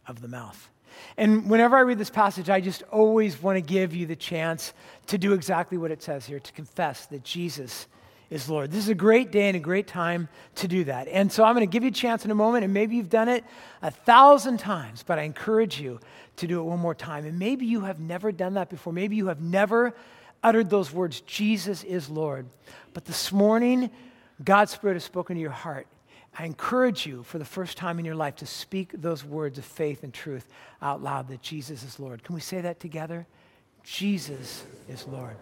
of 0.06 0.22
the 0.22 0.28
mouth. 0.28 0.68
And 1.16 1.50
whenever 1.50 1.76
I 1.76 1.80
read 1.80 1.98
this 1.98 2.10
passage, 2.10 2.48
I 2.48 2.60
just 2.60 2.84
always 2.92 3.42
want 3.42 3.56
to 3.56 3.60
give 3.60 3.92
you 3.92 4.06
the 4.06 4.14
chance 4.14 4.72
to 5.08 5.18
do 5.18 5.32
exactly 5.32 5.78
what 5.78 5.90
it 5.90 6.00
says 6.00 6.26
here 6.26 6.38
to 6.38 6.52
confess 6.52 7.06
that 7.06 7.24
Jesus 7.24 7.88
is 8.30 8.48
Lord. 8.48 8.70
This 8.70 8.84
is 8.84 8.88
a 8.88 8.94
great 8.94 9.32
day 9.32 9.48
and 9.48 9.56
a 9.56 9.60
great 9.60 9.88
time 9.88 10.28
to 10.56 10.68
do 10.68 10.84
that. 10.84 11.08
And 11.08 11.30
so 11.30 11.44
I'm 11.44 11.54
going 11.54 11.66
to 11.66 11.72
give 11.72 11.82
you 11.82 11.90
a 11.90 11.92
chance 11.92 12.24
in 12.24 12.30
a 12.30 12.34
moment, 12.34 12.64
and 12.64 12.72
maybe 12.72 12.96
you've 12.96 13.10
done 13.10 13.28
it 13.28 13.44
a 13.82 13.90
thousand 13.90 14.58
times, 14.58 15.02
but 15.02 15.18
I 15.18 15.22
encourage 15.22 15.80
you 15.80 15.98
to 16.36 16.46
do 16.46 16.60
it 16.60 16.62
one 16.62 16.78
more 16.78 16.94
time. 16.94 17.26
And 17.26 17.38
maybe 17.38 17.66
you 17.66 17.80
have 17.82 17.98
never 17.98 18.30
done 18.30 18.54
that 18.54 18.70
before. 18.70 18.92
Maybe 18.92 19.16
you 19.16 19.26
have 19.26 19.40
never 19.40 19.94
uttered 20.42 20.70
those 20.70 20.92
words, 20.92 21.20
Jesus 21.22 21.82
is 21.84 22.08
Lord. 22.08 22.46
But 22.94 23.04
this 23.04 23.30
morning, 23.32 23.90
God's 24.42 24.72
Spirit 24.72 24.94
has 24.94 25.04
spoken 25.04 25.36
to 25.36 25.40
your 25.40 25.50
heart. 25.50 25.86
I 26.38 26.44
encourage 26.46 27.06
you 27.06 27.24
for 27.24 27.38
the 27.38 27.44
first 27.44 27.76
time 27.76 27.98
in 27.98 28.04
your 28.04 28.14
life 28.14 28.36
to 28.36 28.46
speak 28.46 28.92
those 28.94 29.24
words 29.24 29.58
of 29.58 29.64
faith 29.64 30.04
and 30.04 30.14
truth 30.14 30.46
out 30.80 31.02
loud 31.02 31.28
that 31.28 31.42
Jesus 31.42 31.82
is 31.82 31.98
Lord. 31.98 32.22
Can 32.22 32.34
we 32.34 32.40
say 32.40 32.60
that 32.60 32.80
together? 32.80 33.26
Jesus 33.82 34.64
is 34.88 35.06
Lord. 35.06 35.36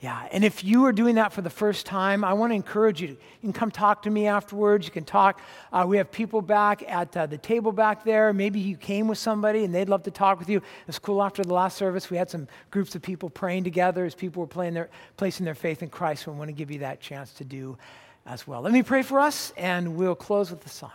Yeah, 0.00 0.26
and 0.32 0.44
if 0.44 0.64
you 0.64 0.86
are 0.86 0.92
doing 0.92 1.16
that 1.16 1.30
for 1.30 1.42
the 1.42 1.50
first 1.50 1.84
time, 1.84 2.24
I 2.24 2.32
want 2.32 2.52
to 2.52 2.54
encourage 2.54 3.02
you. 3.02 3.08
You 3.08 3.18
can 3.42 3.52
come 3.52 3.70
talk 3.70 4.02
to 4.04 4.10
me 4.10 4.26
afterwards. 4.26 4.86
You 4.86 4.92
can 4.92 5.04
talk. 5.04 5.42
Uh, 5.70 5.84
we 5.86 5.98
have 5.98 6.10
people 6.10 6.40
back 6.40 6.82
at 6.88 7.14
uh, 7.14 7.26
the 7.26 7.36
table 7.36 7.70
back 7.70 8.02
there. 8.02 8.32
Maybe 8.32 8.60
you 8.60 8.78
came 8.78 9.08
with 9.08 9.18
somebody 9.18 9.62
and 9.62 9.74
they'd 9.74 9.90
love 9.90 10.02
to 10.04 10.10
talk 10.10 10.38
with 10.38 10.48
you. 10.48 10.56
It 10.56 10.86
was 10.86 10.98
cool 10.98 11.22
after 11.22 11.44
the 11.44 11.52
last 11.52 11.76
service. 11.76 12.08
We 12.08 12.16
had 12.16 12.30
some 12.30 12.48
groups 12.70 12.94
of 12.94 13.02
people 13.02 13.28
praying 13.28 13.64
together 13.64 14.06
as 14.06 14.14
people 14.14 14.46
were 14.46 14.70
their, 14.70 14.88
placing 15.18 15.44
their 15.44 15.54
faith 15.54 15.82
in 15.82 15.90
Christ. 15.90 16.26
I 16.26 16.30
want 16.30 16.48
to 16.48 16.54
give 16.54 16.70
you 16.70 16.78
that 16.78 17.00
chance 17.00 17.34
to 17.34 17.44
do 17.44 17.76
as 18.24 18.46
well. 18.46 18.62
Let 18.62 18.72
me 18.72 18.82
pray 18.82 19.02
for 19.02 19.20
us, 19.20 19.52
and 19.58 19.96
we'll 19.96 20.14
close 20.14 20.50
with 20.50 20.62
the 20.62 20.70
song. 20.70 20.92